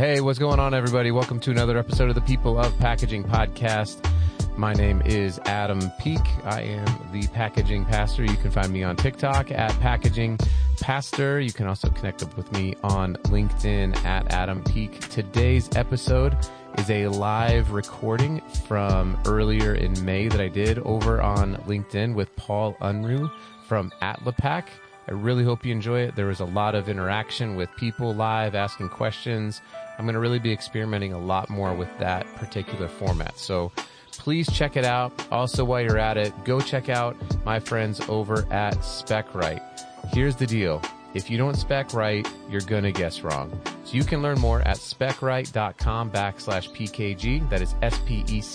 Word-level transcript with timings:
Hey, 0.00 0.22
what's 0.22 0.38
going 0.38 0.58
on, 0.58 0.72
everybody? 0.72 1.10
Welcome 1.10 1.40
to 1.40 1.50
another 1.50 1.76
episode 1.76 2.08
of 2.08 2.14
the 2.14 2.22
People 2.22 2.58
of 2.58 2.74
Packaging 2.78 3.22
podcast. 3.22 4.02
My 4.56 4.72
name 4.72 5.02
is 5.04 5.38
Adam 5.44 5.78
Peek. 6.00 6.22
I 6.42 6.62
am 6.62 7.12
the 7.12 7.26
packaging 7.34 7.84
pastor. 7.84 8.24
You 8.24 8.38
can 8.38 8.50
find 8.50 8.72
me 8.72 8.82
on 8.82 8.96
TikTok 8.96 9.50
at 9.50 9.78
packaging 9.80 10.38
pastor. 10.80 11.38
You 11.38 11.52
can 11.52 11.66
also 11.66 11.90
connect 11.90 12.22
up 12.22 12.34
with 12.38 12.50
me 12.50 12.76
on 12.82 13.16
LinkedIn 13.24 13.94
at 14.06 14.32
Adam 14.32 14.64
Peek. 14.64 15.06
Today's 15.10 15.68
episode 15.76 16.34
is 16.78 16.88
a 16.88 17.08
live 17.08 17.72
recording 17.72 18.40
from 18.66 19.20
earlier 19.26 19.74
in 19.74 20.02
May 20.02 20.28
that 20.28 20.40
I 20.40 20.48
did 20.48 20.78
over 20.78 21.20
on 21.20 21.56
LinkedIn 21.66 22.14
with 22.14 22.34
Paul 22.36 22.74
Unruh 22.80 23.30
from 23.68 23.92
Atlapac. 24.00 24.64
I 25.08 25.12
really 25.12 25.44
hope 25.44 25.64
you 25.64 25.72
enjoy 25.72 26.00
it. 26.00 26.14
There 26.14 26.26
was 26.26 26.40
a 26.40 26.44
lot 26.44 26.74
of 26.74 26.88
interaction 26.88 27.56
with 27.56 27.68
people 27.76 28.14
live 28.14 28.54
asking 28.54 28.90
questions. 28.90 29.60
I'm 29.98 30.04
going 30.04 30.14
to 30.14 30.20
really 30.20 30.38
be 30.38 30.52
experimenting 30.52 31.12
a 31.12 31.18
lot 31.18 31.50
more 31.50 31.74
with 31.74 31.88
that 31.98 32.26
particular 32.36 32.88
format. 32.88 33.38
So 33.38 33.72
please 34.12 34.50
check 34.52 34.76
it 34.76 34.84
out. 34.84 35.12
Also, 35.32 35.64
while 35.64 35.80
you're 35.80 35.98
at 35.98 36.16
it, 36.16 36.32
go 36.44 36.60
check 36.60 36.88
out 36.88 37.16
my 37.44 37.58
friends 37.58 38.00
over 38.08 38.46
at 38.52 38.76
Specright. 38.78 39.60
Here's 40.12 40.36
the 40.36 40.46
deal. 40.46 40.82
If 41.12 41.28
you 41.28 41.36
don't 41.38 41.56
spec 41.56 41.92
right, 41.92 42.24
you're 42.48 42.60
going 42.60 42.84
to 42.84 42.92
guess 42.92 43.22
wrong. 43.22 43.60
So 43.84 43.96
you 43.96 44.04
can 44.04 44.22
learn 44.22 44.38
more 44.38 44.60
at 44.62 44.76
specright.com 44.76 46.12
backslash 46.12 46.70
PKG. 46.70 47.50
That 47.50 47.60
is 47.60 47.74
S-P-E-C-R-I-G-H-T 47.82 48.54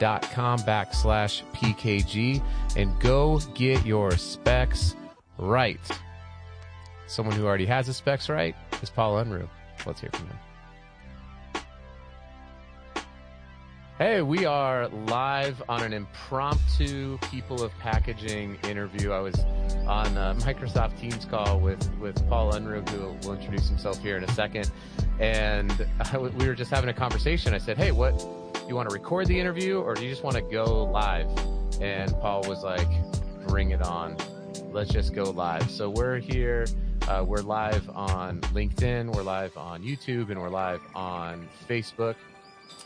dot 0.00 0.22
com 0.32 0.58
backslash 0.60 1.42
PKG 1.52 2.42
and 2.76 2.98
go 3.00 3.38
get 3.54 3.86
your 3.86 4.10
specs 4.16 4.96
right. 5.38 5.78
Someone 7.06 7.36
who 7.36 7.46
already 7.46 7.66
has 7.66 7.86
his 7.86 7.96
specs 7.96 8.28
right 8.28 8.56
is 8.82 8.90
Paul 8.90 9.22
Unruh. 9.22 9.48
Let's 9.86 10.00
hear 10.00 10.10
from 10.12 10.26
him. 10.26 10.36
Hey, 13.98 14.22
we 14.22 14.44
are 14.46 14.88
live 14.88 15.60
on 15.68 15.82
an 15.82 15.92
impromptu 15.92 17.18
People 17.32 17.64
of 17.64 17.76
Packaging 17.78 18.56
interview. 18.62 19.10
I 19.10 19.18
was 19.18 19.34
on 19.88 20.06
a 20.18 20.34
Microsoft 20.40 21.00
Teams 21.00 21.24
call 21.24 21.58
with, 21.58 21.90
with 21.98 22.28
Paul 22.28 22.52
Unruh, 22.52 22.86
who 22.90 23.26
will 23.26 23.34
introduce 23.34 23.68
himself 23.68 24.00
here 24.02 24.18
in 24.18 24.24
a 24.24 24.30
second. 24.32 24.70
And 25.18 25.86
we 26.12 26.46
were 26.46 26.54
just 26.54 26.70
having 26.70 26.90
a 26.90 26.94
conversation. 26.94 27.54
I 27.54 27.58
said, 27.58 27.78
Hey, 27.78 27.90
what, 27.90 28.12
you 28.68 28.74
want 28.74 28.88
to 28.90 28.94
record 28.94 29.26
the 29.26 29.40
interview 29.40 29.80
or 29.80 29.94
do 29.94 30.04
you 30.04 30.10
just 30.10 30.22
want 30.22 30.36
to 30.36 30.42
go 30.42 30.84
live? 30.84 31.26
And 31.80 32.12
Paul 32.20 32.42
was 32.46 32.62
like, 32.62 32.88
bring 33.46 33.70
it 33.70 33.80
on. 33.80 34.16
Let's 34.72 34.90
just 34.90 35.14
go 35.14 35.24
live. 35.24 35.70
So 35.70 35.88
we're 35.88 36.18
here. 36.18 36.66
Uh, 37.08 37.24
we're 37.26 37.38
live 37.38 37.88
on 37.90 38.42
LinkedIn. 38.52 39.14
We're 39.14 39.22
live 39.22 39.56
on 39.56 39.82
YouTube 39.82 40.30
and 40.30 40.38
we're 40.38 40.50
live 40.50 40.82
on 40.94 41.48
Facebook. 41.66 42.16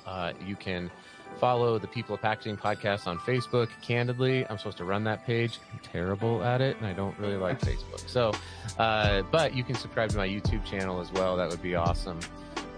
Uh, 0.06 0.32
you 0.46 0.54
can 0.54 0.88
follow 1.38 1.78
the 1.78 1.86
People 1.86 2.14
of 2.14 2.22
Packaging 2.22 2.56
podcast 2.56 3.06
on 3.06 3.18
Facebook. 3.18 3.68
Candidly, 3.80 4.46
I'm 4.48 4.58
supposed 4.58 4.78
to 4.78 4.84
run 4.84 5.04
that 5.04 5.26
page. 5.26 5.58
I'm 5.72 5.78
terrible 5.80 6.42
at 6.42 6.60
it, 6.60 6.76
and 6.78 6.86
I 6.86 6.92
don't 6.92 7.18
really 7.18 7.36
like 7.36 7.60
Facebook. 7.62 8.08
So, 8.08 8.32
uh, 8.78 9.22
but 9.30 9.54
you 9.54 9.64
can 9.64 9.74
subscribe 9.74 10.10
to 10.10 10.16
my 10.16 10.28
YouTube 10.28 10.64
channel 10.64 11.00
as 11.00 11.10
well. 11.12 11.36
That 11.36 11.48
would 11.50 11.62
be 11.62 11.74
awesome. 11.74 12.20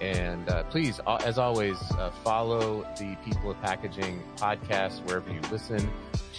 And 0.01 0.49
uh, 0.51 0.65
please, 0.65 1.01
as 1.25 1.39
always, 1.39 1.81
uh, 1.93 2.11
follow 2.23 2.87
the 2.99 3.17
People 3.25 3.51
of 3.51 3.61
Packaging 3.63 4.23
podcast 4.37 5.05
wherever 5.07 5.33
you 5.33 5.41
listen 5.51 5.89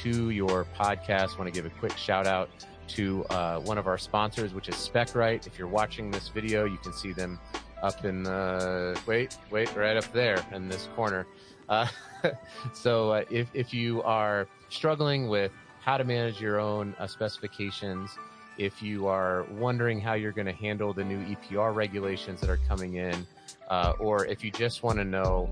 to 0.04 0.30
your 0.30 0.66
podcast. 0.78 1.38
Want 1.38 1.52
to 1.52 1.52
give 1.52 1.66
a 1.66 1.76
quick 1.80 1.98
shout 1.98 2.28
out 2.28 2.50
to 2.90 3.26
uh, 3.26 3.60
one 3.62 3.78
of 3.78 3.88
our 3.88 3.98
sponsors, 3.98 4.54
which 4.54 4.70
is 4.70 4.76
Specright. 4.76 5.48
If 5.48 5.58
you're 5.58 5.68
watching 5.68 6.12
this 6.12 6.30
video, 6.30 6.66
you 6.66 6.78
can 6.78 6.94
see 6.94 7.14
them 7.14 7.40
up 7.82 8.06
in 8.06 8.24
the 8.24 9.00
wait, 9.06 9.38
wait, 9.52 9.76
right 9.76 9.98
up 9.98 10.12
there 10.12 10.44
in 10.52 10.70
this 10.70 10.90
corner. 10.96 11.26
Uh, 11.70 11.88
so 12.74 13.12
uh, 13.12 13.24
if 13.30 13.50
if 13.54 13.74
you 13.74 14.02
are 14.04 14.48
struggling 14.70 15.28
with 15.28 15.52
how 15.82 15.98
to 15.98 16.04
manage 16.04 16.42
your 16.42 16.60
own 16.60 16.96
uh, 17.00 17.08
specifications, 17.08 18.18
if 18.58 18.82
you 18.82 19.08
are 19.08 19.44
wondering 19.52 20.00
how 20.00 20.14
you're 20.14 20.32
going 20.32 20.48
to 20.48 20.54
handle 20.54 20.94
the 20.94 21.04
new 21.04 21.24
EPR 21.26 21.76
regulations 21.76 22.42
that 22.42 22.50
are 22.50 22.60
coming 22.68 22.96
in, 22.96 23.28
uh, 23.70 23.94
or 24.00 24.26
if 24.26 24.44
you 24.44 24.52
just 24.52 24.84
want 24.84 24.98
to 24.98 25.04
know 25.04 25.50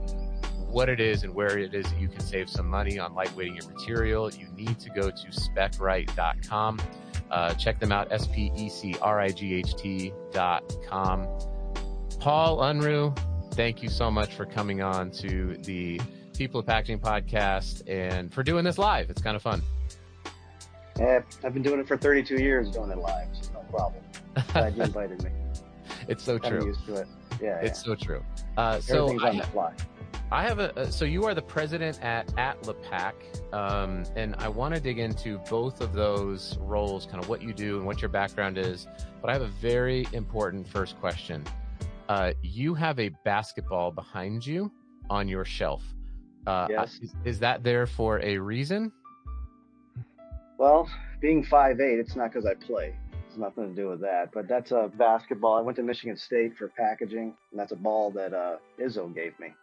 what 0.73 0.89
it 0.89 0.99
is 0.99 1.23
and 1.23 1.33
where 1.33 1.57
it 1.59 1.73
is 1.75 1.85
that 1.85 1.99
you 1.99 2.07
can 2.07 2.19
save 2.19 2.49
some 2.49 2.67
money 2.67 2.97
on 2.97 3.13
lightweighting 3.13 3.61
your 3.61 3.71
material, 3.71 4.31
you 4.31 4.47
need 4.55 4.79
to 4.79 4.89
go 4.89 5.11
to 5.11 5.27
specright.com. 5.27 6.81
Uh, 7.29 7.53
check 7.53 7.79
them 7.79 7.91
out, 7.91 8.11
S-P-E-C-R-I-G-H-T 8.11 10.13
dot 10.31 10.63
com. 10.87 11.27
Paul 12.23 12.59
Unruh, 12.59 13.13
thank 13.51 13.83
you 13.83 13.89
so 13.89 14.09
much 14.09 14.33
for 14.33 14.45
coming 14.45 14.81
on 14.81 15.11
to 15.11 15.57
the 15.57 15.99
People 16.33 16.61
of 16.61 16.65
Packaging 16.65 16.99
podcast 16.99 17.83
and 17.85 18.33
for 18.33 18.43
doing 18.43 18.63
this 18.63 18.77
live. 18.77 19.09
It's 19.09 19.21
kind 19.21 19.35
of 19.35 19.41
fun. 19.41 19.61
Yeah, 20.97 21.19
I've 21.43 21.53
been 21.53 21.63
doing 21.63 21.81
it 21.81 21.87
for 21.89 21.97
32 21.97 22.35
years, 22.35 22.71
doing 22.71 22.91
it 22.91 22.97
live. 22.97 23.27
So 23.41 23.51
no 23.51 23.59
problem. 23.69 24.03
Glad 24.53 24.77
you 24.77 24.83
invited 24.83 25.21
me. 25.21 25.31
It's 26.07 26.23
so 26.23 26.37
true. 26.37 26.61
I'm 26.61 26.67
used 26.67 26.85
to 26.85 26.95
it. 26.95 27.07
Yeah, 27.41 27.59
it's 27.59 27.81
yeah. 27.81 27.93
so 27.93 27.95
true. 27.95 28.23
Uh, 28.55 28.79
so 28.79 29.03
Everything's 29.09 29.23
on 29.23 29.37
the 29.39 29.43
fly. 29.43 29.73
I 30.31 30.43
have 30.43 30.59
a, 30.59 30.79
uh, 30.79 30.85
so 30.89 31.03
you 31.03 31.25
are 31.25 31.33
the 31.33 31.41
president 31.41 32.01
at 32.01 32.27
Atlapac, 32.37 33.13
um, 33.53 34.05
and 34.15 34.33
I 34.37 34.47
want 34.47 34.73
to 34.75 34.79
dig 34.79 34.97
into 34.97 35.39
both 35.49 35.81
of 35.81 35.91
those 35.91 36.57
roles, 36.61 37.05
kind 37.05 37.21
of 37.21 37.27
what 37.27 37.41
you 37.41 37.53
do 37.53 37.77
and 37.77 37.85
what 37.85 38.01
your 38.01 38.09
background 38.09 38.57
is. 38.57 38.87
But 39.21 39.29
I 39.29 39.33
have 39.33 39.41
a 39.41 39.51
very 39.61 40.07
important 40.13 40.65
first 40.65 40.97
question. 41.01 41.43
Uh, 42.09 42.33
you 42.41 42.73
have 42.73 42.99
a 42.99 43.09
basketball 43.23 43.91
behind 43.91 44.45
you 44.45 44.71
on 45.09 45.27
your 45.27 45.45
shelf. 45.45 45.83
Uh, 46.45 46.67
yes. 46.69 46.99
Is, 47.01 47.15
is, 47.23 47.39
that 47.39 47.63
there 47.63 47.87
for 47.87 48.19
a 48.19 48.37
reason? 48.37 48.91
Well, 50.57 50.89
being 51.21 51.43
five 51.43 51.79
eight, 51.79 51.99
it's 51.99 52.15
not 52.15 52.33
because 52.33 52.45
I 52.45 52.55
play. 52.55 52.95
It's 53.27 53.37
nothing 53.37 53.69
to 53.69 53.81
do 53.81 53.87
with 53.87 54.01
that. 54.01 54.31
But 54.33 54.47
that's 54.49 54.71
a 54.71 54.91
basketball. 54.97 55.55
I 55.57 55.61
went 55.61 55.77
to 55.77 55.83
Michigan 55.83 56.17
State 56.17 56.57
for 56.57 56.67
packaging, 56.67 57.35
and 57.51 57.59
that's 57.59 57.71
a 57.71 57.77
ball 57.77 58.11
that 58.11 58.33
uh, 58.33 58.57
Izzo 58.79 59.13
gave 59.13 59.39
me. 59.39 59.53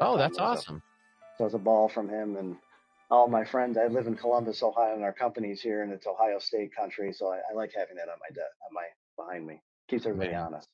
Oh, 0.00 0.16
that's 0.16 0.38
awesome. 0.38 0.82
So 1.36 1.44
it's 1.44 1.54
a 1.54 1.58
ball 1.58 1.88
from 1.88 2.08
him 2.08 2.36
and 2.36 2.56
all 3.10 3.28
my 3.28 3.44
friends. 3.44 3.76
I 3.76 3.88
live 3.88 4.06
in 4.06 4.14
Columbus, 4.14 4.62
Ohio, 4.62 4.94
and 4.94 5.02
our 5.02 5.12
company's 5.12 5.60
here, 5.60 5.82
and 5.82 5.92
it's 5.92 6.06
Ohio 6.06 6.38
State 6.38 6.74
country. 6.74 7.12
So 7.12 7.32
I, 7.32 7.40
I 7.50 7.54
like 7.54 7.72
having 7.76 7.96
that 7.96 8.08
on 8.08 8.18
my 8.20 8.32
de- 8.32 8.40
on 8.40 8.72
my 8.72 8.86
behind 9.16 9.46
me. 9.46 9.60
Keeps 9.88 10.06
everybody 10.06 10.30
Man. 10.30 10.42
honest. 10.42 10.68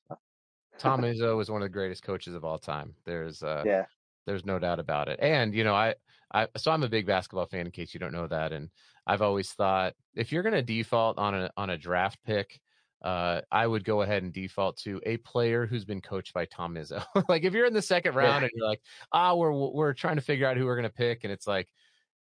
Tom 0.78 1.00
Izzo 1.02 1.40
is 1.40 1.50
one 1.50 1.62
of 1.62 1.66
the 1.66 1.72
greatest 1.72 2.02
coaches 2.02 2.34
of 2.34 2.44
all 2.44 2.58
time. 2.58 2.94
There's 3.04 3.42
uh, 3.42 3.62
yeah, 3.64 3.84
there's 4.26 4.44
no 4.44 4.58
doubt 4.58 4.80
about 4.80 5.08
it. 5.08 5.18
And 5.20 5.54
you 5.54 5.64
know, 5.64 5.74
I, 5.74 5.94
I, 6.32 6.48
so 6.56 6.70
I'm 6.70 6.82
a 6.82 6.88
big 6.88 7.06
basketball 7.06 7.46
fan. 7.46 7.66
In 7.66 7.72
case 7.72 7.94
you 7.94 8.00
don't 8.00 8.12
know 8.12 8.26
that, 8.26 8.52
and 8.52 8.70
I've 9.06 9.22
always 9.22 9.50
thought 9.52 9.94
if 10.14 10.32
you're 10.32 10.42
going 10.42 10.54
to 10.54 10.62
default 10.62 11.18
on 11.18 11.34
a 11.34 11.50
on 11.56 11.70
a 11.70 11.78
draft 11.78 12.18
pick, 12.24 12.60
uh, 13.02 13.40
I 13.50 13.66
would 13.66 13.84
go 13.84 14.02
ahead 14.02 14.22
and 14.22 14.32
default 14.32 14.76
to 14.78 15.00
a 15.06 15.16
player 15.18 15.66
who's 15.66 15.84
been 15.84 16.00
coached 16.00 16.34
by 16.34 16.44
Tom 16.46 16.74
Izzo. 16.74 17.04
like 17.28 17.44
if 17.44 17.54
you're 17.54 17.66
in 17.66 17.74
the 17.74 17.82
second 17.82 18.14
round 18.14 18.42
yeah. 18.42 18.48
and 18.48 18.50
you're 18.54 18.68
like, 18.68 18.80
ah, 19.12 19.34
we're 19.34 19.52
we're 19.52 19.94
trying 19.94 20.16
to 20.16 20.22
figure 20.22 20.46
out 20.46 20.56
who 20.56 20.66
we're 20.66 20.76
going 20.76 20.88
to 20.88 20.94
pick, 20.94 21.24
and 21.24 21.32
it's 21.32 21.46
like, 21.46 21.68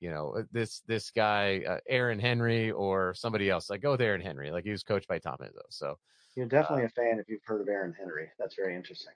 you 0.00 0.10
know, 0.10 0.34
uh, 0.38 0.42
this 0.50 0.80
this 0.86 1.10
guy 1.10 1.62
uh, 1.68 1.78
Aaron 1.88 2.18
Henry 2.18 2.70
or 2.70 3.14
somebody 3.14 3.50
else, 3.50 3.70
like 3.70 3.82
go 3.82 3.92
with 3.92 4.00
Aaron 4.00 4.20
Henry. 4.20 4.50
Like 4.50 4.64
he 4.64 4.70
was 4.70 4.82
coached 4.82 5.06
by 5.06 5.18
Tom 5.18 5.36
Izzo. 5.40 5.60
So 5.68 5.96
you're 6.34 6.46
definitely 6.46 6.84
uh, 6.84 6.86
a 6.86 6.90
fan 6.90 7.18
if 7.18 7.28
you've 7.28 7.44
heard 7.44 7.60
of 7.60 7.68
Aaron 7.68 7.94
Henry. 7.96 8.28
That's 8.38 8.54
very 8.54 8.74
interesting. 8.74 9.12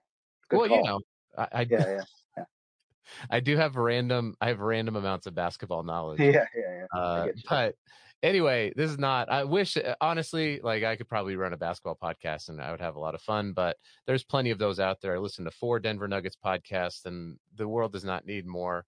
Good 0.48 0.58
well, 0.58 0.68
call. 0.68 0.76
you 0.76 0.84
know, 0.84 1.00
I, 1.38 1.48
I 1.52 1.60
yeah, 1.62 1.66
yeah, 1.78 2.00
yeah. 2.36 2.44
I 3.30 3.40
do 3.40 3.56
have 3.56 3.76
random. 3.76 4.36
I 4.40 4.48
have 4.48 4.60
random 4.60 4.96
amounts 4.96 5.26
of 5.26 5.34
basketball 5.34 5.82
knowledge. 5.84 6.20
Yeah, 6.20 6.44
yeah, 6.54 6.84
yeah. 6.94 7.00
Uh, 7.00 7.26
but 7.48 7.74
anyway, 8.22 8.70
this 8.76 8.90
is 8.90 8.98
not. 8.98 9.30
I 9.30 9.44
wish, 9.44 9.78
uh, 9.78 9.94
honestly, 10.02 10.60
like 10.62 10.84
I 10.84 10.96
could 10.96 11.08
probably 11.08 11.36
run 11.36 11.54
a 11.54 11.56
basketball 11.56 11.98
podcast 12.00 12.50
and 12.50 12.60
I 12.60 12.70
would 12.72 12.80
have 12.82 12.96
a 12.96 13.00
lot 13.00 13.14
of 13.14 13.22
fun. 13.22 13.52
But 13.54 13.78
there's 14.06 14.24
plenty 14.24 14.50
of 14.50 14.58
those 14.58 14.80
out 14.80 15.00
there. 15.00 15.14
I 15.14 15.18
listen 15.18 15.46
to 15.46 15.50
four 15.50 15.80
Denver 15.80 16.08
Nuggets 16.08 16.36
podcasts, 16.44 17.06
and 17.06 17.38
the 17.56 17.68
world 17.68 17.92
does 17.92 18.04
not 18.04 18.26
need 18.26 18.44
more 18.44 18.84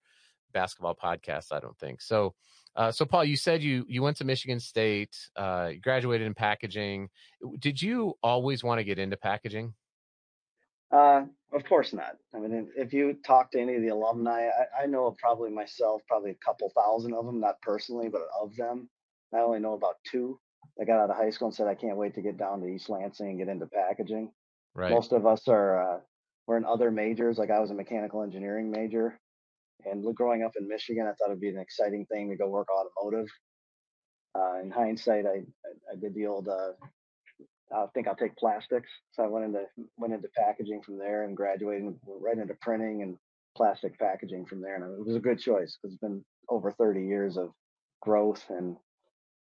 basketball 0.61 0.95
podcasts. 0.95 1.51
I 1.51 1.59
don't 1.59 1.77
think 1.77 2.01
so. 2.01 2.33
Uh, 2.75 2.91
so, 2.91 3.05
Paul, 3.05 3.25
you 3.25 3.37
said 3.37 3.61
you 3.61 3.85
you 3.87 4.01
went 4.01 4.17
to 4.17 4.25
Michigan 4.25 4.59
State, 4.59 5.15
uh, 5.35 5.69
you 5.73 5.79
graduated 5.79 6.25
in 6.27 6.33
packaging. 6.33 7.09
Did 7.59 7.81
you 7.81 7.97
always 8.21 8.63
want 8.63 8.79
to 8.79 8.83
get 8.83 8.99
into 8.99 9.17
packaging? 9.17 9.73
Uh, 10.91 11.23
of 11.53 11.63
course 11.65 11.91
not. 11.93 12.13
I 12.33 12.39
mean, 12.39 12.53
if, 12.53 12.87
if 12.87 12.93
you 12.93 13.17
talk 13.25 13.51
to 13.51 13.59
any 13.59 13.75
of 13.75 13.81
the 13.81 13.89
alumni, 13.89 14.47
I, 14.47 14.83
I 14.83 14.85
know 14.85 15.15
probably 15.19 15.49
myself, 15.49 16.01
probably 16.07 16.31
a 16.31 16.45
couple 16.45 16.71
thousand 16.75 17.13
of 17.13 17.25
them, 17.25 17.39
not 17.39 17.61
personally, 17.61 18.09
but 18.09 18.21
of 18.41 18.55
them. 18.55 18.89
I 19.33 19.39
only 19.39 19.59
know 19.59 19.73
about 19.73 19.95
two 20.09 20.39
that 20.77 20.87
got 20.87 20.99
out 20.99 21.09
of 21.09 21.17
high 21.17 21.31
school 21.31 21.49
and 21.49 21.55
said, 21.55 21.67
I 21.67 21.75
can't 21.75 21.97
wait 21.97 22.15
to 22.15 22.21
get 22.21 22.37
down 22.37 22.61
to 22.61 22.67
East 22.67 22.89
Lansing 22.89 23.29
and 23.29 23.37
get 23.37 23.49
into 23.49 23.67
packaging. 23.67 24.31
Right. 24.75 24.91
Most 24.91 25.11
of 25.11 25.25
us 25.25 25.47
are, 25.47 25.69
uh, 25.81 25.99
we're 26.45 26.57
in 26.57 26.65
other 26.65 26.89
majors. 26.91 27.37
Like 27.37 27.51
I 27.51 27.59
was 27.59 27.71
a 27.71 27.73
mechanical 27.73 28.21
engineering 28.21 28.71
major. 28.71 29.19
And 29.85 30.03
growing 30.15 30.43
up 30.43 30.53
in 30.59 30.67
Michigan, 30.67 31.05
I 31.07 31.13
thought 31.13 31.29
it'd 31.29 31.39
be 31.39 31.49
an 31.49 31.59
exciting 31.59 32.05
thing 32.05 32.29
to 32.29 32.35
go 32.35 32.49
work 32.49 32.67
automotive. 32.71 33.27
Uh, 34.35 34.59
in 34.61 34.71
hindsight, 34.71 35.25
I, 35.25 35.39
I, 35.39 35.93
I 35.93 35.95
did 35.99 36.13
the 36.13 36.27
old 36.27 36.47
uh, 36.47 36.73
I 37.73 37.85
think 37.93 38.07
I'll 38.07 38.15
take 38.15 38.35
plastics. 38.37 38.89
So 39.11 39.23
I 39.23 39.27
went 39.27 39.45
into 39.45 39.63
went 39.97 40.13
into 40.13 40.29
packaging 40.35 40.81
from 40.81 40.97
there 40.97 41.23
and 41.23 41.35
graduated 41.35 41.95
right 42.05 42.37
into 42.37 42.53
printing 42.61 43.01
and 43.01 43.17
plastic 43.55 43.97
packaging 43.99 44.45
from 44.45 44.61
there. 44.61 44.75
And 44.75 44.99
it 44.99 45.05
was 45.05 45.15
a 45.15 45.21
good 45.21 45.39
choice 45.39 45.77
because 45.77 45.93
it's 45.93 46.01
been 46.01 46.23
over 46.49 46.71
30 46.71 47.01
years 47.01 47.37
of 47.37 47.51
growth 48.01 48.43
and 48.49 48.77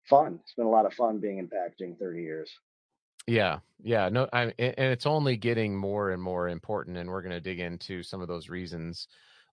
fun. 0.09 0.39
It's 0.43 0.53
been 0.55 0.65
a 0.65 0.71
lot 0.71 0.85
of 0.85 0.93
fun 0.93 1.19
being 1.19 1.37
in 1.37 1.47
packaging 1.47 1.97
30 1.99 2.21
years. 2.21 2.51
Yeah, 3.27 3.59
yeah, 3.83 4.09
no, 4.09 4.27
I 4.33 4.53
and 4.57 4.73
it's 4.77 5.05
only 5.05 5.37
getting 5.37 5.77
more 5.77 6.11
and 6.11 6.21
more 6.21 6.49
important, 6.49 6.97
and 6.97 7.09
we're 7.09 7.21
going 7.21 7.31
to 7.31 7.39
dig 7.39 7.59
into 7.59 8.01
some 8.01 8.21
of 8.21 8.27
those 8.27 8.49
reasons 8.49 9.07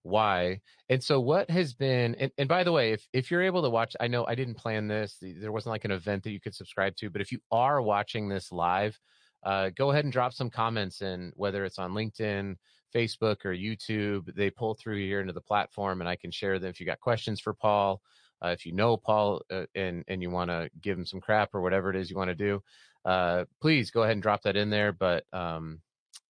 why. 0.06 0.61
And 0.88 1.03
so, 1.03 1.20
what 1.20 1.50
has 1.50 1.75
been, 1.75 2.14
and, 2.17 2.31
and 2.38 2.49
by 2.49 2.64
the 2.64 2.73
way, 2.73 2.93
if 2.93 3.06
if 3.12 3.31
you're 3.31 3.43
able 3.43 3.62
to 3.62 3.70
watch, 3.70 3.97
I 4.00 4.06
know 4.06 4.25
I 4.26 4.35
didn't 4.35 4.55
plan 4.55 4.87
this. 4.88 5.19
There 5.20 5.53
wasn't 5.53 5.73
like 5.73 5.85
an 5.85 5.91
event 5.91 6.23
that 6.25 6.31
you 6.31 6.41
could 6.41 6.55
subscribe 6.55 6.97
to, 6.97 7.11
but 7.11 7.20
if 7.20 7.32
you 7.32 7.41
are 7.50 7.82
watching 7.82 8.29
this 8.29 8.53
live, 8.53 8.99
uh, 9.43 9.70
go 9.76 9.91
ahead 9.91 10.05
and 10.05 10.12
drop 10.12 10.32
some 10.32 10.50
comments 10.50 11.03
in, 11.03 11.32
whether 11.35 11.64
it's 11.64 11.79
on 11.79 11.93
LinkedIn, 11.93 12.56
Facebook, 12.94 13.44
or 13.44 13.50
YouTube. 13.50 14.35
They 14.35 14.50
pull 14.50 14.75
through 14.75 14.99
here 14.99 15.20
into 15.20 15.32
the 15.32 15.41
platform, 15.41 16.00
and 16.00 16.09
I 16.09 16.17
can 16.17 16.31
share 16.31 16.59
them. 16.59 16.70
If 16.70 16.81
you 16.81 16.87
got 16.87 17.00
questions 17.00 17.41
for 17.41 17.52
Paul, 17.52 18.00
uh, 18.44 18.49
if 18.49 18.64
you 18.64 18.73
know 18.73 18.97
Paul 18.97 19.43
uh, 19.50 19.67
and 19.75 20.05
and 20.09 20.23
you 20.23 20.31
want 20.31 20.50
to 20.50 20.70
give 20.81 20.97
him 20.97 21.06
some 21.06 21.20
crap 21.20 21.55
or 21.55 21.61
whatever 21.62 21.91
it 21.91 21.97
is 21.97 22.11
you 22.11 22.17
want 22.17 22.31
to 22.31 22.35
do, 22.35 22.62
uh, 23.05 23.44
please 23.61 23.91
go 23.91 24.02
ahead 24.02 24.12
and 24.12 24.23
drop 24.23 24.43
that 24.43 24.56
in 24.56 24.70
there. 24.70 24.93
But 24.93 25.25
um, 25.32 25.81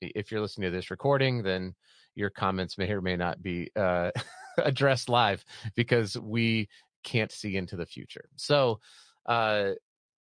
if 0.01 0.31
you're 0.31 0.41
listening 0.41 0.71
to 0.71 0.77
this 0.77 0.91
recording, 0.91 1.43
then 1.43 1.75
your 2.17 2.31
comments 2.31 2.77
may 2.77 2.91
or 2.91 3.01
may 3.01 3.17
not 3.17 3.41
be 3.43 3.71
uh, 3.77 4.11
addressed 4.59 5.09
live 5.09 5.45
because 5.77 6.17
we 6.19 6.69
can't 7.05 7.31
see 7.31 7.57
into 7.57 7.77
the 7.77 7.87
future. 7.87 8.29
So, 8.35 8.81
uh, 9.27 9.73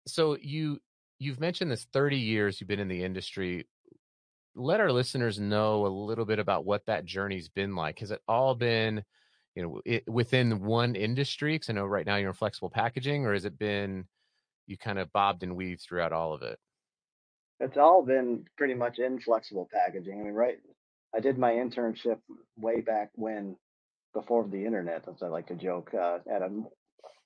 so 0.06 0.36
you 0.40 0.78
you've 1.18 1.40
mentioned 1.40 1.70
this 1.70 1.86
30 1.92 2.16
years 2.16 2.60
you've 2.60 2.68
been 2.68 2.78
in 2.78 2.88
the 2.88 3.02
industry. 3.02 3.66
Let 4.54 4.80
our 4.80 4.92
listeners 4.92 5.40
know 5.40 5.86
a 5.86 5.88
little 5.88 6.24
bit 6.24 6.38
about 6.38 6.64
what 6.64 6.86
that 6.86 7.04
journey's 7.04 7.48
been 7.48 7.74
like. 7.74 7.98
Has 8.00 8.10
it 8.10 8.20
all 8.28 8.54
been, 8.54 9.02
you 9.54 9.62
know, 9.62 9.80
it, 9.84 10.08
within 10.08 10.60
one 10.64 10.94
industry? 10.94 11.54
Because 11.54 11.70
I 11.70 11.72
know 11.74 11.86
right 11.86 12.06
now 12.06 12.16
you're 12.16 12.30
in 12.30 12.34
flexible 12.34 12.70
packaging, 12.70 13.26
or 13.26 13.32
has 13.32 13.44
it 13.44 13.58
been 13.58 14.06
you 14.66 14.76
kind 14.76 14.98
of 14.98 15.12
bobbed 15.12 15.42
and 15.42 15.56
weaved 15.56 15.82
throughout 15.82 16.12
all 16.12 16.32
of 16.32 16.42
it? 16.42 16.58
It's 17.60 17.76
all 17.76 18.02
been 18.02 18.44
pretty 18.56 18.74
much 18.74 18.98
in 18.98 19.20
flexible 19.20 19.68
packaging. 19.72 20.20
I 20.20 20.24
mean, 20.24 20.34
right? 20.34 20.58
I 21.14 21.20
did 21.20 21.38
my 21.38 21.52
internship 21.52 22.18
way 22.56 22.80
back 22.80 23.10
when, 23.14 23.56
before 24.14 24.46
the 24.46 24.64
internet, 24.64 25.04
as 25.08 25.22
I 25.22 25.28
like 25.28 25.46
to 25.48 25.54
joke, 25.54 25.92
uh, 25.94 26.18
at 26.30 26.42
a 26.42 26.50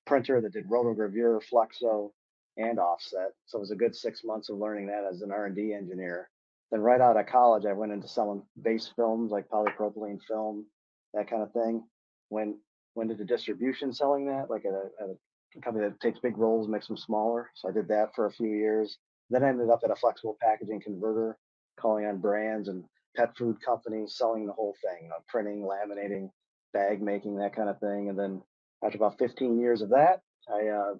printer 0.06 0.40
that 0.40 0.52
did 0.52 0.68
rotogravure, 0.68 1.40
flexo, 1.52 2.10
and 2.56 2.78
offset. 2.78 3.32
So 3.46 3.58
it 3.58 3.60
was 3.60 3.70
a 3.70 3.76
good 3.76 3.94
six 3.94 4.22
months 4.24 4.50
of 4.50 4.58
learning 4.58 4.86
that 4.86 5.04
as 5.10 5.22
an 5.22 5.32
R&D 5.32 5.72
engineer. 5.72 6.28
Then 6.70 6.80
right 6.80 7.00
out 7.00 7.16
of 7.16 7.26
college, 7.26 7.66
I 7.66 7.72
went 7.72 7.92
into 7.92 8.08
selling 8.08 8.42
base 8.62 8.90
films 8.94 9.30
like 9.30 9.48
polypropylene 9.48 10.20
film, 10.26 10.66
that 11.14 11.28
kind 11.28 11.42
of 11.42 11.52
thing. 11.52 11.84
When 12.28 12.58
went 12.94 13.10
into 13.10 13.24
distribution 13.24 13.92
selling 13.92 14.26
that, 14.26 14.50
like 14.50 14.64
at 14.64 14.72
a, 14.72 14.88
at 15.02 15.08
a 15.08 15.60
company 15.60 15.86
that 15.86 16.00
takes 16.00 16.18
big 16.20 16.38
rolls, 16.38 16.68
makes 16.68 16.86
them 16.86 16.96
smaller. 16.96 17.50
So 17.54 17.68
I 17.68 17.72
did 17.72 17.88
that 17.88 18.14
for 18.14 18.26
a 18.26 18.32
few 18.32 18.48
years. 18.48 18.98
Then 19.30 19.44
I 19.44 19.48
ended 19.48 19.70
up 19.70 19.80
at 19.84 19.90
a 19.90 19.96
flexible 19.96 20.36
packaging 20.40 20.80
converter, 20.80 21.38
calling 21.78 22.06
on 22.06 22.18
brands 22.18 22.68
and 22.68 22.84
pet 23.16 23.36
food 23.36 23.56
companies, 23.64 24.16
selling 24.16 24.46
the 24.46 24.52
whole 24.52 24.74
thing, 24.82 25.04
you 25.04 25.08
know, 25.08 25.16
printing, 25.28 25.62
laminating, 25.62 26.30
bag 26.72 27.02
making, 27.02 27.36
that 27.36 27.54
kind 27.54 27.68
of 27.68 27.78
thing. 27.80 28.08
And 28.08 28.18
then 28.18 28.42
after 28.84 28.96
about 28.96 29.18
15 29.18 29.60
years 29.60 29.82
of 29.82 29.90
that, 29.90 30.20
I 30.52 30.68
uh, 30.68 30.94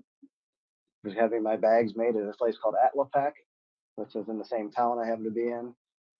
was 1.04 1.14
having 1.14 1.42
my 1.42 1.56
bags 1.56 1.92
made 1.96 2.16
at 2.16 2.28
a 2.28 2.34
place 2.38 2.56
called 2.62 2.74
Atlapac, 2.76 3.32
which 3.96 4.14
is 4.14 4.28
in 4.28 4.38
the 4.38 4.44
same 4.44 4.70
town 4.70 4.98
I 4.98 5.06
happen 5.06 5.24
to 5.24 5.30
be 5.30 5.48
in. 5.48 5.74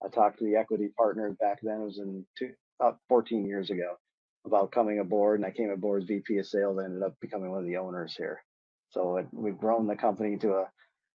I 0.05 0.09
talked 0.09 0.39
to 0.39 0.45
the 0.45 0.57
equity 0.57 0.89
partner 0.97 1.37
back 1.41 1.61
then. 1.63 1.81
It 1.83 1.85
was 1.85 1.99
in 1.99 2.25
two, 2.39 2.53
about 2.81 2.99
14 3.09 3.47
years 3.47 3.71
ago 3.71 3.97
about 4.45 4.73
coming 4.73 4.99
aboard, 4.99 5.39
and 5.39 5.47
I 5.47 5.53
came 5.53 5.71
aboard 5.71 6.03
as 6.03 6.09
VP 6.09 6.39
of 6.39 6.47
sales. 6.47 6.79
I 6.81 6.85
ended 6.85 7.03
up 7.03 7.15
becoming 7.21 7.51
one 7.51 7.61
of 7.61 7.67
the 7.67 7.77
owners 7.77 8.15
here. 8.17 8.43
So 8.91 9.19
it, 9.19 9.27
we've 9.33 9.59
grown 9.59 9.87
the 9.87 9.97
company 9.97 10.37
to 10.39 10.53
a 10.55 10.71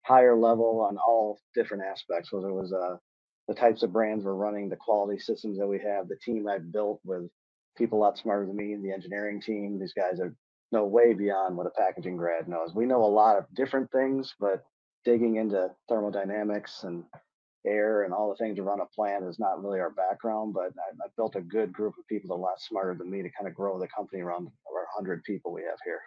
higher 0.02 0.36
level 0.36 0.86
on 0.88 0.98
all 0.98 1.38
different 1.54 1.84
aspects, 1.84 2.32
whether 2.32 2.50
it 2.50 2.54
was 2.54 2.72
uh, 2.72 2.96
the 3.48 3.54
types 3.54 3.82
of 3.82 3.92
brands 3.92 4.24
we're 4.24 4.34
running, 4.34 4.68
the 4.68 4.76
quality 4.76 5.18
systems 5.18 5.58
that 5.58 5.66
we 5.66 5.78
have, 5.78 6.08
the 6.08 6.16
team 6.16 6.48
I've 6.48 6.72
built 6.72 7.00
with 7.04 7.28
people 7.76 7.98
a 7.98 8.02
lot 8.02 8.18
smarter 8.18 8.46
than 8.46 8.56
me, 8.56 8.76
the 8.76 8.92
engineering 8.92 9.40
team. 9.40 9.78
These 9.78 9.94
guys 9.94 10.20
are 10.20 10.34
know 10.74 10.84
way 10.84 11.14
beyond 11.14 11.56
what 11.56 11.66
a 11.66 11.70
packaging 11.70 12.16
grad 12.16 12.48
knows. 12.48 12.74
We 12.74 12.84
know 12.84 13.04
a 13.04 13.06
lot 13.06 13.38
of 13.38 13.44
different 13.54 13.90
things, 13.90 14.34
but 14.38 14.64
digging 15.04 15.36
into 15.36 15.70
thermodynamics 15.88 16.84
and 16.84 17.04
air 17.66 18.02
and 18.02 18.12
all 18.12 18.28
the 18.28 18.36
things 18.36 18.56
to 18.56 18.62
run 18.62 18.80
a 18.80 18.86
plant 18.86 19.24
is 19.24 19.38
not 19.38 19.62
really 19.62 19.80
our 19.80 19.90
background, 19.90 20.52
but 20.52 20.72
I, 20.76 21.04
I 21.04 21.08
built 21.16 21.36
a 21.36 21.40
good 21.40 21.72
group 21.72 21.94
of 21.98 22.06
people 22.08 22.28
that 22.28 22.34
are 22.34 22.38
a 22.38 22.42
lot 22.42 22.60
smarter 22.60 22.94
than 22.94 23.10
me 23.10 23.22
to 23.22 23.30
kind 23.30 23.48
of 23.48 23.54
grow 23.54 23.78
the 23.78 23.88
company 23.88 24.20
around 24.20 24.48
our 24.66 24.86
100 24.96 25.22
people 25.24 25.52
we 25.52 25.62
have 25.62 25.78
here. 25.84 26.00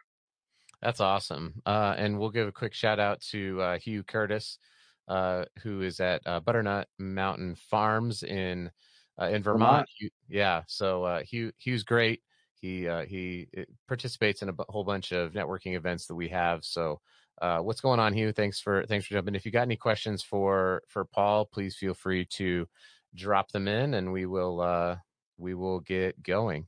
That's 0.81 0.99
awesome. 0.99 1.61
Uh, 1.65 1.95
and 1.97 2.19
we'll 2.19 2.29
give 2.29 2.47
a 2.47 2.51
quick 2.51 2.73
shout 2.73 2.99
out 2.99 3.21
to 3.31 3.59
uh, 3.61 3.79
Hugh 3.79 4.03
Curtis, 4.03 4.59
uh, 5.07 5.45
who 5.61 5.81
is 5.81 5.99
at 5.99 6.21
uh, 6.25 6.39
Butternut 6.39 6.85
Mountain 6.99 7.55
Farms 7.55 8.23
in 8.23 8.71
uh, 9.19 9.25
in 9.25 9.41
Vermont. 9.43 9.87
Vermont. 9.99 10.13
yeah, 10.27 10.63
so 10.67 11.03
uh, 11.03 11.23
Hugh 11.23 11.51
Hugh's 11.57 11.83
great. 11.83 12.21
He 12.55 12.87
he 13.07 13.47
participates 13.87 14.41
in 14.41 14.49
a 14.49 14.53
b- 14.53 14.63
whole 14.67 14.83
bunch 14.83 15.11
of 15.11 15.33
networking 15.33 15.75
events 15.75 16.07
that 16.07 16.15
we 16.15 16.29
have. 16.29 16.63
So 16.65 16.99
uh, 17.41 17.59
what's 17.59 17.81
going 17.81 17.99
on, 17.99 18.13
Hugh? 18.13 18.31
Thanks 18.31 18.59
for 18.59 18.85
thanks 18.87 19.05
for 19.05 19.13
jumping. 19.13 19.35
If 19.35 19.45
you 19.45 19.51
got 19.51 19.61
any 19.63 19.75
questions 19.75 20.23
for 20.23 20.81
for 20.87 21.05
Paul, 21.05 21.45
please 21.45 21.75
feel 21.75 21.93
free 21.93 22.25
to 22.31 22.67
drop 23.15 23.51
them 23.51 23.67
in, 23.67 23.93
and 23.93 24.11
we 24.11 24.25
will 24.25 24.61
uh, 24.61 24.97
we 25.37 25.53
will 25.53 25.79
get 25.79 26.21
going. 26.21 26.67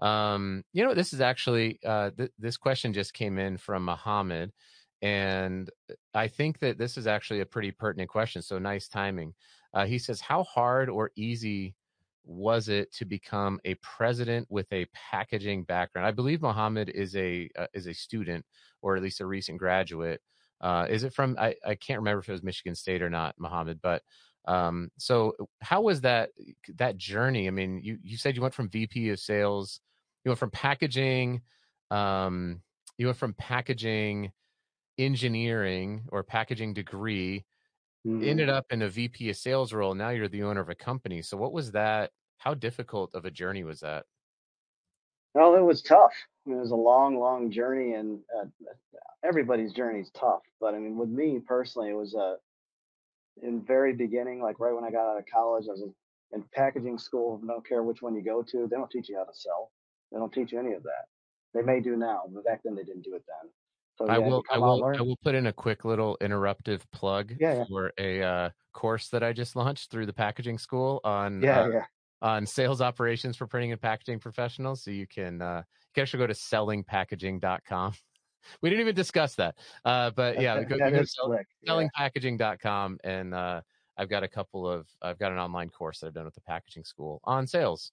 Um, 0.00 0.64
you 0.72 0.84
know, 0.84 0.94
this 0.94 1.12
is 1.12 1.20
actually 1.20 1.78
uh, 1.84 2.10
th- 2.16 2.32
this 2.38 2.56
question 2.56 2.92
just 2.92 3.14
came 3.14 3.38
in 3.38 3.58
from 3.58 3.84
Muhammad, 3.84 4.52
and 5.02 5.70
I 6.14 6.28
think 6.28 6.58
that 6.60 6.78
this 6.78 6.96
is 6.96 7.06
actually 7.06 7.40
a 7.40 7.46
pretty 7.46 7.70
pertinent 7.70 8.10
question. 8.10 8.42
So 8.42 8.58
nice 8.58 8.88
timing. 8.88 9.34
Uh, 9.72 9.86
he 9.86 9.98
says, 9.98 10.20
"How 10.20 10.44
hard 10.44 10.88
or 10.88 11.10
easy 11.16 11.74
was 12.24 12.68
it 12.68 12.92
to 12.92 13.06
become 13.06 13.58
a 13.64 13.74
president 13.76 14.46
with 14.50 14.70
a 14.72 14.86
packaging 14.92 15.64
background? 15.64 16.06
I 16.06 16.10
believe 16.10 16.42
Mohammed 16.42 16.90
is 16.90 17.16
a 17.16 17.48
uh, 17.56 17.66
is 17.72 17.86
a 17.86 17.94
student 17.94 18.44
or 18.82 18.96
at 18.96 19.02
least 19.02 19.20
a 19.20 19.26
recent 19.26 19.58
graduate. 19.58 20.20
Uh, 20.60 20.86
is 20.88 21.04
it 21.04 21.14
from? 21.14 21.36
I, 21.38 21.54
I 21.64 21.74
can't 21.74 22.00
remember 22.00 22.20
if 22.20 22.28
it 22.28 22.32
was 22.32 22.42
Michigan 22.42 22.74
State 22.74 23.02
or 23.02 23.10
not, 23.10 23.34
Mohammed. 23.38 23.80
But 23.80 24.02
um, 24.46 24.90
so 24.98 25.34
how 25.60 25.80
was 25.80 26.02
that 26.02 26.30
that 26.76 26.96
journey? 26.96 27.48
I 27.48 27.50
mean, 27.50 27.80
you 27.82 27.98
you 28.02 28.16
said 28.16 28.36
you 28.36 28.42
went 28.42 28.54
from 28.54 28.68
VP 28.68 29.10
of 29.10 29.18
sales, 29.18 29.80
you 30.24 30.30
went 30.30 30.38
from 30.38 30.50
packaging, 30.50 31.42
um, 31.90 32.60
you 32.98 33.06
went 33.06 33.18
from 33.18 33.34
packaging 33.34 34.32
engineering 34.98 36.02
or 36.10 36.22
packaging 36.22 36.74
degree 36.74 37.44
mm-hmm. 38.06 38.26
ended 38.26 38.48
up 38.48 38.66
in 38.70 38.82
a 38.82 38.88
VP 38.88 39.30
of 39.30 39.36
sales 39.36 39.72
role. 39.72 39.94
Now 39.94 40.10
you're 40.10 40.28
the 40.28 40.42
owner 40.42 40.60
of 40.60 40.68
a 40.68 40.74
company. 40.74 41.22
So 41.22 41.36
what 41.36 41.52
was 41.52 41.72
that? 41.72 42.10
How 42.38 42.54
difficult 42.54 43.14
of 43.14 43.24
a 43.24 43.30
journey 43.30 43.64
was 43.64 43.80
that? 43.80 44.04
Well, 45.34 45.54
it 45.54 45.60
was 45.60 45.82
tough. 45.82 46.12
I 46.46 46.50
mean, 46.50 46.58
it 46.58 46.62
was 46.62 46.70
a 46.70 46.76
long, 46.76 47.18
long 47.18 47.50
journey, 47.50 47.94
and 47.94 48.20
uh, 48.36 48.46
everybody's 49.24 49.72
journey 49.72 50.00
is 50.00 50.10
tough. 50.10 50.42
But 50.60 50.74
I 50.74 50.78
mean, 50.78 50.96
with 50.96 51.10
me 51.10 51.40
personally, 51.46 51.90
it 51.90 51.96
was 51.96 52.14
a 52.14 52.18
uh, 52.18 52.34
in 53.42 53.62
very 53.64 53.92
beginning, 53.92 54.42
like 54.42 54.58
right 54.58 54.74
when 54.74 54.84
I 54.84 54.90
got 54.90 55.12
out 55.12 55.18
of 55.18 55.24
college, 55.32 55.66
I 55.68 55.72
was 55.72 55.84
in 56.32 56.44
packaging 56.52 56.98
school. 56.98 57.40
Don't 57.46 57.66
care 57.66 57.82
which 57.82 58.02
one 58.02 58.14
you 58.14 58.22
go 58.22 58.42
to, 58.42 58.66
they 58.66 58.76
don't 58.76 58.90
teach 58.90 59.08
you 59.08 59.16
how 59.16 59.24
to 59.24 59.34
sell. 59.34 59.70
They 60.10 60.18
don't 60.18 60.32
teach 60.32 60.52
you 60.52 60.58
any 60.58 60.72
of 60.72 60.82
that. 60.82 61.06
They 61.54 61.62
may 61.62 61.80
do 61.80 61.96
now, 61.96 62.24
but 62.28 62.44
back 62.44 62.60
then 62.64 62.74
they 62.74 62.82
didn't 62.82 63.04
do 63.04 63.14
it 63.14 63.24
then. 63.26 63.50
So 63.98 64.06
I 64.06 64.18
will, 64.18 64.44
I 64.50 64.58
will, 64.58 64.84
I 64.84 65.02
will 65.02 65.16
put 65.22 65.34
in 65.34 65.46
a 65.46 65.52
quick 65.52 65.84
little 65.84 66.16
interruptive 66.20 66.82
plug 66.92 67.34
yeah, 67.40 67.54
yeah. 67.54 67.64
for 67.64 67.92
a 67.98 68.22
uh, 68.22 68.50
course 68.72 69.08
that 69.08 69.24
I 69.24 69.32
just 69.32 69.56
launched 69.56 69.90
through 69.90 70.06
the 70.06 70.12
packaging 70.12 70.58
school 70.58 71.00
on 71.02 71.42
yeah, 71.42 71.62
uh, 71.62 71.68
yeah. 71.68 71.84
on 72.22 72.46
sales 72.46 72.80
operations 72.80 73.36
for 73.36 73.48
printing 73.48 73.72
and 73.72 73.80
packaging 73.80 74.20
professionals. 74.20 74.84
So 74.84 74.92
you 74.92 75.08
can 75.08 75.42
uh, 75.42 75.62
you 75.66 75.94
can 75.94 76.02
actually 76.02 76.20
go 76.20 76.26
to 76.28 76.34
sellingpackaging.com. 76.34 77.92
we 78.62 78.70
didn't 78.70 78.82
even 78.82 78.94
discuss 78.94 79.34
that, 79.34 79.56
uh, 79.84 80.10
but 80.10 80.40
yeah, 80.40 80.62
go, 80.62 80.78
go 80.78 80.90
to 80.90 81.06
sell, 81.06 81.36
sellingpackaging.com 81.66 82.98
and 83.02 83.34
uh, 83.34 83.60
I've 83.96 84.08
got 84.08 84.22
a 84.22 84.28
couple 84.28 84.68
of 84.68 84.86
I've 85.02 85.18
got 85.18 85.32
an 85.32 85.38
online 85.38 85.70
course 85.70 85.98
that 86.00 86.06
I've 86.06 86.14
done 86.14 86.24
with 86.24 86.34
the 86.34 86.40
packaging 86.42 86.84
school 86.84 87.20
on 87.24 87.48
sales. 87.48 87.90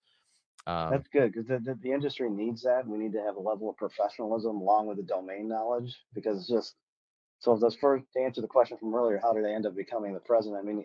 Um, 0.67 0.89
That's 0.91 1.07
good 1.09 1.31
because 1.31 1.47
the, 1.47 1.59
the, 1.59 1.79
the, 1.81 1.91
industry 1.91 2.29
needs 2.29 2.63
that. 2.63 2.87
We 2.87 2.97
need 2.97 3.13
to 3.13 3.21
have 3.21 3.35
a 3.35 3.39
level 3.39 3.69
of 3.69 3.77
professionalism 3.77 4.55
along 4.55 4.87
with 4.87 4.97
the 4.97 5.03
domain 5.03 5.47
knowledge 5.47 5.95
because 6.13 6.39
it's 6.39 6.49
just 6.49 6.75
so. 7.39 7.55
Those 7.55 7.75
first 7.75 8.05
to 8.13 8.23
answer 8.23 8.41
the 8.41 8.47
question 8.47 8.77
from 8.77 8.95
earlier, 8.95 9.19
how 9.21 9.33
did 9.33 9.45
I 9.45 9.51
end 9.51 9.67
up 9.67 9.75
becoming 9.75 10.13
the 10.13 10.19
president? 10.19 10.59
I 10.59 10.65
mean, 10.65 10.83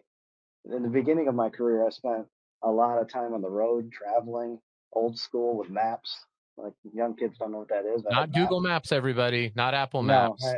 in 0.71 0.83
the 0.83 0.89
beginning 0.91 1.29
of 1.29 1.35
my 1.35 1.49
career, 1.49 1.87
I 1.87 1.91
spent 1.91 2.27
a 2.63 2.71
lot 2.71 3.01
of 3.01 3.09
time 3.09 3.33
on 3.33 3.41
the 3.41 3.49
road 3.49 3.91
traveling, 3.91 4.59
old 4.93 5.19
school 5.19 5.57
with 5.57 5.71
maps. 5.71 6.27
Like 6.59 6.75
young 6.93 7.17
kids 7.17 7.39
don't 7.39 7.53
know 7.53 7.59
what 7.59 7.69
that 7.69 7.87
is. 7.87 8.03
Not 8.11 8.33
Google 8.33 8.61
maps. 8.61 8.91
maps. 8.91 8.93
everybody. 8.93 9.51
Not 9.55 9.73
Apple 9.73 10.03
Maps. 10.03 10.45
No, 10.45 10.53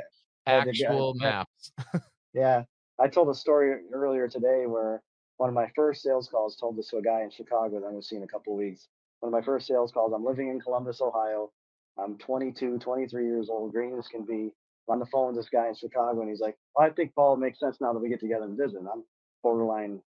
I, 0.46 0.52
Actual 0.52 1.14
I, 1.20 1.24
maps. 1.24 1.72
yeah, 2.34 2.64
I 2.98 3.06
told 3.06 3.28
a 3.28 3.34
story 3.34 3.82
earlier 3.92 4.26
today 4.26 4.64
where 4.66 5.00
one 5.36 5.48
of 5.48 5.54
my 5.54 5.68
first 5.76 6.02
sales 6.02 6.28
calls 6.28 6.56
told 6.56 6.76
this 6.76 6.88
to 6.88 6.96
a 6.96 7.02
guy 7.02 7.22
in 7.22 7.30
Chicago 7.30 7.80
that 7.80 7.86
I 7.86 7.92
was 7.92 8.08
seeing 8.08 8.24
a 8.24 8.26
couple 8.26 8.56
weeks. 8.56 8.88
One 9.22 9.32
of 9.32 9.38
my 9.40 9.46
first 9.46 9.68
sales 9.68 9.92
calls. 9.92 10.12
I'm 10.12 10.24
living 10.24 10.48
in 10.48 10.60
Columbus, 10.60 11.00
Ohio. 11.00 11.52
I'm 11.96 12.18
22, 12.18 12.80
23 12.80 13.24
years 13.24 13.48
old, 13.48 13.70
green 13.72 13.96
as 13.96 14.08
can 14.08 14.24
be. 14.24 14.50
I'm 14.88 14.94
on 14.94 14.98
the 14.98 15.06
phone 15.06 15.28
with 15.28 15.36
this 15.36 15.48
guy 15.48 15.68
in 15.68 15.76
Chicago, 15.76 16.22
and 16.22 16.28
he's 16.28 16.40
like, 16.40 16.56
well, 16.74 16.88
"I 16.88 16.90
think 16.90 17.14
Paul 17.14 17.36
makes 17.36 17.60
sense 17.60 17.80
now 17.80 17.92
that 17.92 18.00
we 18.00 18.08
get 18.08 18.18
together 18.18 18.46
and 18.46 18.58
visit." 18.58 18.80
And 18.80 18.88
I'm 18.88 19.04
borderline 19.44 20.02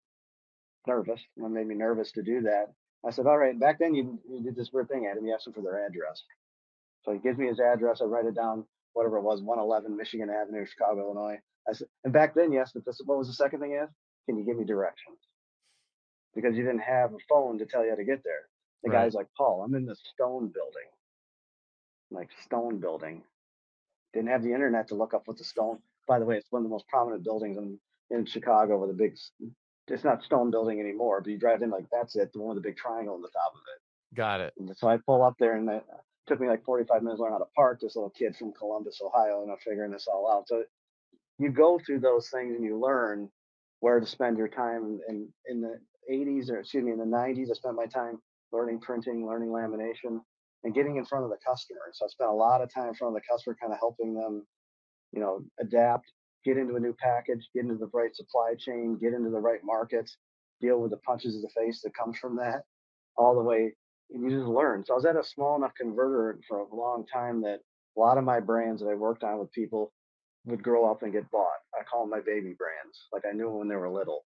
nervous. 0.89 1.21
It 1.37 1.49
made 1.49 1.69
me 1.69 1.77
nervous 1.77 2.11
to 2.13 2.25
do 2.25 2.41
that. 2.43 2.73
I 3.07 3.11
said, 3.11 3.29
"All 3.29 3.39
right." 3.39 3.57
Back 3.59 3.79
then, 3.79 3.95
you, 3.95 4.19
you 4.29 4.43
did 4.43 4.57
this 4.57 4.73
weird 4.73 4.89
thing, 4.89 5.07
Adam. 5.07 5.25
You 5.25 5.33
asked 5.33 5.47
him 5.47 5.53
for 5.53 5.63
their 5.63 5.87
address. 5.87 6.25
So 7.05 7.13
he 7.13 7.21
gives 7.21 7.39
me 7.39 7.47
his 7.47 7.61
address. 7.61 8.01
I 8.03 8.07
write 8.07 8.27
it 8.27 8.35
down, 8.35 8.67
whatever 8.95 9.19
it 9.19 9.23
was, 9.23 9.41
111 9.43 9.97
Michigan 9.97 10.29
Avenue, 10.29 10.67
Chicago, 10.67 11.03
Illinois. 11.03 11.39
I 11.69 11.73
said, 11.75 11.87
and 12.03 12.13
back 12.13 12.35
then, 12.35 12.51
yes, 12.51 12.73
but 12.75 12.85
this, 12.85 13.01
what 13.05 13.19
was 13.19 13.29
the 13.29 13.35
second 13.35 13.61
thing 13.61 13.73
you 13.73 13.79
asked? 13.79 13.95
Can 14.27 14.39
you 14.39 14.45
give 14.45 14.57
me 14.57 14.65
directions? 14.65 15.19
Because 16.35 16.57
you 16.57 16.65
didn't 16.65 16.81
have 16.81 17.13
a 17.13 17.19
phone 17.29 17.59
to 17.59 17.67
tell 17.67 17.85
you 17.85 17.91
how 17.91 17.97
to 17.97 18.05
get 18.05 18.25
there. 18.25 18.49
The 18.85 18.91
right. 18.91 19.05
guy's 19.05 19.15
like, 19.15 19.29
Paul, 19.37 19.63
I'm 19.65 19.75
in 19.75 19.87
the 19.87 19.97
stone 19.97 20.49
building. 20.49 20.89
I'm 22.11 22.19
like, 22.19 22.29
stone 22.45 22.79
building. 22.79 23.23
Didn't 24.13 24.29
have 24.29 24.43
the 24.43 24.53
internet 24.53 24.89
to 24.89 24.95
look 24.95 25.15
up 25.15 25.27
what 25.27 25.39
the 25.39 25.45
stone. 25.45 25.79
By 26.07 26.19
the 26.19 26.27
way, 26.27 26.37
it's 26.37 26.53
one 26.53 26.61
of 26.61 26.65
the 26.65 26.71
most 26.71 26.87
prominent 26.87 27.25
buildings 27.25 27.57
in, 27.57 27.79
in 28.11 28.27
Chicago 28.27 28.79
with 28.79 28.91
a 28.91 28.93
big, 28.93 29.17
it's 29.89 30.05
not 30.05 30.23
stone 30.23 30.51
building 30.51 30.81
anymore, 30.81 31.23
but 31.23 31.31
you 31.31 31.39
drive 31.39 31.63
in 31.63 31.71
like, 31.71 31.87
that's 31.91 32.15
it, 32.15 32.33
the 32.33 32.41
one 32.41 32.55
with 32.55 32.63
the 32.63 32.69
big 32.69 32.77
triangle 32.77 33.15
on 33.15 33.23
the 33.23 33.29
top 33.29 33.53
of 33.55 33.61
it. 33.75 34.17
Got 34.17 34.41
it. 34.41 34.53
And 34.59 34.71
so 34.77 34.87
I 34.87 34.99
pull 34.99 35.23
up 35.23 35.35
there 35.41 35.57
and 35.57 35.69
it 35.69 35.85
took 36.27 36.41
me 36.41 36.49
like 36.49 36.63
45 36.65 37.03
minutes 37.03 37.19
to 37.19 37.23
learn 37.23 37.33
how 37.33 37.39
to 37.39 37.47
park. 37.57 37.81
This 37.81 37.97
little 37.97 38.11
kid 38.11 38.37
from 38.37 38.53
Columbus, 38.53 39.01
Ohio, 39.03 39.43
and 39.43 39.51
I'm 39.51 39.59
figuring 39.59 39.91
this 39.91 40.07
all 40.07 40.31
out. 40.31 40.47
So 40.47 40.63
you 41.39 41.51
go 41.51 41.81
through 41.85 42.01
those 42.01 42.29
things 42.29 42.55
and 42.55 42.65
you 42.65 42.79
learn 42.79 43.31
where 43.81 43.99
to 43.99 44.07
spend 44.07 44.37
your 44.37 44.49
time. 44.49 45.01
And 45.09 45.29
in 45.49 45.63
the 45.63 45.81
80s, 46.13 46.51
or 46.51 46.61
excuse 46.61 46.85
me, 46.85 46.93
in 46.93 46.99
the 46.99 47.05
90s, 47.05 47.51
I 47.51 47.55
spent 47.55 47.75
my 47.75 47.87
time 47.87 48.21
learning 48.53 48.81
printing, 48.81 49.27
learning 49.27 49.49
lamination, 49.49 50.21
and 50.65 50.75
getting 50.75 50.97
in 50.97 51.05
front 51.05 51.25
of 51.25 51.31
the 51.31 51.37
customer. 51.47 51.81
So 51.93 52.07
I 52.07 52.09
spent 52.09 52.31
a 52.31 52.35
lot 52.35 52.63
of 52.63 52.73
time 52.73 52.89
in 52.89 52.95
front 52.95 53.17
of 53.17 53.23
the 53.23 53.27
customer, 53.31 53.57
kind 53.61 53.73
of 53.73 53.79
helping 53.79 54.15
them, 54.15 54.47
you 55.13 55.21
know, 55.21 55.41
adapt, 55.61 56.11
get 56.45 56.57
into 56.57 56.77
a 56.77 56.81
new 56.81 56.95
package, 56.95 57.49
get 57.55 57.65
into 57.65 57.77
the 57.77 57.91
right 57.93 58.15
supply 58.15 58.55
chain, 58.59 58.99
get 59.01 59.13
into 59.13 59.31
the 59.31 59.41
right 59.41 59.61
markets, 59.65 60.17
deal 60.61 60.81
with 60.81 60.91
the 60.91 60.99
punches 60.99 61.37
of 61.37 61.43
the 61.43 61.51
face 61.57 61.83
that 61.83 61.95
comes 61.95 62.19
from 62.19 62.37
that, 62.37 62.63
all 63.17 63.35
the 63.35 63.43
way. 63.43 63.73
And 64.11 64.23
you 64.23 64.39
just 64.39 64.49
learn. 64.49 64.85
So 64.85 64.95
I 64.95 64.97
was 64.97 65.07
at 65.07 65.17
a 65.17 65.25
small 65.25 65.57
enough 65.57 65.73
converter 65.79 66.39
for 66.49 66.59
a 66.61 66.75
long 66.75 67.05
time 67.13 67.43
that 67.43 67.61
a 67.97 68.01
lot 68.01 68.19
of 68.19 68.25
my 68.25 68.41
brands 68.41 68.83
that 68.83 68.89
I 68.89 68.95
worked 68.95 69.25
on 69.25 69.39
with 69.39 69.53
people 69.53 69.93
would 70.47 70.63
grow 70.63 70.91
up 70.91 71.03
and 71.03 71.13
get 71.13 71.31
bought. 71.31 71.49
I 71.79 71.85
call 71.85 72.03
them 72.03 72.11
my 72.11 72.21
baby 72.21 72.55
brands. 72.59 73.09
Like 73.13 73.23
I 73.29 73.33
knew 73.33 73.47
them 73.47 73.59
when 73.59 73.69
they 73.69 73.77
were 73.77 73.91
little. 73.91 74.25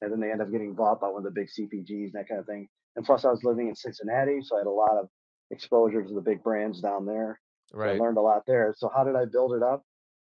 And 0.00 0.10
then 0.10 0.20
they 0.20 0.30
end 0.30 0.40
up 0.40 0.50
getting 0.50 0.74
bought 0.74 1.00
by 1.00 1.08
one 1.08 1.24
of 1.26 1.34
the 1.34 1.40
big 1.40 1.48
CPGs 1.48 2.12
that 2.12 2.28
kind 2.28 2.40
of 2.40 2.46
thing. 2.46 2.68
And 2.96 3.04
plus, 3.04 3.24
I 3.24 3.30
was 3.30 3.44
living 3.44 3.68
in 3.68 3.74
Cincinnati, 3.74 4.40
so 4.42 4.56
I 4.56 4.60
had 4.60 4.66
a 4.66 4.70
lot 4.70 4.96
of 4.98 5.08
exposure 5.50 6.02
to 6.02 6.14
the 6.14 6.20
big 6.20 6.42
brands 6.42 6.80
down 6.80 7.06
there. 7.06 7.40
Right. 7.72 7.96
I 7.96 7.98
learned 7.98 8.18
a 8.18 8.22
lot 8.22 8.42
there. 8.46 8.74
So 8.76 8.90
how 8.94 9.04
did 9.04 9.16
I 9.16 9.24
build 9.24 9.52
it 9.54 9.62
up? 9.62 9.84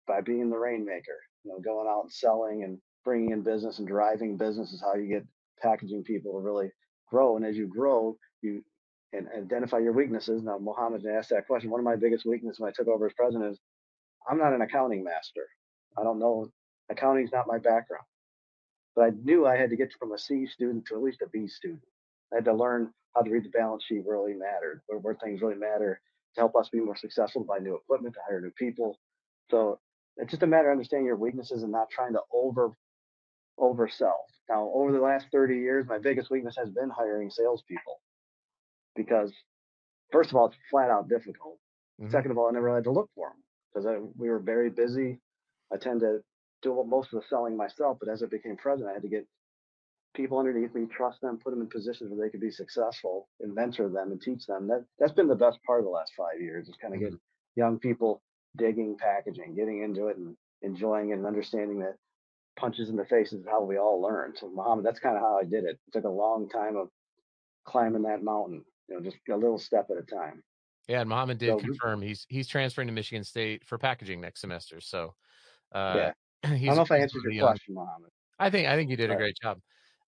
By 0.08 0.22
being 0.22 0.50
the 0.50 0.58
rainmaker. 0.58 1.20
You 1.44 1.52
know, 1.52 1.60
going 1.60 1.88
out 1.88 2.04
and 2.04 2.12
selling 2.12 2.64
and 2.64 2.78
bringing 3.04 3.32
in 3.32 3.42
business 3.42 3.80
and 3.80 3.88
driving 3.88 4.38
business 4.38 4.72
is 4.72 4.82
how 4.82 4.96
you 4.96 5.08
get 5.08 5.26
packaging 5.62 6.04
people 6.04 6.34
to 6.34 6.40
really 6.40 6.70
grow. 7.10 7.36
And 7.36 7.46
as 7.46 7.58
you 7.58 7.68
grow, 7.68 8.16
you 8.42 8.64
and 9.14 9.28
identify 9.38 9.80
your 9.80 9.94
weaknesses. 9.94 10.42
Now, 10.42 10.58
Mohammed 10.58 11.06
asked 11.06 11.30
that 11.30 11.48
question. 11.48 11.70
One 11.70 11.80
of 11.80 11.86
my 11.86 11.96
biggest 11.96 12.26
weaknesses 12.26 12.60
when 12.60 12.70
I 12.70 12.74
took 12.74 12.88
over 12.88 13.08
as 13.08 13.14
president 13.14 13.52
is 13.52 13.60
I'm 14.30 14.38
not 14.38 14.54
an 14.54 14.62
accounting 14.62 15.04
master. 15.04 15.46
I 15.98 16.04
don't 16.04 16.20
know. 16.20 16.50
Accounting's 16.90 17.32
not 17.32 17.48
my 17.48 17.58
background. 17.58 18.06
But 18.96 19.06
I 19.06 19.10
knew 19.24 19.46
I 19.46 19.58
had 19.58 19.70
to 19.70 19.76
get 19.76 19.94
from 20.00 20.14
a 20.14 20.18
C 20.18 20.46
student 20.46 20.86
to 20.88 20.96
at 20.96 21.02
least 21.02 21.22
a 21.22 21.30
B 21.30 21.48
student. 21.48 21.82
I 22.32 22.38
had 22.38 22.46
to 22.46 22.54
learn 22.54 22.92
how 23.16 23.22
to 23.22 23.30
read 23.30 23.44
the 23.44 23.50
balance 23.50 23.84
sheet 23.86 24.04
really 24.06 24.34
mattered, 24.34 24.82
where, 24.88 25.00
where 25.00 25.16
things 25.16 25.42
really 25.42 25.56
matter 25.56 26.00
to 26.36 26.42
help 26.42 26.56
us 26.56 26.70
be 26.70 26.80
more 26.80 26.96
successful, 26.96 27.44
buy 27.44 27.60
new 27.60 27.76
equipment, 27.76 28.16
to 28.16 28.22
hire 28.28 28.42
new 28.42 28.52
people. 28.52 28.98
So 29.50 29.80
it's 30.18 30.32
just 30.32 30.44
a 30.44 30.48
matter 30.48 30.70
of 30.70 30.74
understanding 30.74 31.06
your 31.06 31.18
weaknesses 31.18 31.64
and 31.64 31.72
not 31.72 31.90
trying 31.90 32.14
to 32.14 32.22
over 32.34 32.72
oversell. 33.60 34.18
Now, 34.50 34.72
over 34.74 34.92
the 34.92 35.00
last 35.00 35.28
30 35.32 35.56
years, 35.56 35.86
my 35.88 36.00
biggest 36.00 36.32
weakness 36.32 36.56
has 36.58 36.70
been 36.70 36.90
hiring 36.90 37.30
salespeople 37.30 38.02
because, 38.96 39.32
first 40.12 40.30
of 40.30 40.36
all, 40.36 40.48
it's 40.48 40.58
flat 40.70 40.90
out 40.90 41.08
difficult. 41.10 41.58
Mm-hmm. 42.02 42.12
Second 42.12 42.32
of 42.32 42.38
all, 42.38 42.48
I 42.50 42.52
never 42.52 42.74
had 42.74 42.84
to 42.86 42.92
look 42.92 43.10
for 43.16 43.30
them 43.30 43.44
because 43.74 44.12
we 44.18 44.30
were 44.30 44.40
very 44.40 44.70
busy. 44.70 45.20
I 45.72 45.78
tend 45.78 46.02
to 46.02 46.20
do 46.62 46.84
most 46.88 47.14
of 47.14 47.22
the 47.22 47.28
selling 47.30 47.56
myself, 47.56 47.98
but 48.00 48.10
as 48.10 48.24
I 48.24 48.26
became 48.26 48.58
president, 48.58 48.90
I 48.90 48.94
had 48.94 49.04
to 49.04 49.10
get 49.10 49.28
people 50.14 50.38
underneath 50.38 50.74
me, 50.74 50.86
trust 50.86 51.22
them, 51.22 51.40
put 51.44 51.52
them 51.52 51.62
in 51.62 51.68
positions 51.68 52.12
where 52.12 52.26
they 52.26 52.32
could 52.32 52.42
be 52.42 52.52
successful, 52.52 53.30
and 53.40 53.54
mentor 53.54 53.90
them 53.90 54.12
and 54.12 54.22
teach 54.22 54.46
them. 54.46 54.68
That 54.68 54.86
that's 55.00 55.14
been 55.14 55.28
the 55.28 55.36
best 55.36 55.60
part 55.66 55.80
of 55.80 55.86
the 55.86 55.92
last 55.92 56.12
five 56.18 56.42
years 56.42 56.68
is 56.68 56.76
kind 56.82 56.94
of 56.94 57.00
getting 57.00 57.20
young 57.56 57.80
people 57.80 58.22
digging 58.58 58.98
packaging, 58.98 59.56
getting 59.56 59.84
into 59.84 60.08
it, 60.08 60.18
and 60.18 60.36
enjoying 60.62 61.12
it, 61.12 61.14
and 61.14 61.26
understanding 61.26 61.80
that 61.80 61.96
punches 62.58 62.90
in 62.90 62.96
the 62.96 63.06
face 63.06 63.34
is 63.34 63.46
how 63.50 63.64
we 63.64 63.78
all 63.78 64.02
learn. 64.02 64.34
So 64.36 64.50
Muhammad, 64.54 64.86
that's 64.86 65.00
kind 65.00 65.16
of 65.16 65.22
how 65.22 65.40
I 65.40 65.44
did 65.44 65.64
it. 65.64 65.80
It 65.88 65.94
took 65.94 66.04
a 66.04 66.10
long 66.10 66.50
time 66.50 66.76
of 66.76 66.90
climbing 67.66 68.04
that 68.04 68.24
mountain, 68.24 68.64
you 68.90 68.96
know, 68.96 69.02
just 69.02 69.18
a 69.30 69.36
little 69.36 69.60
step 69.60 69.88
at 69.90 69.98
a 69.98 70.06
time. 70.06 70.44
Yeah, 70.88 71.02
and 71.02 71.10
Mohammed 71.10 71.38
did 71.38 71.50
so, 71.50 71.60
confirm 71.60 72.02
he's 72.02 72.26
he's 72.28 72.48
transferring 72.48 72.88
to 72.88 72.94
Michigan 72.94 73.24
State 73.24 73.64
for 73.66 73.78
packaging 73.78 74.20
next 74.20 74.42
semester. 74.42 74.82
So, 74.82 75.14
uh, 75.74 75.94
yeah, 75.96 76.12
I 76.44 76.58
don't 76.66 76.76
know 76.76 76.82
if 76.82 76.92
I 76.92 76.98
answered 76.98 77.24
your 77.24 77.32
young. 77.32 77.48
question, 77.48 77.76
Mohammed. 77.76 78.10
I 78.40 78.50
think 78.50 78.68
I 78.68 78.76
think 78.76 78.90
you 78.90 78.98
did 78.98 79.12
a 79.12 79.16
great 79.16 79.36
job. 79.42 79.60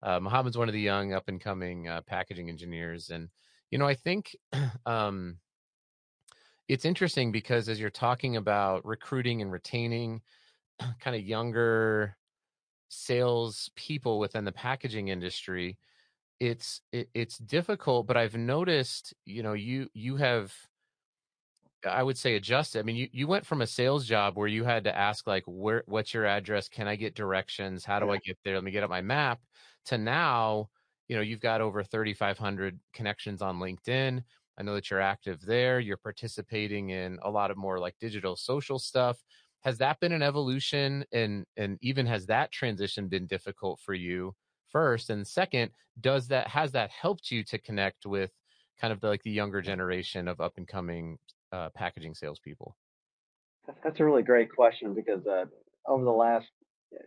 Uh, 0.03 0.19
Mohammed's 0.19 0.57
one 0.57 0.67
of 0.67 0.73
the 0.73 0.81
young 0.81 1.13
up 1.13 1.29
and 1.29 1.39
coming 1.39 1.87
uh, 1.87 2.01
packaging 2.05 2.49
engineers, 2.49 3.09
and 3.09 3.29
you 3.71 3.77
know 3.77 3.87
I 3.87 3.95
think 3.95 4.35
um, 4.85 5.37
it's 6.67 6.85
interesting 6.85 7.31
because 7.31 7.69
as 7.69 7.79
you're 7.79 7.89
talking 7.89 8.35
about 8.35 8.85
recruiting 8.85 9.41
and 9.41 9.51
retaining 9.51 10.21
kind 10.99 11.15
of 11.15 11.23
younger 11.23 12.17
sales 12.89 13.71
people 13.75 14.19
within 14.19 14.45
the 14.45 14.51
packaging 14.51 15.07
industry 15.07 15.79
it's 16.39 16.81
it, 16.91 17.09
it's 17.13 17.37
difficult 17.39 18.05
but 18.05 18.17
i've 18.17 18.35
noticed 18.35 19.13
you 19.25 19.41
know 19.41 19.53
you 19.53 19.87
you 19.93 20.15
have 20.15 20.53
i 21.89 22.03
would 22.03 22.17
say 22.17 22.35
adjusted. 22.35 22.79
I 22.79 22.83
mean 22.83 22.95
you, 22.95 23.07
you 23.11 23.27
went 23.27 23.45
from 23.45 23.61
a 23.61 23.67
sales 23.67 24.05
job 24.05 24.35
where 24.35 24.47
you 24.47 24.63
had 24.63 24.83
to 24.83 24.95
ask 24.95 25.25
like 25.25 25.43
where 25.47 25.83
what's 25.85 26.13
your 26.13 26.25
address? 26.25 26.69
Can 26.69 26.87
i 26.87 26.95
get 26.95 27.15
directions? 27.15 27.83
How 27.83 27.99
do 27.99 28.07
yeah. 28.07 28.13
i 28.13 28.17
get 28.17 28.37
there? 28.43 28.55
Let 28.55 28.63
me 28.63 28.71
get 28.71 28.83
up 28.83 28.89
my 28.89 29.01
map 29.01 29.39
to 29.85 29.97
now 29.97 30.69
you 31.07 31.15
know 31.15 31.21
you've 31.21 31.39
got 31.39 31.61
over 31.61 31.83
3500 31.83 32.79
connections 32.93 33.41
on 33.41 33.59
linkedin. 33.59 34.23
I 34.57 34.63
know 34.63 34.75
that 34.75 34.89
you're 34.89 35.01
active 35.01 35.41
there. 35.41 35.79
You're 35.79 35.97
participating 35.97 36.91
in 36.91 37.19
a 37.23 37.29
lot 37.29 37.51
of 37.51 37.57
more 37.57 37.79
like 37.79 37.95
digital 37.99 38.35
social 38.35 38.79
stuff. 38.79 39.17
Has 39.61 39.77
that 39.79 39.99
been 39.99 40.11
an 40.11 40.21
evolution? 40.21 41.05
And 41.11 41.45
and 41.57 41.77
even 41.81 42.05
has 42.05 42.25
that 42.27 42.51
transition 42.51 43.07
been 43.07 43.25
difficult 43.25 43.79
for 43.79 43.93
you 43.93 44.35
first? 44.69 45.09
And 45.09 45.25
second 45.25 45.71
does 45.99 46.27
that 46.29 46.47
has 46.47 46.71
that 46.71 46.89
helped 46.89 47.31
you 47.31 47.43
to 47.45 47.57
connect 47.57 48.05
with 48.05 48.31
kind 48.79 48.91
of 48.91 48.99
the, 48.99 49.07
like 49.07 49.23
the 49.23 49.31
younger 49.31 49.61
generation 49.61 50.27
of 50.27 50.41
up 50.41 50.53
and 50.57 50.67
coming 50.67 51.17
uh, 51.51 51.69
packaging 51.75 52.15
salespeople? 52.15 52.75
That's 53.83 53.99
a 53.99 54.05
really 54.05 54.23
great 54.23 54.53
question 54.53 54.93
because 54.93 55.25
uh, 55.25 55.45
over 55.87 56.03
the 56.03 56.11
last 56.11 56.47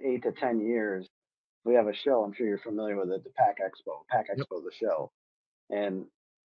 eight 0.04 0.23
to 0.23 0.33
ten 0.33 0.61
years 0.61 1.09
we 1.66 1.75
have 1.75 1.88
a 1.88 1.94
show 1.94 2.25
i'm 2.25 2.35
sure 2.35 2.49
you're 2.49 2.58
familiar 2.58 2.96
with 2.99 3.11
it 3.11 3.25
the 3.25 3.30
pack 3.30 3.58
expo 3.61 4.04
pack 4.11 4.28
expo 4.30 4.62
the 4.64 4.73
show 4.80 5.12
and 5.70 6.06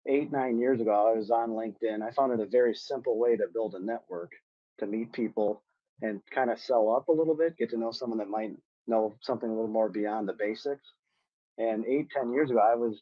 eight 0.08 0.32
nine 0.32 0.58
years 0.58 0.80
ago 0.80 1.12
i 1.12 1.18
was 1.18 1.30
on 1.30 1.50
linkedin 1.50 2.02
i 2.02 2.12
found 2.12 2.32
it 2.32 2.40
a 2.40 2.50
very 2.50 2.74
simple 2.74 3.18
way 3.18 3.36
to 3.36 3.46
build 3.54 3.74
a 3.74 3.84
network 3.84 4.32
to 4.80 4.86
meet 4.86 5.12
people 5.12 5.62
and 6.02 6.22
kind 6.34 6.50
of 6.50 6.60
sell 6.60 6.90
up 6.90 7.08
a 7.08 7.12
little 7.12 7.36
bit 7.36 7.58
get 7.58 7.70
to 7.70 7.78
know 7.78 7.92
someone 7.92 8.18
that 8.20 8.30
might 8.30 8.52
know 8.88 9.14
something 9.22 9.50
a 9.50 9.54
little 9.54 9.68
more 9.68 9.90
beyond 9.90 10.28
the 10.28 10.34
basics 10.34 10.86
and 11.58 11.84
eight, 11.86 12.08
ten 12.10 12.32
years 12.32 12.50
ago, 12.50 12.60
I 12.60 12.74
was 12.74 13.00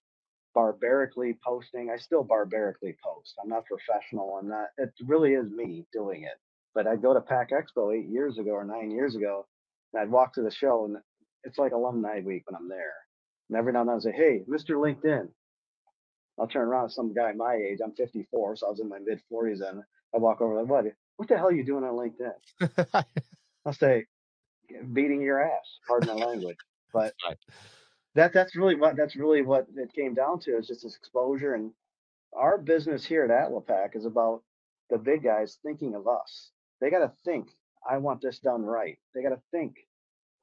barbarically 0.55 1.39
posting. 1.45 1.91
I 1.91 1.97
still 1.99 2.25
barbarically 2.25 2.97
post. 3.05 3.35
I'm 3.43 3.49
not 3.49 3.65
professional. 3.67 4.39
I'm 4.41 4.49
not. 4.49 4.69
It 4.79 4.91
really 5.07 5.35
is 5.35 5.51
me 5.51 5.87
doing 5.93 6.25
it. 6.25 6.39
But 6.75 6.87
I'd 6.87 7.03
go 7.03 7.15
to 7.15 7.21
Pack 7.21 7.51
Expo 7.51 7.97
eight 7.97 8.09
years 8.09 8.39
ago 8.39 8.53
or 8.53 8.65
nine 8.65 8.91
years 8.91 9.17
ago, 9.17 9.47
and 9.93 10.03
I'd 10.03 10.11
walk 10.11 10.35
to 10.35 10.43
the 10.43 10.51
show, 10.51 10.85
and 10.87 10.99
it's 11.49 11.59
like 11.59 11.73
alumni 11.73 12.21
week 12.21 12.45
when 12.47 12.57
I'm 12.57 12.69
there. 12.69 12.95
And 13.49 13.59
every 13.59 13.73
now 13.73 13.81
and 13.81 13.89
then 13.89 13.97
I'd 13.97 14.03
say, 14.03 14.13
"Hey, 14.13 14.45
Mr. 14.49 14.77
LinkedIn." 14.77 15.29
I'll 16.39 16.47
turn 16.47 16.69
around 16.69 16.89
to 16.89 16.95
some 16.95 17.13
guy 17.13 17.33
my 17.33 17.55
age. 17.55 17.79
I'm 17.83 17.93
54, 17.93 18.57
so 18.57 18.67
I 18.69 18.71
was 18.71 18.79
in 18.79 18.89
my 18.89 19.01
mid 19.01 19.21
40s, 19.33 19.69
and 19.69 19.83
I 20.15 20.19
walk 20.19 20.41
over 20.41 20.61
like, 20.61 20.71
"What? 20.71 20.85
What 21.17 21.29
the 21.29 21.37
hell 21.37 21.49
are 21.49 21.53
you 21.53 21.65
doing 21.65 21.85
on 21.85 21.95
LinkedIn?" 21.95 23.05
I'll 23.67 23.73
say, 23.73 24.07
"Beating 24.93 25.23
your 25.23 25.43
ass." 25.43 25.79
Pardon 25.89 26.17
my 26.19 26.27
language, 26.27 26.59
but 26.93 27.15
that 28.15 28.33
that's 28.33 28.55
really 28.55 28.75
what 28.77 28.97
that's 28.97 29.17
really 29.17 29.43
what 29.43 29.67
it 29.77 29.93
came 29.93 30.15
down 30.15 30.41
to 30.41 30.57
is 30.59 30.69
just 30.69 30.83
this 30.83 30.97
exposure 30.97 31.55
and 31.55 31.73
our 32.37 32.59
business 32.59 33.05
here 33.05 33.25
at 33.25 33.31
Atlapac 33.31 33.97
is 33.97 34.05
about 34.05 34.43
the 34.91 34.99
big 34.99 35.23
guys 35.23 35.59
thinking 35.63 35.95
of 35.95 36.07
us. 36.07 36.51
They 36.81 36.91
got 36.91 37.01
to 37.01 37.13
think, 37.25 37.49
I 37.89 37.99
want 37.99 38.21
this 38.21 38.39
done 38.39 38.63
right. 38.63 38.99
They 39.15 39.23
got 39.23 39.31
to 39.31 39.41
think, 39.51 39.77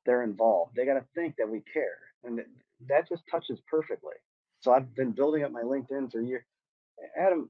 they're 0.06 0.24
involved. 0.24 0.74
They 0.76 0.86
got 0.86 0.96
to 0.96 1.06
think 1.16 1.36
that 1.38 1.50
we 1.50 1.62
care, 1.74 1.98
and 2.24 2.42
that 2.88 3.10
just 3.10 3.24
touches 3.30 3.60
perfectly. 3.70 4.16
So 4.62 4.74
I've 4.74 4.94
been 4.96 5.12
building 5.12 5.44
up 5.44 5.52
my 5.52 5.64
LinkedIn 5.64 6.12
for 6.12 6.22
years. 6.22 6.44
Adam, 7.18 7.50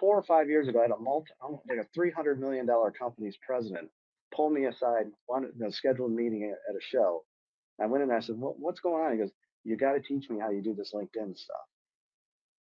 four 0.00 0.18
or 0.18 0.22
five 0.22 0.48
years 0.48 0.68
ago, 0.68 0.80
I 0.80 0.82
had 0.82 0.90
a 0.90 0.98
multi, 0.98 1.30
like 1.68 1.78
a 1.78 1.86
three 1.94 2.10
hundred 2.10 2.40
million 2.40 2.66
dollar 2.66 2.90
company's 2.90 3.36
president 3.46 3.90
pull 4.34 4.50
me 4.50 4.66
aside, 4.66 5.06
wanted 5.28 5.58
know, 5.58 5.70
schedule 5.70 6.06
a 6.06 6.10
meeting 6.10 6.44
at, 6.44 6.74
a 6.74 6.80
show. 6.80 7.24
I 7.80 7.86
went 7.86 8.02
in 8.02 8.10
and 8.10 8.16
I 8.16 8.20
said, 8.20 8.36
what, 8.36 8.58
"What's 8.58 8.80
going 8.80 9.02
on?" 9.04 9.12
He 9.12 9.18
goes, 9.18 9.32
"You 9.64 9.76
got 9.76 9.92
to 9.92 10.00
teach 10.00 10.28
me 10.30 10.38
how 10.38 10.50
you 10.50 10.62
do 10.62 10.74
this 10.74 10.92
LinkedIn 10.94 11.36
stuff." 11.36 11.56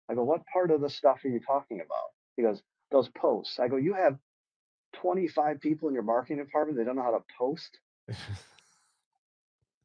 I 0.08 0.14
go, 0.14 0.24
"What 0.24 0.42
part 0.52 0.70
of 0.70 0.80
the 0.80 0.90
stuff 0.90 1.24
are 1.24 1.28
you 1.28 1.40
talking 1.40 1.80
about?" 1.80 2.10
He 2.36 2.42
goes, 2.42 2.62
"Those 2.90 3.08
posts." 3.10 3.58
I 3.58 3.68
go, 3.68 3.76
"You 3.76 3.94
have 3.94 4.18
25 4.94 5.60
people 5.60 5.88
in 5.88 5.94
your 5.94 6.02
marketing 6.02 6.38
department. 6.38 6.78
They 6.78 6.84
don't 6.84 6.96
know 6.96 7.02
how 7.02 7.18
to 7.18 7.24
post." 7.38 7.78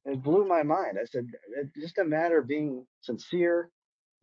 it 0.07 0.23
blew 0.23 0.47
my 0.47 0.63
mind. 0.63 0.97
I 0.99 1.05
said, 1.05 1.27
"It's 1.57 1.73
just 1.75 1.97
a 1.97 2.03
matter 2.03 2.39
of 2.39 2.47
being 2.47 2.85
sincere, 3.01 3.71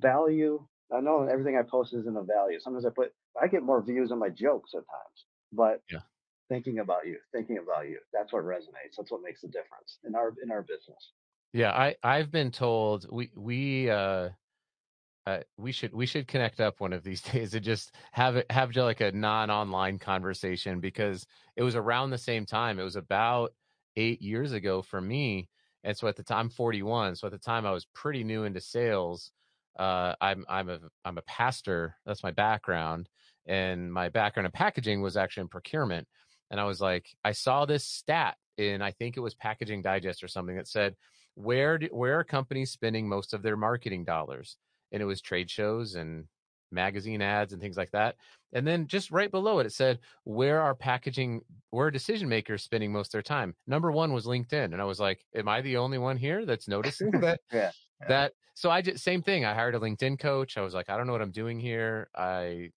value." 0.00 0.66
I 0.92 1.00
know 1.00 1.22
everything 1.22 1.56
I 1.56 1.62
post 1.62 1.94
isn't 1.94 2.16
a 2.16 2.22
value. 2.22 2.60
Sometimes 2.60 2.84
I 2.84 2.90
put, 2.90 3.12
I 3.40 3.46
get 3.46 3.62
more 3.62 3.82
views 3.82 4.12
on 4.12 4.18
my 4.18 4.28
jokes 4.28 4.74
at 4.74 4.84
times, 4.86 5.24
but 5.52 5.82
yeah 5.90 6.00
thinking 6.48 6.78
about 6.78 7.06
you, 7.06 7.18
thinking 7.32 7.58
about 7.58 7.88
you. 7.88 7.98
That's 8.12 8.32
what 8.32 8.44
resonates. 8.44 8.96
That's 8.96 9.10
what 9.10 9.22
makes 9.22 9.40
the 9.42 9.48
difference 9.48 9.98
in 10.04 10.14
our 10.14 10.34
in 10.42 10.50
our 10.50 10.62
business. 10.62 11.12
Yeah, 11.52 11.70
I 11.72 11.96
I've 12.02 12.30
been 12.30 12.50
told 12.50 13.06
we 13.10 13.30
we 13.36 13.90
uh, 13.90 14.30
uh 15.26 15.38
we 15.56 15.72
should 15.72 15.94
we 15.94 16.06
should 16.06 16.28
connect 16.28 16.60
up 16.60 16.80
one 16.80 16.92
of 16.92 17.02
these 17.02 17.22
days 17.32 17.54
and 17.54 17.64
just 17.64 17.92
have 18.12 18.36
it 18.36 18.50
have 18.50 18.74
like 18.76 19.00
a 19.00 19.12
non-online 19.12 19.98
conversation 19.98 20.80
because 20.80 21.26
it 21.56 21.62
was 21.62 21.76
around 21.76 22.10
the 22.10 22.18
same 22.18 22.46
time. 22.46 22.78
It 22.78 22.84
was 22.84 22.96
about 22.96 23.52
eight 23.96 24.20
years 24.20 24.52
ago 24.52 24.82
for 24.82 25.00
me, 25.00 25.48
and 25.84 25.96
so 25.96 26.08
at 26.08 26.16
the 26.16 26.24
time, 26.24 26.46
I'm 26.46 26.50
41. 26.50 27.16
So 27.16 27.26
at 27.26 27.32
the 27.32 27.38
time, 27.38 27.66
I 27.66 27.70
was 27.70 27.86
pretty 27.94 28.24
new 28.24 28.44
into 28.44 28.60
sales. 28.60 29.30
Uh, 29.78 30.14
I'm 30.20 30.44
I'm 30.48 30.68
a 30.68 30.78
I'm 31.04 31.18
a 31.18 31.22
pastor. 31.22 31.96
That's 32.06 32.22
my 32.22 32.32
background, 32.32 33.08
and 33.46 33.92
my 33.92 34.08
background 34.08 34.46
in 34.46 34.52
packaging 34.52 35.02
was 35.02 35.16
actually 35.16 35.42
in 35.42 35.48
procurement 35.48 36.08
and 36.50 36.60
I 36.60 36.64
was 36.64 36.80
like, 36.80 37.06
I 37.24 37.32
saw 37.32 37.64
this 37.64 37.84
stat 37.84 38.36
in 38.56 38.82
I 38.82 38.92
think 38.92 39.16
it 39.16 39.20
was 39.20 39.34
Packaging 39.34 39.82
Digest 39.82 40.22
or 40.22 40.28
something 40.28 40.56
that 40.56 40.68
said 40.68 40.94
where 41.34 41.78
do, 41.78 41.88
where 41.90 42.20
are 42.20 42.24
companies 42.24 42.70
spending 42.70 43.08
most 43.08 43.34
of 43.34 43.42
their 43.42 43.56
marketing 43.56 44.04
dollars? 44.04 44.56
And 44.92 45.02
it 45.02 45.06
was 45.06 45.20
trade 45.20 45.50
shows 45.50 45.96
and 45.96 46.26
magazine 46.70 47.22
ads 47.22 47.52
and 47.52 47.60
things 47.60 47.76
like 47.76 47.90
that. 47.92 48.16
And 48.52 48.66
then 48.66 48.86
just 48.86 49.10
right 49.10 49.30
below 49.30 49.58
it, 49.58 49.66
it 49.66 49.72
said 49.72 50.00
where 50.24 50.60
are 50.60 50.74
packaging 50.74 51.42
where 51.70 51.86
are 51.88 51.90
decision 51.90 52.28
makers 52.28 52.62
spending 52.62 52.92
most 52.92 53.08
of 53.08 53.12
their 53.12 53.22
time. 53.22 53.54
Number 53.66 53.90
one 53.90 54.12
was 54.12 54.26
LinkedIn, 54.26 54.72
and 54.72 54.80
I 54.80 54.84
was 54.84 55.00
like, 55.00 55.24
am 55.34 55.48
I 55.48 55.60
the 55.60 55.76
only 55.76 55.98
one 55.98 56.16
here 56.16 56.46
that's 56.46 56.68
noticing 56.68 57.10
that? 57.20 57.40
yeah, 57.52 57.72
yeah. 58.00 58.08
That 58.08 58.32
so 58.54 58.70
I 58.70 58.82
just 58.82 59.02
same 59.02 59.22
thing. 59.22 59.44
I 59.44 59.54
hired 59.54 59.74
a 59.74 59.80
LinkedIn 59.80 60.18
coach. 60.18 60.56
I 60.56 60.62
was 60.62 60.74
like, 60.74 60.88
I 60.88 60.96
don't 60.96 61.06
know 61.06 61.12
what 61.12 61.22
I'm 61.22 61.32
doing 61.32 61.58
here. 61.58 62.08
I 62.14 62.70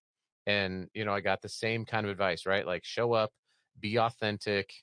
and 0.46 0.90
you 0.94 1.06
know 1.06 1.14
I 1.14 1.22
got 1.22 1.42
the 1.42 1.50
same 1.50 1.86
kind 1.86 2.06
of 2.06 2.12
advice, 2.12 2.46
right? 2.46 2.66
Like 2.66 2.84
show 2.86 3.14
up, 3.14 3.32
be 3.80 3.98
authentic 4.00 4.74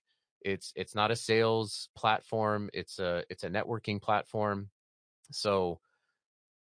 it's 0.45 0.73
it's 0.77 0.95
not 0.95 1.11
a 1.11 1.17
sales 1.17 1.89
platform 1.97 2.71
it's 2.73 2.99
a 2.99 3.25
it's 3.31 3.45
a 3.45 3.49
networking 3.49 4.01
platform 4.01 4.71
so 5.33 5.81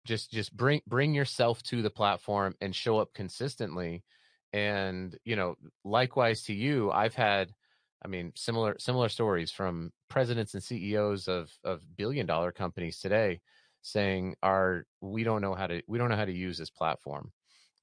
just 0.04 0.30
just 0.30 0.56
bring 0.56 0.80
bring 0.86 1.14
yourself 1.14 1.62
to 1.64 1.82
the 1.82 1.90
platform 1.90 2.54
and 2.60 2.74
show 2.74 2.98
up 2.98 3.12
consistently. 3.14 4.02
And 4.52 5.16
you 5.24 5.34
know 5.34 5.56
likewise 5.84 6.44
to 6.44 6.54
you 6.54 6.88
i've 6.92 7.16
had 7.16 7.52
i 8.04 8.06
mean 8.06 8.30
similar 8.36 8.76
similar 8.78 9.08
stories 9.08 9.50
from 9.50 9.90
presidents 10.08 10.54
and 10.54 10.62
ceos 10.62 11.26
of 11.26 11.50
of 11.64 11.82
billion 11.96 12.24
dollar 12.24 12.52
companies 12.52 13.00
today 13.00 13.40
saying 13.82 14.36
are 14.44 14.86
we 15.00 15.24
don't 15.24 15.42
know 15.42 15.54
how 15.54 15.66
to 15.66 15.82
we 15.88 15.98
don't 15.98 16.08
know 16.08 16.16
how 16.16 16.24
to 16.24 16.32
use 16.32 16.56
this 16.56 16.70
platform. 16.70 17.32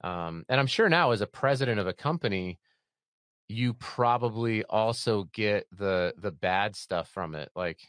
Um, 0.02 0.46
and 0.48 0.62
i'm 0.62 0.67
sure 0.67 0.88
now 0.88 1.12
as 1.12 1.19
a 1.19 1.28
president 1.28 1.80
of 1.80 1.88
a 1.88 1.93
company 1.93 2.58
you 3.52 3.74
probably 3.74 4.63
also 4.63 5.26
get 5.34 5.67
the 5.72 6.13
the 6.17 6.32
bad 6.32 6.76
stuff 6.76 7.10
from 7.10 7.36
it. 7.36 7.50
Like 7.56 7.80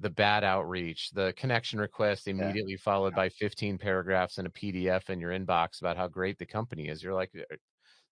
the 0.00 0.10
bad 0.10 0.44
outreach 0.44 1.10
the 1.10 1.32
connection 1.36 1.78
request 1.78 2.28
immediately 2.28 2.72
yeah. 2.72 2.82
followed 2.82 3.12
yeah. 3.12 3.22
by 3.22 3.28
15 3.28 3.78
paragraphs 3.78 4.38
in 4.38 4.46
a 4.46 4.50
pdf 4.50 5.08
in 5.10 5.20
your 5.20 5.30
inbox 5.30 5.80
about 5.80 5.96
how 5.96 6.06
great 6.06 6.38
the 6.38 6.46
company 6.46 6.88
is 6.88 7.02
you're 7.02 7.14
like 7.14 7.30
uh, 7.36 7.56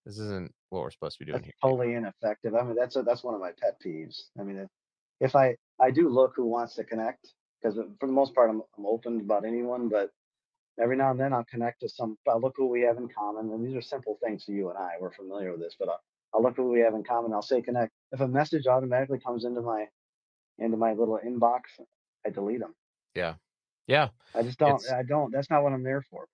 this 0.07 0.19
isn't 0.19 0.53
what 0.71 0.83
we're 0.83 0.91
supposed 0.91 1.19
to 1.19 1.25
be 1.25 1.31
doing 1.31 1.41
that's 1.41 1.47
here 1.47 1.55
totally 1.63 1.95
ineffective 1.95 2.55
i 2.55 2.63
mean 2.63 2.75
that's 2.75 2.97
a, 2.97 3.03
that's 3.03 3.23
one 3.23 3.35
of 3.35 3.41
my 3.41 3.51
pet 3.61 3.77
peeves 3.85 4.23
i 4.39 4.43
mean 4.43 4.59
if, 4.59 4.69
if 5.21 5.37
i 5.37 5.55
i 5.81 5.91
do 5.91 6.09
look 6.09 6.33
who 6.37 6.47
wants 6.47 6.75
to 6.75 6.85
connect 6.85 7.29
because 7.63 7.79
for 8.01 8.07
the 8.07 8.13
most 8.13 8.35
part 8.35 8.51
I'm, 8.51 8.63
I'm 8.79 8.87
open 8.87 9.21
about 9.21 9.45
anyone 9.45 9.89
but 9.89 10.11
every 10.81 10.97
now 10.97 11.11
and 11.11 11.21
then 11.21 11.33
I'll 11.33 11.45
connect 11.45 11.81
to 11.81 11.89
some. 11.89 12.17
I'll 12.29 12.41
look 12.41 12.55
who 12.57 12.67
we 12.67 12.83
have 12.83 12.97
in 12.97 13.09
common, 13.09 13.53
and 13.53 13.65
these 13.65 13.75
are 13.75 13.83
simple 13.83 14.19
things 14.23 14.45
to 14.47 14.53
you 14.53 14.71
and 14.71 14.79
I. 14.79 14.93
We're 15.01 15.13
familiar 15.13 15.53
with 15.53 15.61
this, 15.61 15.77
but 15.79 15.89
I'll, 15.89 16.01
I'll 16.33 16.43
look 16.43 16.59
what 16.59 16.69
we 16.69 16.81
have 16.81 16.95
in 16.95 17.05
common. 17.05 17.33
I'll 17.33 17.43
say 17.43 17.63
connect. 17.63 17.93
If 18.13 18.21
a 18.21 18.29
message 18.29 18.67
automatically 18.67 19.19
comes 19.19 19.45
into 19.45 19.61
my 19.61 19.87
into 20.59 20.77
my 20.77 20.93
little 20.93 21.19
inbox, 21.25 21.63
I 22.27 22.31
delete 22.31 22.61
them. 22.61 22.75
Yeah, 23.15 23.35
yeah. 23.87 24.09
I 24.35 24.43
just 24.43 24.59
don't. 24.59 24.77
It's... 24.77 24.91
I 24.91 25.03
don't. 25.03 25.33
That's 25.33 25.51
not 25.51 25.63
what 25.63 25.73
I'm 25.73 25.83
there 25.83 26.05
for. 26.11 26.27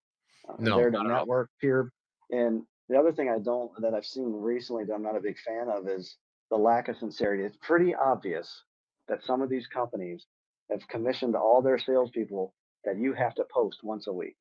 Uh, 0.48 0.54
I'm 0.58 0.64
no, 0.64 0.76
there 0.76 0.90
to 0.90 1.02
network, 1.02 1.50
peer. 1.60 1.92
And 2.30 2.62
the 2.88 2.98
other 2.98 3.12
thing 3.12 3.28
I 3.28 3.38
don't 3.38 3.70
that 3.80 3.94
I've 3.94 4.04
seen 4.04 4.32
recently 4.32 4.84
that 4.84 4.94
I'm 4.94 5.02
not 5.02 5.16
a 5.16 5.20
big 5.20 5.38
fan 5.38 5.68
of 5.68 5.88
is 5.88 6.16
the 6.50 6.56
lack 6.56 6.88
of 6.88 6.96
sincerity. 6.96 7.44
It's 7.44 7.58
pretty 7.60 7.94
obvious 7.94 8.62
that 9.08 9.22
some 9.24 9.42
of 9.42 9.48
these 9.48 9.66
companies 9.66 10.26
have 10.70 10.86
commissioned 10.88 11.36
all 11.36 11.62
their 11.62 11.78
salespeople 11.78 12.54
that 12.84 12.98
you 12.98 13.12
have 13.12 13.34
to 13.34 13.44
post 13.52 13.78
once 13.82 14.06
a 14.06 14.12
week. 14.12 14.36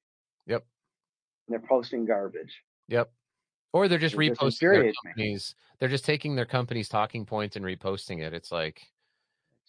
Yep. 0.47 0.65
And 1.47 1.53
they're 1.53 1.67
posting 1.67 2.05
garbage. 2.05 2.63
Yep. 2.87 3.11
Or 3.73 3.87
they're 3.87 3.99
just 3.99 4.15
it 4.15 4.17
reposting 4.17 4.59
their 4.59 4.93
companies. 5.03 5.55
Me. 5.55 5.75
They're 5.79 5.89
just 5.89 6.05
taking 6.05 6.35
their 6.35 6.45
company's 6.45 6.89
talking 6.89 7.25
points 7.25 7.55
and 7.55 7.65
reposting 7.65 8.21
it. 8.21 8.33
It's 8.33 8.51
like 8.51 8.81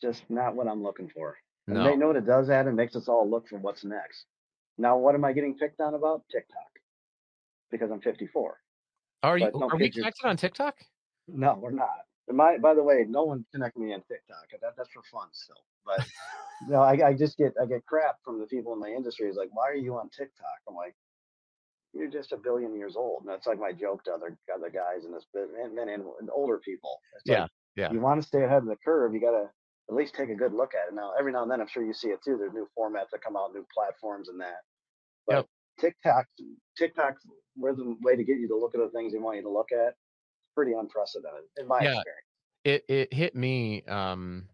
just 0.00 0.22
not 0.28 0.54
what 0.54 0.66
I'm 0.66 0.82
looking 0.82 1.08
for. 1.08 1.36
And 1.66 1.76
no. 1.76 1.84
they 1.84 1.96
know 1.96 2.08
what 2.08 2.16
it 2.16 2.26
does 2.26 2.48
that 2.48 2.66
and 2.66 2.76
makes 2.76 2.96
us 2.96 3.08
all 3.08 3.28
look 3.28 3.48
for 3.48 3.58
what's 3.58 3.84
next. 3.84 4.24
Now, 4.78 4.96
what 4.96 5.14
am 5.14 5.24
I 5.24 5.32
getting 5.32 5.56
picked 5.56 5.80
on 5.80 5.94
about? 5.94 6.22
TikTok, 6.32 6.80
because 7.70 7.90
I'm 7.90 8.00
54. 8.00 8.58
Are 9.22 9.38
you? 9.38 9.50
No, 9.54 9.68
are 9.68 9.76
we 9.76 9.90
connected 9.90 10.26
on 10.26 10.36
TikTok? 10.36 10.76
No, 11.28 11.58
we're 11.60 11.70
not. 11.70 12.06
My, 12.28 12.58
by 12.58 12.74
the 12.74 12.82
way, 12.82 13.04
no 13.08 13.24
one 13.24 13.44
connect 13.52 13.76
me 13.76 13.92
on 13.92 14.00
TikTok. 14.02 14.46
That, 14.62 14.74
that's 14.76 14.88
for 14.90 15.02
fun 15.12 15.28
still. 15.32 15.56
But 15.84 16.06
you 16.62 16.72
know, 16.72 16.80
I, 16.80 17.08
I 17.08 17.14
just 17.14 17.36
get 17.36 17.52
I 17.60 17.66
get 17.66 17.84
crap 17.86 18.16
from 18.24 18.38
the 18.38 18.46
people 18.46 18.72
in 18.72 18.80
my 18.80 18.88
industry. 18.88 19.28
It's 19.28 19.36
like, 19.36 19.50
why 19.52 19.68
are 19.68 19.74
you 19.74 19.96
on 19.96 20.08
TikTok? 20.10 20.60
I'm 20.68 20.74
like, 20.74 20.94
you're 21.92 22.10
just 22.10 22.32
a 22.32 22.36
billion 22.36 22.76
years 22.76 22.96
old. 22.96 23.22
And 23.22 23.30
that's 23.30 23.46
like 23.46 23.58
my 23.58 23.72
joke 23.72 24.04
to 24.04 24.12
other 24.12 24.36
other 24.54 24.70
guys 24.70 25.04
in 25.04 25.12
this 25.12 25.26
business, 25.34 25.70
men 25.74 25.88
and, 25.88 26.04
and 26.20 26.30
older 26.34 26.58
people. 26.58 27.00
It's 27.16 27.24
yeah, 27.26 27.42
like, 27.42 27.50
yeah. 27.76 27.92
You 27.92 28.00
want 28.00 28.20
to 28.22 28.26
stay 28.26 28.44
ahead 28.44 28.58
of 28.58 28.66
the 28.66 28.76
curve. 28.84 29.12
You 29.12 29.20
got 29.20 29.32
to 29.32 29.50
at 29.90 29.96
least 29.96 30.14
take 30.14 30.30
a 30.30 30.34
good 30.34 30.52
look 30.52 30.72
at 30.74 30.92
it. 30.92 30.94
Now, 30.94 31.12
every 31.18 31.32
now 31.32 31.42
and 31.42 31.50
then, 31.50 31.60
I'm 31.60 31.66
sure 31.66 31.84
you 31.84 31.92
see 31.92 32.08
it 32.08 32.20
too. 32.24 32.36
There's 32.38 32.52
new 32.52 32.68
formats 32.78 33.10
that 33.12 33.22
come 33.22 33.36
out, 33.36 33.52
new 33.52 33.66
platforms, 33.74 34.28
and 34.28 34.40
that. 34.40 34.60
But 35.26 35.34
yep. 35.34 35.46
TikTok, 35.80 36.26
TikTok, 36.78 37.16
where's 37.56 37.76
the 37.76 37.96
way 38.02 38.14
to 38.14 38.22
get 38.22 38.38
you 38.38 38.48
to 38.48 38.56
look 38.56 38.74
at 38.74 38.80
the 38.80 38.88
things 38.90 39.12
they 39.12 39.18
want 39.18 39.36
you 39.36 39.42
to 39.42 39.50
look 39.50 39.72
at? 39.72 39.88
It's 39.88 40.54
pretty 40.54 40.72
unprecedented 40.72 41.42
in 41.58 41.66
my 41.66 41.80
yeah, 41.82 42.00
experience. 42.00 42.26
It 42.64 42.84
it 42.88 43.12
hit 43.12 43.34
me 43.34 43.82
um, 43.84 44.46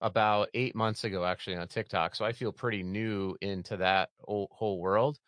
about 0.00 0.48
eight 0.54 0.74
months 0.74 1.04
ago, 1.04 1.24
actually, 1.24 1.56
on 1.56 1.68
TikTok. 1.68 2.14
So 2.14 2.24
I 2.24 2.32
feel 2.32 2.52
pretty 2.52 2.82
new 2.82 3.36
into 3.42 3.76
that 3.76 4.08
whole, 4.20 4.48
whole 4.52 4.80
world 4.80 5.18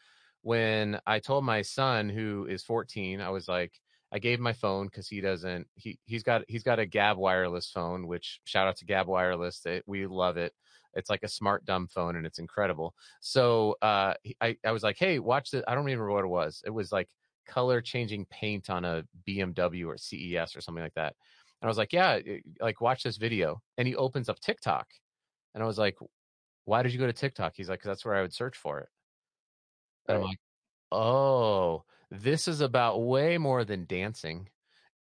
when 0.45 1.01
I 1.07 1.21
told 1.21 1.43
my 1.43 1.63
son 1.63 2.11
who 2.11 2.47
is 2.47 2.63
14, 2.63 3.23
I 3.23 3.31
was 3.31 3.49
like, 3.49 3.73
I 4.15 4.21
gave 4.21 4.39
my 4.39 4.53
phone 4.53 4.87
because 4.87 5.09
he 5.09 5.21
doesn't 5.21 5.67
he 5.75 5.99
he's 6.05 6.23
got 6.23 6.43
he's 6.47 6.63
got 6.63 6.79
a 6.79 6.87
Gab 6.87 7.17
wireless 7.17 7.71
phone, 7.71 8.07
which 8.07 8.41
shout 8.45 8.69
out 8.69 8.77
to 8.77 8.85
Gab 8.85 9.09
Wireless, 9.09 9.59
that 9.61 9.83
we 9.87 10.07
love 10.07 10.37
it. 10.37 10.53
It's 10.95 11.11
like 11.11 11.25
a 11.25 11.29
smart 11.29 11.65
dumb 11.65 11.89
phone 11.89 12.15
and 12.15 12.25
it's 12.25 12.39
incredible. 12.39 12.95
So 13.21 13.75
uh, 13.83 14.15
I 14.41 14.57
I 14.65 14.71
was 14.71 14.85
like, 14.85 14.97
hey, 14.99 15.19
watch 15.19 15.51
this. 15.51 15.65
I 15.67 15.75
don't 15.75 15.89
even 15.89 15.99
remember 15.99 16.15
what 16.15 16.25
it 16.25 16.29
was. 16.29 16.63
It 16.65 16.71
was 16.71 16.93
like 16.93 17.09
color 17.49 17.81
changing 17.81 18.27
paint 18.27 18.71
on 18.71 18.85
a 18.85 19.03
BMW 19.29 19.85
or 19.87 19.99
CES 19.99 20.55
or 20.57 20.61
something 20.61 20.85
like 20.85 20.95
that. 20.95 21.17
And 21.61 21.67
I 21.67 21.69
was 21.69 21.79
like, 21.79 21.93
yeah, 21.93 22.21
like 22.61 22.81
watch 22.81 23.03
this 23.03 23.17
video. 23.17 23.61
And 23.79 23.89
he 23.89 23.97
opens 23.97 24.29
up 24.29 24.39
TikTok, 24.39 24.87
and 25.55 25.63
I 25.63 25.67
was 25.67 25.79
like, 25.79 25.97
why 26.67 26.85
did 26.85 26.93
you 26.93 27.01
go 27.01 27.07
to 27.07 27.13
TikTok? 27.13 27.55
He's 27.57 27.69
like, 27.69 27.81
because 27.81 27.89
that's 27.89 28.05
where 28.05 28.15
I 28.15 28.23
would 28.23 28.33
search 28.33 28.57
for 28.57 28.79
it. 28.79 28.89
And 30.09 30.19
I'm 30.19 30.23
like, 30.23 30.39
oh, 30.93 31.85
this 32.23 32.49
is 32.49 32.61
about 32.61 33.03
way 33.03 33.39
more 33.39 33.65
than 33.65 33.85
dancing 33.87 34.49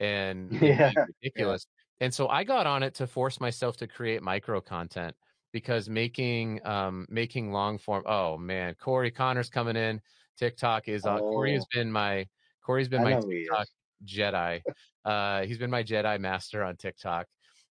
and 0.01 0.53
yeah, 0.63 0.93
ridiculous. 1.23 1.67
Yeah. 1.67 2.07
And 2.07 2.15
so 2.15 2.29
I 2.29 2.45
got 2.45 2.67
on 2.67 2.83
it 2.83 2.95
to 2.97 3.07
force 3.07 3.41
myself 3.41 3.77
to 3.79 3.87
create 3.87 4.23
micro 4.23 4.61
content 4.61 5.15
because 5.53 5.89
making 5.89 6.65
um 6.67 7.07
making 7.09 7.53
long 7.53 7.79
form 7.79 8.03
oh 8.07 8.37
man, 8.37 8.75
Corey 8.81 9.11
Connor's 9.11 9.51
coming 9.51 9.77
in. 9.77 10.01
TikTok 10.39 10.89
is 10.89 11.05
uh, 11.05 11.17
oh. 11.17 11.19
Corey 11.19 11.53
has 11.53 11.67
been 11.73 11.93
my 11.93 12.27
Corey's 12.65 12.89
been 12.89 13.03
I 13.03 13.15
my 13.15 13.21
TikTok 13.21 13.67
Jedi. 14.05 14.61
Uh 15.05 15.43
he's 15.43 15.59
been 15.59 15.71
my 15.71 15.83
Jedi 15.83 16.19
master 16.19 16.65
on 16.65 16.77
TikTok. 16.77 17.27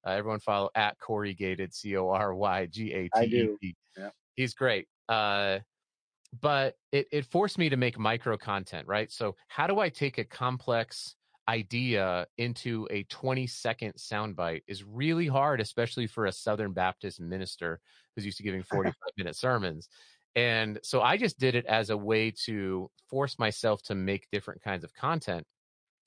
Uh, 0.07 0.11
everyone 0.11 0.41
follow 0.41 0.71
at 0.75 0.99
Corey 0.99 1.35
Gated, 1.35 1.75
C 1.75 1.97
O 1.97 2.09
R 2.09 2.35
Y 2.35 2.67
G 2.67 2.93
A 2.93 3.09
T 3.09 3.09
E 3.25 3.57
T. 3.61 3.77
I 3.97 4.01
do. 4.01 4.11
He's 4.35 4.55
great. 4.55 4.89
Uh, 5.09 5.59
but 6.39 6.77
it, 6.93 7.09
it 7.11 7.27
forced 7.27 7.59
me 7.59 7.69
to 7.69 7.77
make 7.77 7.99
micro 7.99 8.37
content, 8.37 8.87
right? 8.87 9.11
So 9.11 9.37
how 9.49 9.67
do 9.67 9.81
I 9.81 9.89
take 9.89 10.19
a 10.19 10.25
complex 10.25 11.17
idea 11.49 12.27
into 12.39 12.87
a 12.91 13.03
20 13.05 13.47
second 13.49 13.95
soundbite 13.95 14.63
is 14.69 14.85
really 14.85 15.27
hard, 15.27 15.61
especially 15.61 16.07
for 16.07 16.27
a 16.27 16.33
Southern 16.33 16.73
Baptist 16.73 17.21
minister 17.21 17.81
who's 18.15 18.25
used 18.25 18.37
to 18.39 18.45
giving 18.45 18.63
45 18.71 18.95
minute 19.19 19.37
sermons. 19.37 19.89
And 20.37 20.79
so 20.83 21.03
I 21.03 21.17
just 21.17 21.41
did 21.41 21.57
it 21.57 21.67
as 21.67 21.91
a 21.91 21.97
way 21.97 22.33
to 22.45 22.89
force 23.09 23.39
myself 23.39 23.83
to 23.83 23.97
make 23.97 24.31
different 24.31 24.63
kinds 24.63 24.85
of 24.85 24.95
content. 24.95 25.45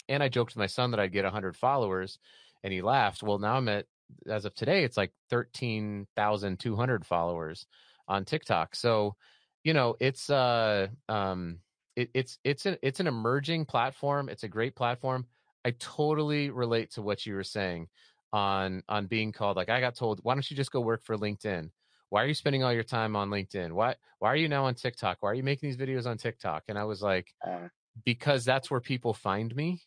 And 0.08 0.24
I 0.24 0.30
joked 0.30 0.52
with 0.52 0.60
my 0.60 0.68
son 0.68 0.92
that 0.92 1.00
I'd 1.00 1.12
get 1.12 1.26
100 1.26 1.58
followers, 1.58 2.20
and 2.64 2.72
he 2.72 2.82
laughed. 2.82 3.22
Well, 3.24 3.40
now 3.40 3.56
I'm 3.56 3.68
at, 3.68 3.86
as 4.28 4.46
of 4.46 4.56
today, 4.56 4.84
it's 4.86 4.98
like 4.98 5.12
13,200 5.30 7.06
followers 7.06 7.66
on 8.08 8.26
TikTok. 8.26 8.76
So, 8.76 9.16
you 9.64 9.74
know, 9.74 9.96
it's 10.00 10.30
uh 10.30 10.88
um 11.10 11.60
it, 11.96 12.10
it's 12.14 12.40
it's 12.44 12.66
an 12.66 12.78
it's 12.82 13.00
an 13.00 13.08
emerging 13.08 13.66
platform. 13.66 14.30
It's 14.30 14.44
a 14.44 14.48
great 14.48 14.76
platform. 14.76 15.28
I 15.66 15.72
totally 15.72 16.50
relate 16.50 16.92
to 16.92 17.02
what 17.02 17.26
you 17.26 17.36
were 17.36 17.44
saying 17.44 17.90
on 18.34 18.84
on 18.90 19.08
being 19.08 19.32
called. 19.32 19.58
Like 19.58 19.70
I 19.70 19.80
got 19.80 19.96
told, 19.96 20.20
why 20.24 20.34
don't 20.36 20.50
you 20.50 20.58
just 20.58 20.72
go 20.72 20.82
work 20.82 21.04
for 21.06 21.18
LinkedIn? 21.18 21.72
Why 22.10 22.24
are 22.24 22.28
you 22.28 22.34
spending 22.34 22.64
all 22.64 22.74
your 22.74 22.84
time 22.84 23.16
on 23.16 23.30
LinkedIn? 23.30 23.72
Why 23.74 23.96
why 24.20 24.30
are 24.30 24.36
you 24.36 24.50
now 24.50 24.66
on 24.66 24.76
TikTok? 24.76 25.18
Why 25.22 25.32
are 25.32 25.36
you 25.36 25.44
making 25.44 25.70
these 25.70 25.78
videos 25.78 26.06
on 26.08 26.18
TikTok? 26.18 26.64
And 26.68 26.78
I 26.78 26.84
was 26.86 27.02
like, 27.02 27.34
Uh, 27.46 27.68
because 28.06 28.46
that's 28.46 28.72
where 28.72 28.82
people 28.82 29.14
find 29.14 29.56
me. 29.56 29.84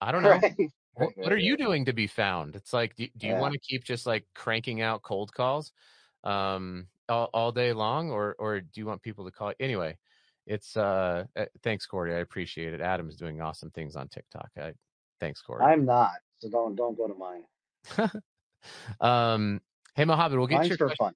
I 0.00 0.12
don't 0.12 0.22
know. 0.22 0.46
right. 0.46 0.70
What, 0.94 1.12
what 1.20 1.32
are 1.32 1.38
you 1.38 1.56
doing 1.58 1.84
to 1.86 1.92
be 1.92 2.06
found? 2.06 2.56
It's 2.56 2.72
like, 2.72 2.96
do, 2.96 3.08
do 3.16 3.26
you 3.26 3.36
Yeah. 3.36 3.36
want 3.36 3.54
to 3.54 3.60
keep 3.60 3.84
just 3.84 4.06
like 4.06 4.26
cranking 4.34 4.80
out 4.80 5.02
cold 5.02 5.32
calls 5.32 5.72
um, 6.24 6.88
all, 7.10 7.28
all 7.34 7.52
day 7.52 7.72
long, 7.72 8.10
or 8.10 8.36
or 8.38 8.60
do 8.60 8.80
you 8.80 8.86
want 8.86 9.02
people 9.02 9.24
to 9.24 9.30
call? 9.30 9.50
It? 9.50 9.56
Anyway, 9.60 9.98
it's 10.46 10.76
uh, 10.76 11.24
uh, 11.36 11.44
thanks, 11.62 11.86
Corey. 11.86 12.14
I 12.14 12.18
appreciate 12.18 12.72
it. 12.72 12.80
Adam 12.80 13.08
is 13.08 13.16
doing 13.16 13.40
awesome 13.40 13.70
things 13.70 13.96
on 13.96 14.08
TikTok. 14.08 14.48
I, 14.56 14.72
thanks, 15.18 15.42
Corey. 15.42 15.62
I'm 15.62 15.84
not, 15.84 16.12
so 16.38 16.48
don't 16.48 16.76
don't 16.76 16.96
go 16.96 17.06
to 17.08 17.14
mine. 17.14 18.20
um, 19.00 19.60
hey, 19.94 20.04
Mohammed, 20.04 20.38
we'll 20.38 20.46
get 20.46 20.58
Mine's 20.58 20.68
your 20.68 20.78
for 20.78 20.86
question, 20.86 21.06
fun. 21.06 21.14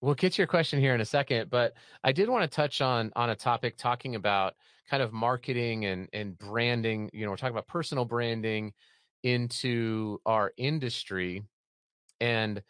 we'll 0.00 0.14
get 0.14 0.34
to 0.34 0.38
your 0.38 0.46
question 0.46 0.80
here 0.80 0.94
in 0.94 1.00
a 1.00 1.06
second, 1.06 1.50
but 1.50 1.74
I 2.04 2.12
did 2.12 2.28
want 2.28 2.50
to 2.50 2.54
touch 2.54 2.80
on 2.80 3.12
on 3.16 3.30
a 3.30 3.36
topic 3.36 3.76
talking 3.76 4.14
about 4.14 4.54
kind 4.90 5.02
of 5.02 5.12
marketing 5.12 5.86
and 5.86 6.08
and 6.12 6.36
branding. 6.36 7.10
You 7.12 7.24
know, 7.24 7.30
we're 7.30 7.36
talking 7.36 7.54
about 7.54 7.68
personal 7.68 8.04
branding 8.04 8.72
into 9.22 10.20
our 10.26 10.52
industry, 10.56 11.42
and 12.20 12.62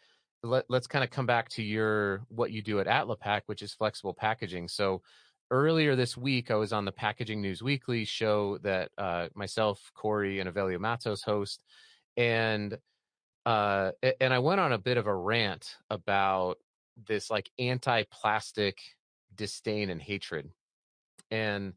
let, 0.47 0.65
let's 0.69 0.87
kind 0.87 1.03
of 1.03 1.11
come 1.11 1.25
back 1.25 1.49
to 1.49 1.63
your 1.63 2.21
what 2.29 2.51
you 2.51 2.61
do 2.61 2.79
at 2.79 2.87
Atlapac, 2.87 3.41
which 3.45 3.61
is 3.61 3.73
flexible 3.73 4.13
packaging. 4.13 4.67
So 4.67 5.01
earlier 5.51 5.95
this 5.95 6.17
week, 6.17 6.51
I 6.51 6.55
was 6.55 6.73
on 6.73 6.85
the 6.85 6.91
Packaging 6.91 7.41
News 7.41 7.61
Weekly 7.61 8.05
show 8.05 8.57
that 8.63 8.91
uh, 8.97 9.27
myself, 9.33 9.91
Corey, 9.93 10.39
and 10.39 10.49
Avelio 10.49 10.79
Matos 10.79 11.21
host, 11.21 11.61
and 12.15 12.77
uh, 13.45 13.91
and 14.19 14.33
I 14.33 14.39
went 14.39 14.59
on 14.59 14.73
a 14.73 14.77
bit 14.77 14.97
of 14.97 15.07
a 15.07 15.15
rant 15.15 15.77
about 15.89 16.57
this 17.07 17.29
like 17.29 17.49
anti-plastic 17.59 18.79
disdain 19.35 19.89
and 19.89 20.01
hatred, 20.01 20.49
and 21.31 21.73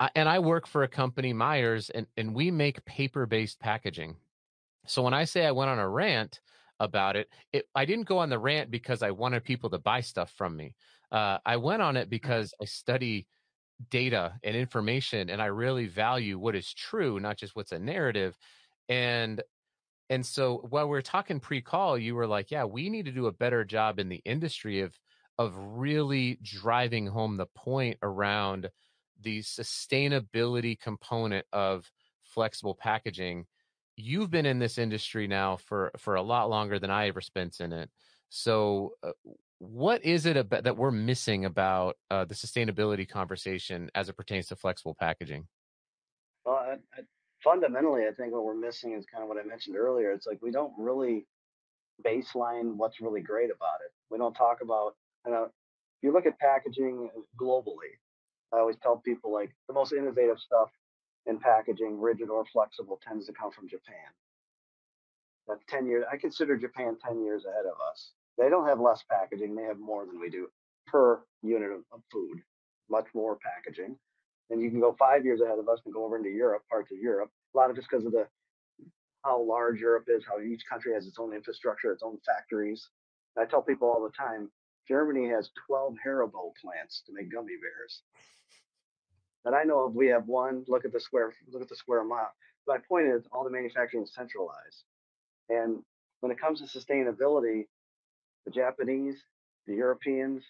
I, 0.00 0.10
and 0.16 0.28
I 0.28 0.40
work 0.40 0.66
for 0.66 0.82
a 0.82 0.88
company, 0.88 1.32
Meyers, 1.32 1.90
and 1.90 2.06
and 2.16 2.34
we 2.34 2.50
make 2.50 2.84
paper-based 2.84 3.60
packaging. 3.60 4.16
So 4.86 5.02
when 5.02 5.14
I 5.14 5.24
say 5.24 5.46
I 5.46 5.52
went 5.52 5.70
on 5.70 5.78
a 5.78 5.88
rant 5.88 6.40
about 6.80 7.16
it, 7.16 7.28
it 7.52 7.66
I 7.74 7.84
didn't 7.84 8.06
go 8.08 8.18
on 8.18 8.30
the 8.30 8.38
rant 8.38 8.70
because 8.70 9.02
I 9.02 9.10
wanted 9.10 9.44
people 9.44 9.70
to 9.70 9.78
buy 9.78 10.00
stuff 10.00 10.32
from 10.32 10.56
me. 10.56 10.74
Uh, 11.10 11.38
I 11.46 11.56
went 11.56 11.82
on 11.82 11.96
it 11.96 12.10
because 12.10 12.52
I 12.60 12.64
study 12.64 13.26
data 13.90 14.38
and 14.42 14.56
information, 14.56 15.30
and 15.30 15.42
I 15.42 15.46
really 15.46 15.86
value 15.86 16.38
what 16.38 16.56
is 16.56 16.72
true, 16.72 17.20
not 17.20 17.36
just 17.38 17.56
what's 17.56 17.72
a 17.72 17.78
narrative. 17.78 18.36
And 18.88 19.42
and 20.10 20.24
so 20.24 20.58
while 20.70 20.88
we 20.88 20.96
are 20.98 21.02
talking 21.02 21.40
pre-call, 21.40 21.98
you 21.98 22.14
were 22.14 22.26
like, 22.26 22.50
"Yeah, 22.50 22.64
we 22.64 22.90
need 22.90 23.06
to 23.06 23.12
do 23.12 23.26
a 23.26 23.32
better 23.32 23.64
job 23.64 23.98
in 23.98 24.08
the 24.08 24.22
industry 24.24 24.80
of 24.80 24.98
of 25.38 25.54
really 25.56 26.38
driving 26.42 27.06
home 27.06 27.36
the 27.36 27.46
point 27.46 27.98
around 28.02 28.70
the 29.20 29.40
sustainability 29.40 30.78
component 30.78 31.46
of 31.52 31.90
flexible 32.22 32.74
packaging." 32.74 33.46
You've 33.96 34.30
been 34.30 34.46
in 34.46 34.58
this 34.58 34.78
industry 34.78 35.26
now 35.26 35.56
for 35.56 35.90
for 35.96 36.16
a 36.16 36.22
lot 36.22 36.50
longer 36.50 36.78
than 36.78 36.90
I 36.90 37.08
ever 37.08 37.20
spent 37.20 37.60
in 37.60 37.72
it. 37.72 37.90
So, 38.28 38.92
uh, 39.02 39.12
what 39.58 40.04
is 40.04 40.26
it 40.26 40.36
about 40.36 40.64
that 40.64 40.76
we're 40.76 40.90
missing 40.90 41.44
about 41.44 41.96
uh, 42.10 42.24
the 42.24 42.34
sustainability 42.34 43.08
conversation 43.08 43.90
as 43.94 44.08
it 44.08 44.16
pertains 44.16 44.48
to 44.48 44.56
flexible 44.56 44.94
packaging? 44.98 45.46
Well, 46.44 46.56
I, 46.56 46.72
I, 46.94 47.02
fundamentally, 47.42 48.02
I 48.06 48.12
think 48.12 48.32
what 48.32 48.44
we're 48.44 48.54
missing 48.54 48.92
is 48.92 49.06
kind 49.06 49.22
of 49.22 49.28
what 49.28 49.38
I 49.38 49.44
mentioned 49.44 49.76
earlier. 49.76 50.12
It's 50.12 50.26
like 50.26 50.40
we 50.42 50.50
don't 50.50 50.72
really 50.78 51.26
baseline 52.04 52.76
what's 52.76 53.00
really 53.00 53.22
great 53.22 53.50
about 53.50 53.80
it. 53.84 53.92
We 54.10 54.18
don't 54.18 54.34
talk 54.34 54.58
about, 54.62 54.94
you 55.24 55.32
know, 55.32 55.44
if 55.44 56.02
you 56.02 56.12
look 56.12 56.26
at 56.26 56.38
packaging 56.38 57.08
globally, 57.40 57.96
I 58.52 58.58
always 58.58 58.76
tell 58.82 58.98
people 58.98 59.32
like 59.32 59.54
the 59.68 59.74
most 59.74 59.92
innovative 59.92 60.38
stuff 60.38 60.68
in 61.26 61.38
packaging, 61.38 62.00
rigid 62.00 62.28
or 62.28 62.44
flexible, 62.46 63.00
tends 63.06 63.26
to 63.26 63.32
come 63.32 63.50
from 63.50 63.68
Japan. 63.68 64.10
That's 65.48 65.64
10 65.68 65.86
years. 65.86 66.04
I 66.10 66.16
consider 66.16 66.56
Japan 66.56 66.96
10 67.04 67.24
years 67.24 67.44
ahead 67.44 67.66
of 67.66 67.78
us. 67.90 68.12
They 68.38 68.48
don't 68.48 68.66
have 68.66 68.80
less 68.80 69.02
packaging, 69.10 69.54
they 69.54 69.62
have 69.62 69.78
more 69.78 70.04
than 70.06 70.20
we 70.20 70.28
do 70.28 70.48
per 70.86 71.20
unit 71.42 71.70
of, 71.70 71.80
of 71.92 72.00
food, 72.12 72.40
much 72.90 73.06
more 73.14 73.38
packaging. 73.42 73.96
And 74.50 74.62
you 74.62 74.70
can 74.70 74.80
go 74.80 74.94
five 74.98 75.24
years 75.24 75.40
ahead 75.40 75.58
of 75.58 75.68
us 75.68 75.80
and 75.84 75.92
go 75.92 76.04
over 76.04 76.16
into 76.16 76.30
Europe, 76.30 76.62
parts 76.70 76.92
of 76.92 76.98
Europe. 76.98 77.30
A 77.54 77.58
lot 77.58 77.70
of 77.70 77.76
just 77.76 77.88
because 77.90 78.06
of 78.06 78.12
the 78.12 78.26
how 79.24 79.42
large 79.42 79.80
Europe 79.80 80.04
is, 80.06 80.24
how 80.24 80.40
each 80.40 80.62
country 80.70 80.94
has 80.94 81.06
its 81.06 81.18
own 81.18 81.34
infrastructure, 81.34 81.90
its 81.90 82.04
own 82.04 82.16
factories. 82.24 82.88
I 83.36 83.44
tell 83.44 83.60
people 83.60 83.88
all 83.88 84.02
the 84.02 84.16
time, 84.16 84.48
Germany 84.88 85.28
has 85.28 85.50
12 85.66 85.96
Haribo 86.06 86.52
plants 86.62 87.02
to 87.06 87.12
make 87.12 87.32
gummy 87.32 87.54
bears. 87.60 88.02
And 89.46 89.54
I 89.54 89.62
know 89.62 89.86
of, 89.86 89.94
we 89.94 90.08
have 90.08 90.26
one, 90.26 90.64
look 90.68 90.84
at 90.84 90.92
the 90.92 91.00
square, 91.00 91.32
look 91.52 91.62
at 91.62 91.68
the 91.68 91.76
square 91.76 92.04
mile. 92.04 92.32
My 92.66 92.78
point 92.78 93.06
is, 93.06 93.22
all 93.32 93.44
the 93.44 93.50
manufacturing 93.50 94.02
is 94.02 94.12
centralized. 94.12 94.82
And 95.48 95.78
when 96.20 96.32
it 96.32 96.40
comes 96.40 96.60
to 96.60 96.66
sustainability, 96.78 97.66
the 98.44 98.50
Japanese, 98.50 99.16
the 99.66 99.74
Europeans, 99.74 100.42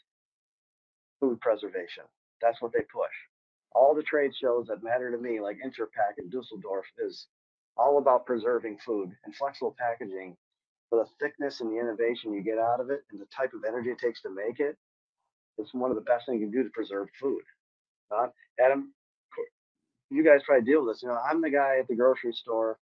food 1.20 1.40
preservation. 1.40 2.04
That's 2.40 2.60
what 2.62 2.72
they 2.72 2.80
push. 2.80 3.12
All 3.74 3.94
the 3.94 4.02
trade 4.02 4.32
shows 4.34 4.66
that 4.68 4.82
matter 4.82 5.10
to 5.10 5.18
me, 5.18 5.40
like 5.40 5.58
Interpack 5.64 6.18
in 6.18 6.30
Dusseldorf, 6.30 6.86
is 6.98 7.26
all 7.76 7.98
about 7.98 8.24
preserving 8.24 8.78
food 8.78 9.10
and 9.24 9.36
flexible 9.36 9.76
packaging 9.78 10.36
for 10.88 10.98
the 11.04 11.10
thickness 11.20 11.60
and 11.60 11.70
the 11.70 11.78
innovation 11.80 12.32
you 12.32 12.42
get 12.42 12.58
out 12.58 12.80
of 12.80 12.90
it 12.90 13.02
and 13.10 13.20
the 13.20 13.26
type 13.26 13.52
of 13.52 13.64
energy 13.68 13.90
it 13.90 13.98
takes 13.98 14.22
to 14.22 14.30
make 14.30 14.60
it. 14.60 14.76
It's 15.58 15.74
one 15.74 15.90
of 15.90 15.96
the 15.96 16.02
best 16.02 16.26
things 16.26 16.40
you 16.40 16.46
can 16.46 16.56
do 16.56 16.64
to 16.64 16.70
preserve 16.70 17.08
food. 17.20 17.42
Adam, 18.60 18.92
you 20.10 20.24
guys 20.24 20.42
probably 20.46 20.64
deal 20.64 20.84
with 20.84 20.96
this. 20.96 21.02
You 21.02 21.08
know, 21.08 21.18
I'm 21.18 21.40
the 21.42 21.50
guy 21.50 21.78
at 21.80 21.88
the 21.88 21.96
grocery 21.96 22.32
store, 22.32 22.78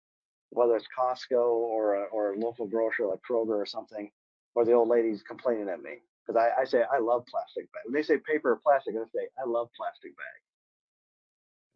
whether 0.52 0.76
it's 0.76 0.88
Costco 0.98 1.42
or 1.42 1.96
a, 1.96 2.04
or 2.06 2.34
a 2.34 2.40
local 2.40 2.68
grocer 2.68 3.08
like 3.08 3.22
Kroger 3.30 3.58
or 3.62 3.66
something, 3.66 4.12
or 4.56 4.66
the 4.66 4.74
old 4.74 4.90
ladies 4.90 5.24
complaining 5.28 5.70
at 5.70 5.82
me 5.84 5.98
because 6.26 6.40
I, 6.42 6.62
I 6.62 6.66
say 6.66 6.84
I 6.92 7.00
love 7.00 7.26
plastic 7.28 7.72
bags. 7.74 7.86
When 7.86 7.94
they 7.94 8.04
say 8.04 8.18
paper 8.18 8.52
or 8.54 8.58
plastic, 8.58 8.96
I 8.96 9.06
say 9.16 9.28
I 9.40 9.48
love 9.48 9.70
plastic 9.78 10.12
bags. 10.18 10.28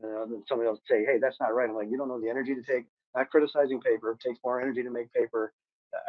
Know, 0.02 0.26
then 0.30 0.44
somebody 0.48 0.68
else 0.70 0.80
say, 0.90 1.06
"Hey, 1.06 1.20
that's 1.22 1.40
not 1.40 1.56
right." 1.56 1.70
I'm 1.70 1.76
like, 1.76 1.90
"You 1.90 1.98
don't 1.98 2.10
know 2.10 2.22
the 2.22 2.30
energy 2.30 2.56
to 2.56 2.64
take." 2.64 2.86
Not 3.16 3.30
criticizing 3.32 3.82
paper. 3.82 4.12
It 4.12 4.20
takes 4.20 4.40
more 4.44 4.62
energy 4.62 4.84
to 4.84 4.92
make 4.92 5.12
paper. 5.14 5.54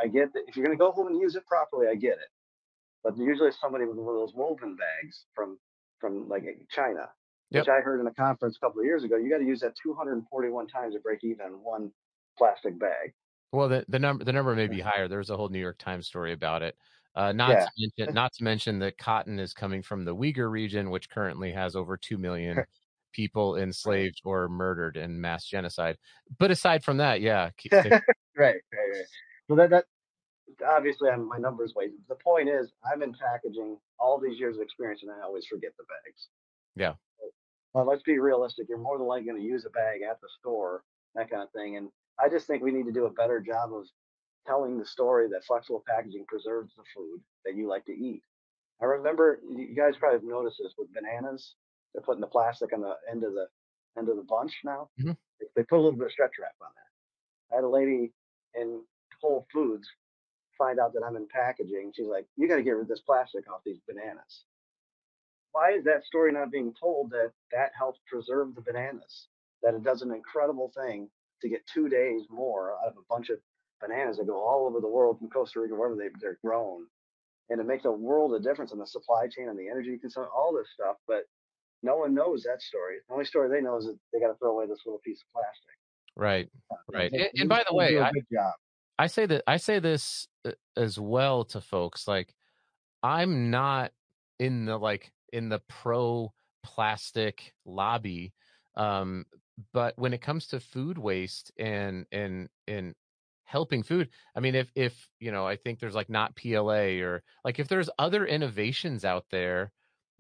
I 0.03 0.09
get 0.09 0.33
that 0.35 0.45
if 0.49 0.57
you're 0.57 0.67
going 0.67 0.77
to 0.77 0.83
go 0.83 0.93
home 0.93 1.07
and 1.07 1.21
use 1.21 1.37
it 1.37 1.47
properly, 1.47 1.87
I 1.89 1.95
get 1.95 2.15
it. 2.15 2.31
But 3.05 3.19
usually, 3.19 3.53
somebody 3.53 3.85
with 3.87 3.97
one 3.99 4.15
of 4.15 4.21
those 4.21 4.35
woven 4.35 4.77
bags 4.77 5.27
from 5.35 5.59
from 6.01 6.29
like 6.29 6.45
China, 6.71 7.09
Yep. 7.51 7.63
which 7.63 7.69
I 7.69 7.81
heard 7.81 8.01
in 8.01 8.07
a 8.07 8.15
conference 8.15 8.57
a 8.57 8.67
couple 8.67 8.81
of 8.81 8.87
years 8.87 9.05
ago, 9.05 9.17
you 9.17 9.31
got 9.31 9.39
to 9.39 9.45
use 9.45 9.61
that 9.61 9.75
241 9.81 10.67
times 10.67 10.95
to 10.95 11.01
break 11.01 11.23
even 11.23 11.47
in 11.47 11.53
one 11.53 11.93
plastic 12.37 12.79
bag. 12.79 13.15
Well, 13.53 13.69
the, 13.69 13.85
the 13.89 13.99
number 13.99 14.25
the 14.25 14.33
number 14.33 14.55
may 14.55 14.67
be 14.67 14.81
higher. 14.83 15.09
There's 15.09 15.31
a 15.31 15.37
whole 15.37 15.49
New 15.49 15.61
York 15.61 15.79
Times 15.79 16.07
story 16.07 16.33
about 16.33 16.63
it. 16.63 16.77
Uh, 17.15 17.33
not 17.33 17.51
Yeah. 17.51 17.65
to 17.65 17.71
mention, 17.79 18.15
not 18.15 18.33
to 18.35 18.45
mention 18.45 18.79
that 18.81 18.99
cotton 18.99 19.39
is 19.39 19.55
coming 19.55 19.83
from 19.83 20.05
the 20.05 20.15
Uyghur 20.15 20.51
region, 20.51 20.91
which 20.91 21.09
currently 21.09 21.53
has 21.53 21.77
over 21.77 21.97
two 21.97 22.19
million 22.19 22.65
people 23.13 23.57
enslaved 23.57 24.21
or 24.25 24.49
murdered 24.49 24.97
in 24.97 25.21
mass 25.21 25.47
genocide. 25.47 25.97
But 26.39 26.51
aside 26.51 26.85
from 26.85 26.99
that, 26.99 27.21
yeah, 27.21 27.51
right, 27.73 27.93
right, 28.37 28.61
right. 28.73 29.07
So 29.49 29.55
that 29.55 29.71
that 29.71 29.85
obviously 30.69 31.11
I'm, 31.11 31.29
my 31.29 31.39
numbers 31.39 31.75
way. 31.75 31.91
The 32.09 32.17
point 32.17 32.49
is, 32.49 32.73
I'm 32.85 33.03
in 33.03 33.15
packaging 33.15 33.79
all 33.99 34.21
these 34.21 34.39
years 34.39 34.57
of 34.57 34.63
experience, 34.63 35.03
and 35.03 35.11
I 35.11 35.25
always 35.25 35.47
forget 35.47 35.73
the 35.79 35.85
bags. 35.85 36.29
Yeah. 36.75 36.95
Well, 37.75 37.87
let's 37.87 38.03
be 38.03 38.19
realistic. 38.19 38.69
You're 38.69 38.79
more 38.79 38.99
than 38.99 39.07
likely 39.07 39.27
going 39.27 39.41
to 39.41 39.47
use 39.47 39.65
a 39.67 39.71
bag 39.71 40.03
at 40.03 40.21
the 40.21 40.29
store, 40.41 40.85
that 41.15 41.31
kind 41.31 41.43
of 41.43 41.51
thing. 41.53 41.77
And 41.77 41.91
I 42.19 42.29
just 42.29 42.47
think 42.47 42.63
we 42.63 42.73
need 42.73 42.87
to 42.87 42.93
do 42.93 43.07
a 43.07 43.11
better 43.13 43.41
job 43.41 43.73
of 43.75 43.87
telling 44.47 44.79
the 44.79 44.87
story 44.87 45.29
that 45.29 45.45
flexible 45.45 45.85
packaging 45.87 46.25
preserves 46.29 46.73
the 46.77 46.85
food 46.95 47.21
that 47.45 47.57
you 47.57 47.69
like 47.69 47.85
to 47.87 47.93
eat. 47.93 48.23
I 48.83 48.87
remember 48.87 49.41
you 49.49 49.75
guys 49.75 49.97
probably 49.99 50.19
have 50.19 50.25
noticed 50.25 50.59
this 50.63 50.75
with 50.79 50.93
bananas. 50.93 51.55
They're 51.95 52.03
putting 52.03 52.21
the 52.21 52.27
plastic 52.27 52.73
on 52.73 52.81
the 52.83 52.97
end 53.11 53.25
of 53.25 53.35
the 53.35 53.49
end 53.99 54.09
of 54.09 54.17
the 54.17 54.23
bunch 54.23 54.61
now. 54.65 54.91
hmm 54.99 55.13
They 55.41 55.47
they 55.57 55.63
put 55.65 55.77
a 55.79 55.83
little 55.83 55.99
bit 55.99 56.07
of 56.07 56.13
stretch 56.13 56.35
wrap 56.41 56.55
on 56.63 56.71
that. 56.75 57.55
I 57.55 57.57
had 57.57 57.65
a 57.65 57.69
lady 57.69 58.13
in 58.55 58.83
Whole 59.21 59.47
Foods 59.53 59.89
find 60.59 60.79
out 60.81 60.93
that 60.95 61.03
I'm 61.05 61.17
in 61.17 61.29
packaging. 61.29 61.93
She's 61.95 62.07
like, 62.07 62.27
"You 62.37 62.49
got 62.49 62.57
to 62.57 62.63
get 62.63 62.73
rid 62.73 62.83
of 62.83 62.89
this 62.89 63.01
plastic 63.03 63.51
off 63.51 63.63
these 63.65 63.81
bananas." 63.89 64.45
Why 65.57 65.73
is 65.73 65.85
that 65.85 66.05
story 66.05 66.33
not 66.33 66.53
being 66.53 66.75
told 66.79 67.11
that 67.13 67.33
that 67.51 67.71
helps 67.79 67.99
preserve 68.07 68.55
the 68.55 68.61
bananas? 68.61 69.29
That 69.63 69.73
it 69.73 69.83
does 69.83 70.03
an 70.03 70.13
incredible 70.13 70.71
thing 70.77 71.09
to 71.41 71.49
get 71.49 71.67
two 71.73 71.89
days 71.89 72.25
more 72.29 72.73
out 72.73 72.89
of 72.89 72.99
a 72.99 73.07
bunch 73.09 73.31
of 73.31 73.39
bananas 73.81 74.19
that 74.19 74.27
go 74.27 74.37
all 74.37 74.67
over 74.67 74.81
the 74.81 74.89
world 74.89 75.19
from 75.19 75.31
Costa 75.31 75.61
Rica, 75.61 75.75
wherever 75.75 75.97
they, 75.97 76.09
they're 76.21 76.39
grown. 76.45 76.85
And 77.49 77.59
it 77.59 77.67
makes 77.67 77.87
a 77.87 77.91
world 77.91 78.35
of 78.35 78.43
difference 78.43 78.73
in 78.73 78.79
the 78.79 78.87
supply 78.87 79.29
chain 79.29 79.49
and 79.49 79.59
the 79.59 79.71
energy 79.71 79.97
consumption, 79.97 80.31
all 80.37 80.55
this 80.55 80.69
stuff. 80.75 80.97
But 81.09 81.23
no 81.83 81.97
one 81.97 82.13
knows 82.13 82.43
that 82.43 82.61
story. 82.61 82.97
The 83.09 83.15
only 83.15 83.25
story 83.25 83.49
they 83.49 83.63
know 83.65 83.79
is 83.79 83.87
that 83.87 83.99
they 84.13 84.21
got 84.21 84.29
to 84.29 84.35
throw 84.35 84.51
away 84.51 84.67
this 84.67 84.81
little 84.85 85.01
piece 85.03 85.23
of 85.23 85.33
plastic. 85.33 85.79
Right. 86.17 86.51
And 86.71 86.79
Right. 86.93 87.13
And, 87.13 87.31
and 87.35 87.49
by 87.49 87.65
the 87.67 87.75
way, 87.75 87.99
I. 87.99 88.11
I 88.99 89.07
say 89.09 89.27
that 89.27 89.43
I 89.47 89.57
say 89.59 89.79
this 89.79 90.27
uh, 90.47 90.53
as 90.77 90.99
well 90.99 91.45
to 91.47 91.61
folks. 91.61 92.07
Like, 92.09 92.35
I'm 93.03 93.51
not 93.51 93.93
in 94.39 94.67
the 94.67 94.79
like 94.79 95.13
in 95.37 95.49
the 95.51 95.61
pro 95.69 96.33
plastic 96.63 97.55
lobby. 97.65 98.35
Um, 98.77 99.27
but 99.73 99.97
when 99.99 100.13
it 100.15 100.21
comes 100.23 100.47
to 100.49 100.61
food 100.61 100.99
waste 100.99 101.53
and 101.59 102.07
and 102.13 102.49
and 102.67 102.95
helping 103.45 103.83
food, 103.83 104.11
I 104.35 104.41
mean, 104.41 104.55
if 104.55 104.71
if 104.75 105.09
you 105.21 105.31
know, 105.33 105.47
I 105.47 105.57
think 105.57 105.79
there's 105.81 105.95
like 105.95 106.11
not 106.11 106.37
PLA 106.37 107.01
or 107.03 107.23
like 107.45 107.59
if 107.59 107.69
there's 107.69 107.91
other 107.99 108.27
innovations 108.27 109.05
out 109.05 109.27
there 109.31 109.73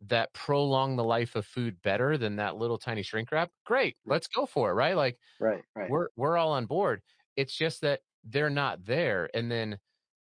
that 0.02 0.32
prolong 0.34 0.96
the 0.96 1.04
life 1.04 1.36
of 1.36 1.46
food 1.46 1.80
better 1.82 2.18
than 2.18 2.36
that 2.36 2.56
little 2.56 2.78
tiny 2.78 3.02
shrink 3.02 3.32
wrap, 3.32 3.50
great, 3.64 3.96
let's 4.06 4.26
go 4.28 4.46
for 4.46 4.70
it, 4.70 4.74
right? 4.74 4.96
Like 4.96 5.18
Right, 5.38 5.64
right. 5.74 5.92
we're 5.92 6.08
we're 6.16 6.36
all 6.36 6.52
on 6.52 6.66
board. 6.66 7.02
It's 7.36 7.54
just 7.56 7.80
that 7.82 8.00
they're 8.24 8.50
not 8.50 8.84
there, 8.84 9.30
and 9.34 9.50
then 9.50 9.78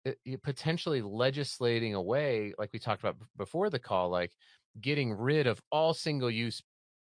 it, 0.05 0.43
potentially 0.43 1.01
legislating 1.01 1.95
away, 1.95 2.53
like 2.59 2.71
we 2.73 2.79
talked 2.79 3.03
about 3.03 3.17
before 3.37 3.69
the 3.69 3.79
call, 3.79 4.09
like 4.09 4.33
getting 4.81 5.11
rid 5.13 5.47
of 5.47 5.61
all 5.71 5.93
single 5.93 6.31
use 6.31 6.61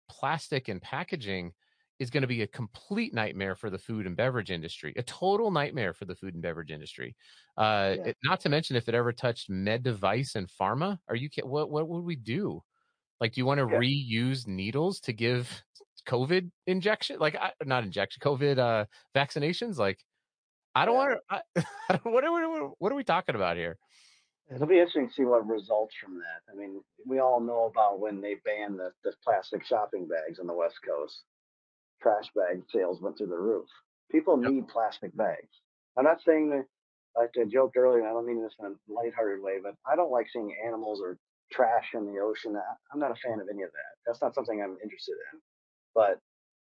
plastic 0.08 0.68
and 0.68 0.80
packaging 0.82 1.52
is 1.98 2.10
going 2.10 2.22
to 2.22 2.26
be 2.28 2.42
a 2.42 2.46
complete 2.46 3.14
nightmare 3.14 3.54
for 3.54 3.70
the 3.70 3.78
food 3.78 4.06
and 4.06 4.16
beverage 4.16 4.50
industry, 4.50 4.92
a 4.96 5.02
total 5.02 5.50
nightmare 5.50 5.92
for 5.94 6.04
the 6.06 6.14
food 6.14 6.34
and 6.34 6.42
beverage 6.42 6.70
industry. 6.70 7.14
Uh, 7.56 7.96
Yeah. 7.96 8.06
it, 8.06 8.16
not 8.24 8.40
to 8.40 8.48
mention 8.48 8.76
if 8.76 8.88
it 8.88 8.94
ever 8.94 9.12
touched 9.12 9.48
med 9.48 9.82
device 9.82 10.34
and 10.34 10.48
pharma, 10.48 10.98
are 11.08 11.14
you 11.14 11.28
what 11.44 11.70
what 11.70 11.88
would 11.88 12.04
we 12.04 12.16
do? 12.16 12.60
Like, 13.20 13.32
do 13.32 13.40
you 13.40 13.46
want 13.46 13.58
to 13.58 13.66
Yeah. 13.66 13.78
reuse 13.78 14.46
needles 14.46 15.00
to 15.00 15.12
give 15.12 15.62
COVID 16.06 16.50
injection? 16.66 17.18
Like, 17.20 17.36
I, 17.36 17.52
not 17.64 17.84
injection, 17.84 18.20
COVID 18.20 18.58
uh, 18.58 18.86
vaccinations? 19.14 19.78
Like, 19.78 20.04
I 20.74 20.84
don't 20.84 20.96
Yeah. 20.96 21.16
want 21.16 21.20
to. 21.30 21.64
I, 21.86 21.98
what, 22.02 22.24
are 22.24 22.32
we, 22.32 22.68
what 22.78 22.92
are 22.92 22.96
we 22.96 23.04
talking 23.04 23.36
about 23.36 23.56
here? 23.56 23.78
It'll 24.50 24.66
be 24.66 24.78
interesting 24.78 25.08
to 25.08 25.14
see 25.14 25.24
what 25.24 25.46
results 25.46 25.94
from 26.02 26.18
that. 26.18 26.42
I 26.52 26.54
mean, 26.56 26.82
we 27.06 27.18
all 27.18 27.40
know 27.40 27.64
about 27.64 28.00
when 28.00 28.20
they 28.20 28.34
banned 28.44 28.78
the, 28.78 28.92
the 29.02 29.12
plastic 29.24 29.64
shopping 29.64 30.06
bags 30.06 30.38
on 30.38 30.46
the 30.46 30.52
West 30.54 30.76
Coast. 30.86 31.22
Trash 32.02 32.30
bag 32.36 32.62
sales 32.72 33.00
went 33.00 33.16
through 33.16 33.28
the 33.28 33.38
roof. 33.38 33.68
People 34.10 34.36
Yep. 34.42 34.54
need 34.54 34.68
plastic 34.68 35.16
bags. 35.16 35.48
I'm 35.96 36.04
not 36.04 36.20
saying 36.26 36.50
that, 36.50 36.66
like 37.16 37.30
I 37.40 37.44
joked 37.44 37.76
earlier, 37.76 38.00
and 38.00 38.08
I 38.08 38.12
don't 38.12 38.26
mean 38.26 38.42
this 38.42 38.54
in 38.58 38.66
a 38.66 38.92
lighthearted 38.92 39.42
way, 39.42 39.58
but 39.62 39.76
I 39.86 39.96
don't 39.96 40.10
like 40.10 40.26
seeing 40.32 40.54
animals 40.66 41.00
or 41.02 41.18
trash 41.52 41.94
in 41.94 42.04
the 42.06 42.20
ocean. 42.20 42.56
I- 42.56 42.76
I'm 42.92 43.00
not 43.00 43.12
a 43.12 43.16
fan 43.16 43.40
of 43.40 43.48
any 43.48 43.62
of 43.62 43.72
that. 43.72 43.92
That's 44.06 44.20
not 44.20 44.34
something 44.34 44.60
I'm 44.62 44.78
interested 44.82 45.16
in. 45.32 45.40
But 45.94 46.20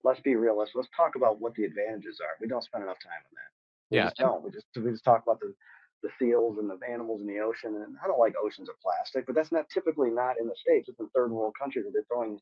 let's 0.03 0.21
be 0.21 0.35
realistic. 0.35 0.75
Let's 0.77 0.89
talk 0.95 1.15
about 1.15 1.39
what 1.39 1.53
the 1.55 1.65
advantages 1.65 2.19
are. 2.21 2.37
We 2.41 2.47
don't 2.47 2.63
spend 2.63 2.83
enough 2.83 2.99
time 3.03 3.21
on 3.25 3.35
that. 3.35 3.51
We 3.93 3.97
Yeah, 3.97 4.05
just 4.05 4.17
don't. 4.17 4.43
We 4.43 4.51
just 4.51 4.67
we 4.75 4.91
just 4.91 5.03
talk 5.03 5.23
about 5.23 5.39
the 5.39 5.53
the 6.03 6.09
seals 6.19 6.57
and 6.59 6.69
the 6.69 6.77
animals 6.87 7.21
in 7.21 7.27
the 7.27 7.39
ocean. 7.39 7.75
And 7.75 7.95
I 8.03 8.07
don't 8.07 8.19
like 8.19 8.33
oceans 8.41 8.69
of 8.69 8.75
plastic, 8.81 9.25
but 9.25 9.35
that's 9.35 9.51
not 9.51 9.69
typically 9.69 10.09
not 10.11 10.39
in 10.39 10.47
the 10.47 10.55
states. 10.55 10.89
It's 10.89 10.99
in 10.99 11.09
third 11.09 11.31
world 11.31 11.55
countries 11.59 11.85
where 11.85 11.93
they're 11.93 12.03
throwing 12.07 12.39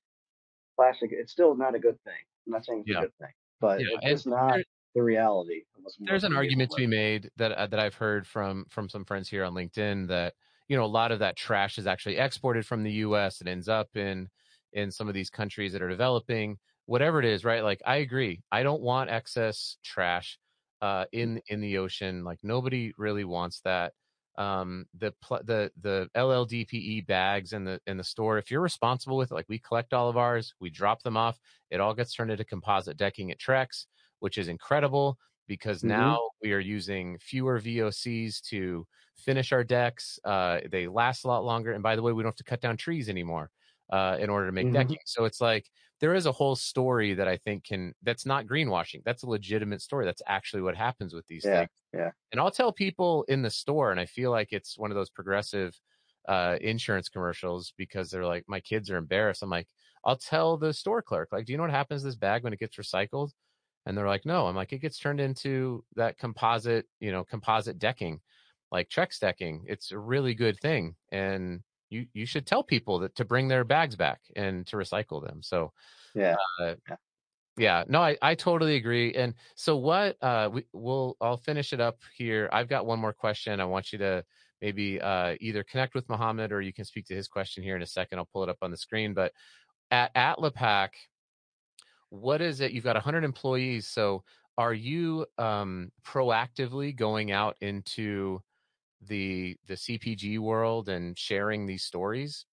plastic. 0.76 1.12
It's 1.14 1.32
still 1.32 1.56
not 1.56 1.76
a 1.76 1.80
good 1.80 2.02
thing. 2.04 2.14
I'm 2.46 2.54
not 2.54 2.66
saying 2.66 2.82
it's 2.82 2.90
Yeah. 2.90 3.00
a 3.00 3.02
good 3.04 3.18
thing, 3.20 3.32
but 3.62 3.80
yeah. 3.82 3.98
it's 4.04 4.26
And 4.26 4.34
not 4.34 4.54
there, 4.56 4.64
the 4.94 5.04
reality. 5.04 5.64
there's 6.02 6.24
an 6.24 6.36
argument 6.36 6.72
to 6.72 6.78
be 6.78 6.88
made 6.88 7.32
that 7.38 7.52
uh, 7.54 7.68
that 7.68 7.80
I've 7.80 7.96
heard 7.96 8.28
from 8.28 8.66
from 8.70 8.90
some 8.90 9.06
friends 9.06 9.30
here 9.30 9.44
on 9.44 9.54
LinkedIn 9.54 10.08
that 10.08 10.34
you 10.68 10.78
know 10.78 10.84
a 10.84 10.88
lot 10.88 11.12
of 11.12 11.20
that 11.20 11.36
trash 11.36 11.78
is 11.78 11.88
actually 11.88 12.18
exported 12.18 12.66
from 12.66 12.84
the 12.84 12.92
U.S. 12.94 13.40
and 13.40 13.50
ends 13.50 13.68
up 13.68 13.96
in 13.96 14.30
in 14.74 14.92
some 14.92 15.08
of 15.08 15.14
these 15.14 15.30
countries 15.30 15.74
that 15.74 15.82
are 15.82 15.90
developing. 15.90 16.58
Whatever 16.88 17.20
it 17.20 17.26
is, 17.26 17.44
right? 17.44 17.64
Like 17.64 17.82
I 17.86 17.98
agree. 17.98 18.44
I 18.52 18.62
don't 18.62 18.82
want 18.82 19.10
excess 19.10 19.78
trash 19.84 20.38
uh, 20.82 21.06
in 21.12 21.42
in 21.48 21.62
the 21.62 21.78
ocean. 21.78 22.24
Like 22.24 22.40
nobody 22.44 22.94
really 22.98 23.24
wants 23.26 23.62
that. 23.62 23.94
Um, 24.38 24.86
the 24.94 25.14
pl- 25.22 25.44
the 25.46 25.72
the 25.78 26.10
LLDPE 26.14 27.02
bags 27.02 27.54
in 27.54 27.64
the 27.64 27.82
in 27.88 27.98
the 27.98 28.04
store. 28.04 28.38
If 28.38 28.52
you're 28.52 28.62
responsible 28.62 29.16
with 29.18 29.32
it, 29.32 29.36
like 29.36 29.48
we 29.48 29.60
collect 29.60 29.94
all 29.94 30.10
of 30.10 30.18
ours, 30.18 30.54
we 30.60 30.70
drop 30.70 31.04
them 31.04 31.16
off. 31.18 31.40
It 31.72 31.80
all 31.80 31.94
gets 31.94 32.14
turned 32.14 32.32
into 32.32 32.44
composite 32.44 32.98
decking 32.98 33.32
at 33.32 33.40
Trex, 33.40 33.86
which 34.20 34.38
is 34.38 34.48
incredible 34.50 35.18
because 35.48 35.84
Mhm. 35.84 36.16
now 36.24 36.30
we 36.42 36.52
are 36.54 36.60
using 36.60 37.18
fewer 37.20 37.60
VOCs 37.60 38.42
to 38.42 38.86
finish 39.16 39.52
our 39.54 39.64
decks. 39.64 40.20
Uh, 40.26 40.60
they 40.70 40.88
last 40.88 41.24
a 41.24 41.28
lot 41.28 41.46
longer, 41.46 41.72
and 41.72 41.84
by 41.84 41.96
the 41.96 42.02
way, 42.02 42.12
we 42.12 42.22
don't 42.24 42.30
have 42.32 42.36
to 42.36 42.44
cut 42.44 42.60
down 42.62 42.76
trees 42.78 43.08
anymore 43.10 43.52
uh, 43.90 44.18
in 44.20 44.30
order 44.30 44.48
to 44.48 44.52
make 44.52 44.70
Mhm. 44.70 44.72
decking. 44.72 45.00
So 45.06 45.26
it's 45.26 45.40
like 45.42 45.70
there 46.00 46.14
is 46.16 46.26
a 46.26 46.32
whole 46.32 46.56
story 46.56 47.14
that 47.14 47.28
I 47.28 47.38
think 47.38 47.64
can 47.66 47.94
that's 48.04 48.26
not 48.26 48.46
greenwashing. 48.46 49.04
That's 49.06 49.24
a 49.24 49.30
legitimate 49.30 49.82
story. 49.82 50.06
That's 50.06 50.22
actually 50.28 50.62
what 50.62 50.76
happens 50.76 51.14
with 51.14 51.28
these 51.28 51.44
Yeah, 51.44 51.52
things. 51.52 51.70
yeah. 51.94 52.12
And 52.32 52.42
I'll 52.42 52.52
tell 52.52 52.72
people 52.74 53.24
in 53.30 53.42
the 53.44 53.50
store, 53.50 53.92
and 53.92 54.00
I 54.00 54.06
feel 54.06 54.32
like 54.32 54.50
it's 54.52 54.78
one 54.78 54.92
of 54.92 54.96
those 54.96 55.10
progressive 55.10 55.80
uh, 56.28 56.58
insurance 56.62 57.08
commercials 57.10 57.74
because 57.78 58.10
they're 58.10 58.26
like, 58.26 58.44
my 58.48 58.60
kids 58.60 58.90
are 58.90 58.98
embarrassed. 58.98 59.44
I'm 59.44 59.50
like, 59.50 59.68
I'll 60.04 60.18
tell 60.18 60.58
the 60.58 60.74
store 60.74 61.02
clerk, 61.02 61.30
like, 61.32 61.46
do 61.46 61.54
you 61.54 61.58
know 61.58 61.64
what 61.64 61.72
happens 61.72 62.02
to 62.02 62.08
this 62.08 62.16
bag 62.16 62.44
when 62.44 62.54
it 62.54 62.60
gets 62.60 62.78
recycled? 62.78 63.32
And 63.86 63.98
they're 63.98 64.08
like, 64.08 64.26
no. 64.26 64.48
I'm 64.48 64.56
like, 64.56 64.74
it 64.74 64.80
gets 64.80 64.98
turned 65.00 65.20
into 65.20 65.86
that 65.96 66.18
composite, 66.18 66.88
you 67.00 67.12
know, 67.12 67.24
composite 67.24 67.80
decking, 67.80 68.22
like 68.72 68.90
Trex 68.90 69.20
decking. 69.20 69.66
It's 69.68 69.92
a 69.92 70.00
really 70.00 70.34
good 70.34 70.60
thing, 70.60 70.96
and 71.12 71.62
you 71.90 72.08
you 72.14 72.26
should 72.26 72.48
tell 72.48 72.64
people 72.64 73.00
that 73.00 73.16
to 73.16 73.26
bring 73.26 73.48
their 73.48 73.64
bags 73.64 73.96
back 73.96 74.22
and 74.36 74.66
to 74.68 74.78
recycle 74.78 75.26
them. 75.26 75.42
So 75.44 75.74
Yeah. 76.14 76.36
uh, 76.62 76.76
Yeah. 76.90 76.98
yeah, 77.58 77.86
no, 77.88 78.02
I, 78.02 78.18
I 78.22 78.36
totally 78.36 78.76
agree. 78.76 79.14
And 79.14 79.36
so 79.56 79.78
what 79.78 80.18
uh 80.24 80.50
we 80.52 80.66
we'll 80.74 81.16
I'll 81.22 81.38
finish 81.38 81.74
it 81.74 81.80
up 81.82 82.00
here. 82.18 82.50
I've 82.52 82.68
got 82.70 82.86
one 82.86 83.00
more 83.00 83.14
question. 83.14 83.60
I 83.62 83.66
want 83.66 83.94
you 83.94 84.00
to 84.00 84.26
maybe 84.62 85.00
uh 85.02 85.38
either 85.40 85.64
connect 85.64 85.96
with 85.96 86.10
Mohammed 86.10 86.52
or 86.52 86.62
you 86.62 86.74
can 86.74 86.86
speak 86.86 87.06
to 87.08 87.16
his 87.16 87.28
question 87.28 87.64
here 87.64 87.76
in 87.78 87.82
a 87.82 87.88
second. 87.88 88.20
I'll 88.20 88.26
pull 88.26 88.44
it 88.44 88.50
up 88.50 88.58
on 88.62 88.72
the 88.72 88.78
screen. 88.78 89.14
But 89.14 89.34
at 89.92 90.14
Atlapac, 90.16 90.92
what 92.10 92.42
is 92.42 92.62
it? 92.62 92.72
You've 92.72 92.84
got 92.84 92.96
100 92.96 93.24
employees. 93.24 93.88
So 93.88 94.24
are 94.58 94.74
you 94.74 95.26
um 95.38 95.92
proactively 96.04 96.96
going 96.96 97.32
out 97.32 97.58
into 97.62 98.42
the 99.08 99.56
the 99.68 99.76
CPG 99.76 100.40
world 100.40 100.90
and 100.90 101.18
sharing 101.18 101.66
these 101.66 101.84
stories? 101.84 102.46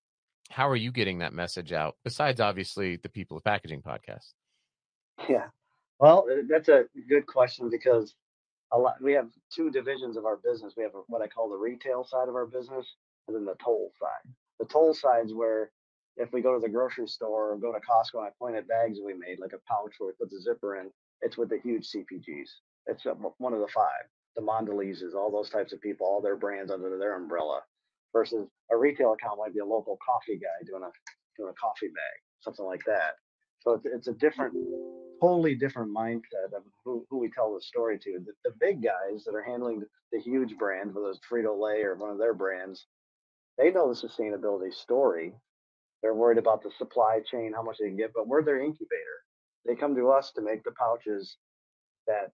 How 0.50 0.68
are 0.68 0.76
you 0.76 0.92
getting 0.92 1.18
that 1.18 1.32
message 1.32 1.72
out? 1.72 1.96
Besides 2.04 2.40
obviously 2.40 2.96
the 2.96 3.08
People 3.08 3.36
of 3.36 3.44
Packaging 3.44 3.82
podcast. 3.82 4.32
Yeah. 5.28 5.46
Well, 5.98 6.26
uh, 6.30 6.42
that's 6.48 6.68
a 6.68 6.84
good 7.08 7.26
question 7.26 7.70
because 7.70 8.14
a 8.72 8.78
lot 8.78 9.00
we 9.02 9.12
have 9.12 9.28
two 9.54 9.70
divisions 9.70 10.16
of 10.16 10.24
our 10.24 10.36
business. 10.36 10.74
We 10.76 10.82
have 10.82 10.92
what 11.06 11.22
I 11.22 11.28
call 11.28 11.48
the 11.48 11.56
retail 11.56 12.04
side 12.04 12.28
of 12.28 12.34
our 12.34 12.46
business 12.46 12.86
and 13.28 13.36
then 13.36 13.44
the 13.44 13.56
toll 13.62 13.92
side. 14.00 14.32
The 14.58 14.66
toll 14.66 14.94
side's 14.94 15.32
where 15.32 15.70
if 16.16 16.32
we 16.32 16.42
go 16.42 16.54
to 16.54 16.60
the 16.60 16.68
grocery 16.68 17.06
store 17.06 17.52
or 17.52 17.56
go 17.56 17.72
to 17.72 17.78
Costco 17.78 18.18
and 18.18 18.26
I 18.26 18.30
point 18.38 18.56
at 18.56 18.68
bags 18.68 18.98
we 19.04 19.14
made, 19.14 19.38
like 19.40 19.52
a 19.52 19.72
pouch 19.72 19.94
where 19.98 20.08
we 20.08 20.12
put 20.18 20.30
the 20.30 20.40
zipper 20.40 20.76
in, 20.76 20.90
it's 21.20 21.38
with 21.38 21.48
the 21.48 21.58
huge 21.62 21.88
CPGs. 21.88 22.48
It's 22.86 23.06
uh, 23.06 23.14
one 23.38 23.52
of 23.52 23.60
the 23.60 23.68
five, 23.68 24.04
the 24.36 24.42
Mondelezes, 24.42 25.14
all 25.14 25.30
those 25.30 25.50
types 25.50 25.72
of 25.72 25.80
people, 25.80 26.06
all 26.06 26.20
their 26.20 26.36
brands 26.36 26.70
under 26.70 26.96
their 26.98 27.16
umbrella. 27.16 27.60
Versus 28.12 28.46
a 28.70 28.76
retail 28.76 29.14
account 29.14 29.38
might 29.38 29.54
be 29.54 29.60
a 29.60 29.64
local 29.64 29.98
coffee 30.04 30.38
guy 30.38 30.66
doing 30.66 30.82
a 30.82 30.90
doing 31.36 31.50
a 31.50 31.60
coffee 31.60 31.88
bag, 31.88 32.18
something 32.40 32.64
like 32.64 32.84
that. 32.86 33.14
So 33.60 33.72
it's, 33.72 33.86
it's 33.86 34.08
a 34.08 34.12
different, 34.14 34.54
totally 35.20 35.54
different 35.54 35.96
mindset 35.96 36.52
of 36.54 36.62
who, 36.84 37.06
who 37.10 37.18
we 37.18 37.30
tell 37.30 37.54
the 37.54 37.60
story 37.62 37.98
to. 37.98 38.18
The, 38.24 38.50
the 38.50 38.56
big 38.60 38.82
guys 38.82 39.24
that 39.24 39.34
are 39.34 39.42
handling 39.42 39.82
the, 40.12 40.20
huge 40.20 40.58
brands, 40.58 40.94
whether 40.94 41.10
it's 41.10 41.20
Frito 41.30 41.58
Lay 41.58 41.82
or 41.82 41.94
one 41.94 42.10
of 42.10 42.18
their 42.18 42.34
brands, 42.34 42.86
they 43.56 43.70
know 43.70 43.92
the 43.92 44.08
sustainability 44.08 44.74
story. 44.74 45.34
They're 46.02 46.14
worried 46.14 46.38
about 46.38 46.62
the 46.62 46.70
supply 46.76 47.20
chain, 47.24 47.52
how 47.54 47.62
much 47.62 47.76
they 47.80 47.86
can 47.86 47.96
get, 47.96 48.12
but 48.14 48.26
we're 48.26 48.44
their 48.44 48.60
incubator. 48.60 49.22
They 49.64 49.76
come 49.76 49.94
to 49.94 50.10
us 50.10 50.32
to 50.34 50.42
make 50.42 50.64
the 50.64 50.72
pouches 50.72 51.36
that 52.06 52.32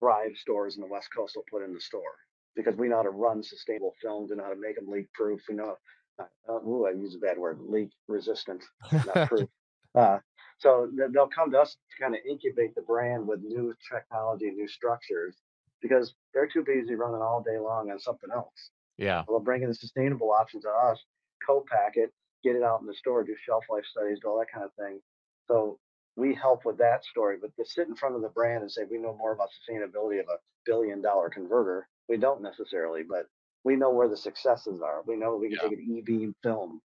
Thrive 0.00 0.36
stores 0.36 0.76
in 0.76 0.82
the 0.82 0.88
West 0.88 1.08
Coast 1.14 1.36
will 1.36 1.44
put 1.50 1.64
in 1.64 1.74
the 1.74 1.80
store 1.80 2.16
because 2.56 2.74
we 2.76 2.88
know 2.88 2.96
how 2.96 3.02
to 3.02 3.10
run 3.10 3.42
sustainable 3.42 3.94
films 4.02 4.30
and 4.30 4.40
how 4.40 4.48
to 4.48 4.56
make 4.56 4.76
them 4.76 4.90
leak 4.90 5.12
proof. 5.12 5.40
We 5.48 5.54
know, 5.54 5.76
uh, 6.18 6.52
ooh, 6.52 6.86
I 6.86 6.90
use 6.90 7.14
a 7.14 7.18
bad 7.18 7.38
word, 7.38 7.58
leak 7.60 7.90
resistant, 8.08 8.62
not 8.92 9.28
proof. 9.28 9.48
Uh, 9.94 10.18
so 10.58 10.90
they'll 11.12 11.28
come 11.28 11.50
to 11.52 11.58
us 11.58 11.76
to 11.90 12.02
kind 12.02 12.14
of 12.14 12.20
incubate 12.28 12.74
the 12.74 12.82
brand 12.82 13.26
with 13.26 13.40
new 13.42 13.74
technology, 13.90 14.50
new 14.50 14.68
structures, 14.68 15.36
because 15.80 16.14
they're 16.34 16.46
too 16.46 16.64
busy 16.64 16.94
running 16.94 17.22
all 17.22 17.42
day 17.42 17.58
long 17.58 17.90
on 17.90 17.98
something 17.98 18.30
else. 18.34 18.70
Yeah. 18.98 19.24
Well, 19.26 19.40
bringing 19.40 19.68
the 19.68 19.74
sustainable 19.74 20.30
options 20.32 20.64
to 20.64 20.70
us, 20.70 21.02
co-pack 21.46 21.92
it, 21.94 22.12
get 22.44 22.56
it 22.56 22.62
out 22.62 22.80
in 22.80 22.86
the 22.86 22.94
store, 22.94 23.24
do 23.24 23.34
shelf 23.42 23.64
life 23.70 23.84
studies, 23.90 24.18
do 24.20 24.28
all 24.28 24.38
that 24.38 24.52
kind 24.52 24.64
of 24.64 24.72
thing. 24.74 25.00
So 25.48 25.78
we 26.16 26.34
help 26.34 26.64
with 26.64 26.78
that 26.78 27.04
story. 27.04 27.36
But 27.40 27.54
to 27.56 27.64
sit 27.64 27.88
in 27.88 27.96
front 27.96 28.16
of 28.16 28.22
the 28.22 28.28
brand 28.28 28.62
and 28.62 28.70
say 28.70 28.82
we 28.90 28.98
know 28.98 29.16
more 29.16 29.32
about 29.32 29.48
sustainability 29.50 30.20
of 30.20 30.26
a 30.28 30.38
billion 30.66 31.00
dollar 31.02 31.30
converter, 31.30 31.88
we 32.08 32.16
don't 32.16 32.42
necessarily, 32.42 33.02
but 33.02 33.26
we 33.64 33.76
know 33.76 33.90
where 33.90 34.08
the 34.08 34.16
successes 34.16 34.80
are. 34.82 35.02
We 35.06 35.16
know 35.16 35.36
we 35.36 35.48
can 35.48 35.58
yeah. 35.62 35.68
take 35.68 35.78
an 35.78 35.96
e-beam 35.96 36.34
film, 36.42 36.80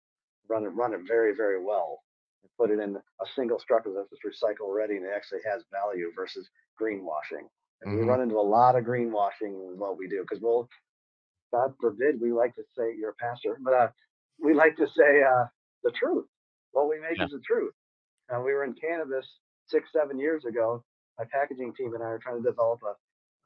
run 0.49 0.65
it, 0.65 0.69
run 0.69 0.95
it 0.95 1.01
very, 1.07 1.35
very 1.35 1.63
well, 1.63 2.01
and 2.43 2.51
put 2.59 2.71
it 2.71 2.83
in 2.83 2.97
a 2.97 3.27
single 3.35 3.59
structure 3.59 3.93
that's 3.95 4.23
recycle 4.25 4.75
ready 4.75 4.97
and 4.97 5.05
it 5.05 5.13
actually 5.15 5.41
has 5.45 5.63
value 5.73 6.11
versus 6.15 6.49
greenwashing. 6.81 7.47
And 7.83 7.93
mm-hmm. 7.93 8.01
we 8.01 8.03
run 8.03 8.21
into 8.21 8.37
a 8.37 8.41
lot 8.41 8.77
of 8.77 8.85
greenwashing 8.85 9.71
in 9.71 9.75
what 9.77 9.99
we 9.99 10.09
do 10.09 10.23
because 10.23 10.43
we'll, 10.43 10.69
God 11.53 11.75
forbid, 11.81 12.21
we 12.21 12.33
like 12.33 12.55
to 12.57 12.63
say 12.77 12.95
you're 12.97 13.11
a 13.11 13.15
pastor, 13.15 13.59
but 13.63 13.75
uh, 13.75 13.89
we 14.43 14.55
like 14.55 14.77
to 14.77 14.87
say 14.87 15.23
uh, 15.23 15.45
the 15.83 15.91
truth. 15.91 16.27
What 16.73 16.89
we 16.89 17.01
make 17.01 17.19
yeah. 17.19 17.25
is 17.25 17.33
the 17.33 17.41
truth. 17.41 17.75
Uh, 18.33 18.41
we 18.41 18.53
were 18.53 18.65
in 18.65 18.75
cannabis 18.75 19.27
six, 19.67 19.89
seven 19.93 20.19
years 20.19 20.45
ago. 20.45 20.85
My 21.19 21.25
packaging 21.31 21.75
team 21.75 21.95
and 21.95 22.03
I 22.03 22.07
are 22.07 22.19
trying 22.19 22.43
to 22.43 22.49
develop 22.49 22.81
a 22.83 22.95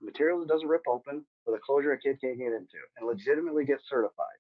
material 0.05 0.41
that 0.41 0.49
doesn't 0.49 0.69
rip 0.69 0.83
open 0.89 1.25
with 1.47 1.57
a 1.57 1.61
closure 1.65 1.93
a 1.93 1.99
kid 1.99 2.21
can't 2.21 2.39
get 2.39 2.53
into 2.53 2.79
and 2.99 3.07
legitimately 3.07 3.65
get 3.65 3.81
certified. 3.89 4.39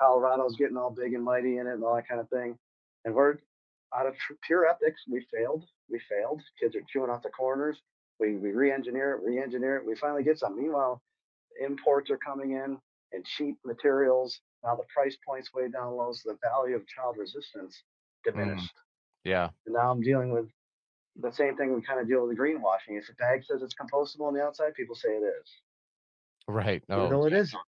Colorado's 0.00 0.56
getting 0.56 0.76
all 0.76 0.90
big 0.90 1.14
and 1.14 1.24
mighty 1.24 1.58
in 1.58 1.66
it 1.66 1.74
and 1.74 1.84
all 1.84 1.94
that 1.94 2.08
kind 2.08 2.20
of 2.20 2.28
thing. 2.28 2.58
And 3.04 3.14
we're 3.14 3.36
out 3.96 4.06
of 4.06 4.14
pure 4.44 4.66
ethics, 4.66 5.02
we 5.08 5.24
failed. 5.32 5.64
We 5.88 6.00
failed. 6.10 6.42
Kids 6.60 6.74
are 6.74 6.82
chewing 6.92 7.10
off 7.10 7.22
the 7.22 7.30
corners. 7.30 7.80
We, 8.18 8.36
we 8.36 8.50
re-engineer 8.50 9.12
it, 9.12 9.22
re-engineer 9.24 9.76
it. 9.76 9.86
We 9.86 9.94
finally 9.96 10.24
get 10.24 10.38
some. 10.38 10.56
Meanwhile, 10.56 11.00
imports 11.64 12.10
are 12.10 12.18
coming 12.18 12.52
in 12.52 12.78
and 13.12 13.24
cheap 13.24 13.56
materials. 13.64 14.40
Now 14.64 14.74
the 14.74 14.84
price 14.92 15.16
point's 15.26 15.52
way 15.52 15.68
down 15.68 15.96
low, 15.96 16.12
so 16.12 16.32
the 16.32 16.38
value 16.42 16.74
of 16.74 16.86
child 16.88 17.16
resistance 17.18 17.82
mm. 18.26 18.32
diminished. 18.32 18.74
Yeah. 19.24 19.48
And 19.66 19.74
now 19.74 19.90
I'm 19.90 20.00
dealing 20.00 20.32
with 20.32 20.46
the 21.16 21.32
same 21.32 21.56
thing 21.56 21.74
we 21.74 21.82
kind 21.82 22.00
of 22.00 22.08
deal 22.08 22.26
with 22.26 22.36
the 22.36 22.42
greenwashing. 22.42 22.98
If 22.98 23.08
a 23.08 23.14
bag 23.14 23.44
says 23.44 23.62
it's 23.62 23.74
compostable 23.74 24.26
on 24.26 24.34
the 24.34 24.42
outside, 24.42 24.74
people 24.74 24.94
say 24.94 25.10
it 25.10 25.22
is. 25.22 25.50
Right. 26.46 26.82
Oh. 26.90 26.96
No, 26.96 27.08
no, 27.08 27.26
it 27.26 27.32
isn't. 27.32 27.60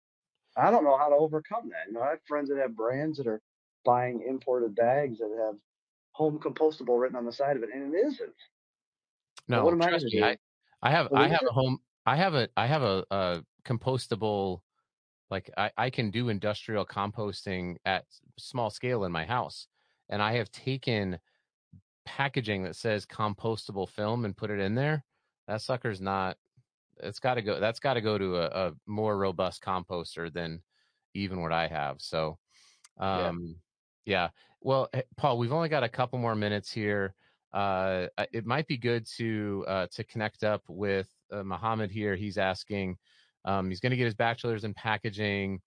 I 0.56 0.70
don't 0.70 0.84
know 0.84 0.96
how 0.96 1.08
to 1.08 1.14
overcome 1.14 1.68
that. 1.70 1.88
You 1.88 1.94
know, 1.94 2.02
I 2.02 2.10
have 2.10 2.20
friends 2.26 2.48
that 2.48 2.58
have 2.58 2.74
brands 2.74 3.18
that 3.18 3.26
are 3.26 3.40
buying 3.84 4.24
imported 4.26 4.74
bags 4.74 5.18
that 5.18 5.30
have 5.44 5.56
home 6.12 6.38
compostable 6.38 7.00
written 7.00 7.16
on 7.16 7.26
the 7.26 7.32
side 7.32 7.56
of 7.56 7.62
it, 7.62 7.68
and 7.72 7.94
it 7.94 7.98
isn't. 7.98 8.34
No, 9.48 9.64
what 9.64 9.74
am 9.74 9.82
I 9.82 9.90
me, 9.90 10.22
I, 10.22 10.36
I 10.82 10.90
have 10.90 11.12
I 11.14 11.28
have 11.28 11.42
a 11.48 11.52
home 11.52 11.78
I 12.04 12.16
have 12.16 12.34
a 12.34 12.48
I 12.56 12.66
have 12.66 12.82
a, 12.82 13.04
a 13.10 13.42
compostable 13.64 14.60
like 15.30 15.50
I, 15.56 15.70
I 15.76 15.90
can 15.90 16.10
do 16.10 16.28
industrial 16.28 16.86
composting 16.86 17.76
at 17.84 18.04
small 18.38 18.70
scale 18.70 19.04
in 19.04 19.12
my 19.12 19.24
house. 19.24 19.68
And 20.08 20.22
I 20.22 20.34
have 20.34 20.50
taken 20.52 21.18
packaging 22.06 22.62
that 22.62 22.76
says 22.76 23.04
compostable 23.04 23.88
film 23.88 24.24
and 24.24 24.36
put 24.36 24.50
it 24.50 24.60
in 24.60 24.74
there, 24.74 25.04
that 25.46 25.60
sucker's 25.60 26.00
not. 26.00 26.36
It's 27.02 27.18
got 27.18 27.34
to 27.34 27.42
go. 27.42 27.60
That's 27.60 27.80
got 27.80 27.94
to 27.94 28.00
go 28.00 28.16
to 28.16 28.36
a, 28.36 28.68
a, 28.68 28.72
more 28.86 29.18
robust 29.18 29.62
composter 29.62 30.32
than 30.32 30.62
even 31.12 31.42
what 31.42 31.52
I 31.52 31.66
have. 31.66 31.96
So, 31.98 32.38
um, 32.98 33.56
yeah. 34.06 34.22
yeah. 34.22 34.28
Well, 34.62 34.88
Paul, 35.18 35.36
we've 35.36 35.52
only 35.52 35.68
got 35.68 35.84
a 35.84 35.88
couple 35.88 36.18
more 36.18 36.34
minutes 36.34 36.72
here. 36.72 37.14
Uh, 37.52 38.06
it 38.32 38.46
might 38.46 38.66
be 38.66 38.78
good 38.78 39.06
to 39.18 39.64
uh, 39.68 39.86
to 39.92 40.04
connect 40.04 40.42
up 40.42 40.62
with 40.68 41.08
uh, 41.30 41.42
Muhammad 41.42 41.90
here. 41.90 42.16
He's 42.16 42.38
asking. 42.38 42.96
Um, 43.44 43.68
he's 43.68 43.80
going 43.80 43.90
to 43.90 43.96
get 43.96 44.06
his 44.06 44.14
bachelor's 44.14 44.64
in 44.64 44.74
packaging. 44.74 45.60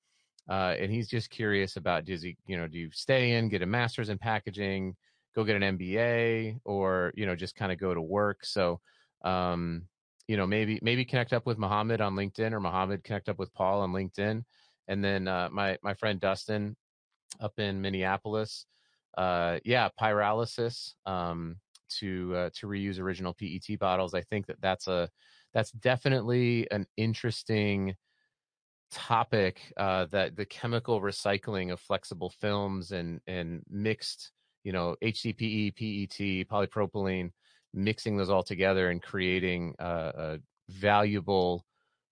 Uh, 0.50 0.76
and 0.80 0.92
he's 0.92 1.08
just 1.08 1.30
curious 1.30 1.78
about 1.78 2.06
does 2.06 2.24
he, 2.24 2.36
you 2.48 2.58
know, 2.58 2.68
do 2.68 2.80
you 2.80 2.90
stay 2.92 3.34
in, 3.34 3.50
get 3.50 3.62
a 3.62 3.66
master's 3.66 4.10
in 4.10 4.18
packaging, 4.18 4.96
go 5.36 5.44
get 5.44 5.62
an 5.62 5.78
MBA 5.78 6.60
or, 6.66 7.12
you 7.16 7.26
know, 7.26 7.36
just 7.36 7.56
kind 7.56 7.72
of 7.72 7.80
go 7.80 7.94
to 7.94 8.02
work. 8.02 8.46
So, 8.46 8.80
um, 9.24 9.84
you 10.28 10.38
know, 10.38 10.48
maybe, 10.48 10.80
maybe 10.82 11.06
connect 11.06 11.34
up 11.34 11.46
with 11.46 11.58
Muhammad 11.58 12.02
on 12.02 12.16
LinkedIn 12.16 12.52
or 12.52 12.60
Muhammad 12.60 13.04
connect 13.04 13.30
up 13.30 13.40
with 13.40 13.54
Paul 13.54 13.82
on 13.82 13.92
LinkedIn. 13.92 14.44
And 14.88 15.04
then, 15.04 15.28
uh, 15.28 15.50
my, 15.52 15.78
my 15.84 15.94
friend 15.94 16.20
Dustin 16.20 16.76
up 17.40 17.60
in 17.60 17.82
Minneapolis, 17.82 18.66
uh, 19.18 19.60
yeah, 19.64 19.90
pyrolysis, 20.00 20.94
um, 21.06 21.58
to, 22.00 22.36
uh, 22.36 22.50
to 22.56 22.68
reuse 22.68 23.00
original 23.00 23.34
PET 23.34 23.80
bottles. 23.80 24.14
I 24.14 24.22
think 24.22 24.48
that 24.48 24.62
that's 24.62 24.88
a, 24.88 25.10
that's 25.54 25.72
definitely 25.72 26.70
an 26.72 26.86
interesting, 26.98 27.96
topic 28.92 29.72
uh, 29.78 30.06
that 30.06 30.36
the 30.36 30.46
chemical 30.46 31.02
recycling 31.02 31.72
of 31.72 31.80
flexible 31.80 32.30
films 32.30 32.92
and 32.92 33.20
and 33.28 33.62
mixed 33.70 34.32
you 34.70 34.74
know, 34.74 34.96
HDPE, 35.04 35.76
PET, 35.76 36.48
polypropylene, 36.48 37.32
mixing 37.74 38.18
those 38.18 38.30
all 38.30 38.44
together 38.44 38.92
and 38.92 39.02
creating 39.02 39.74
a, 39.80 40.12
a 40.16 40.40
valuable 40.70 41.66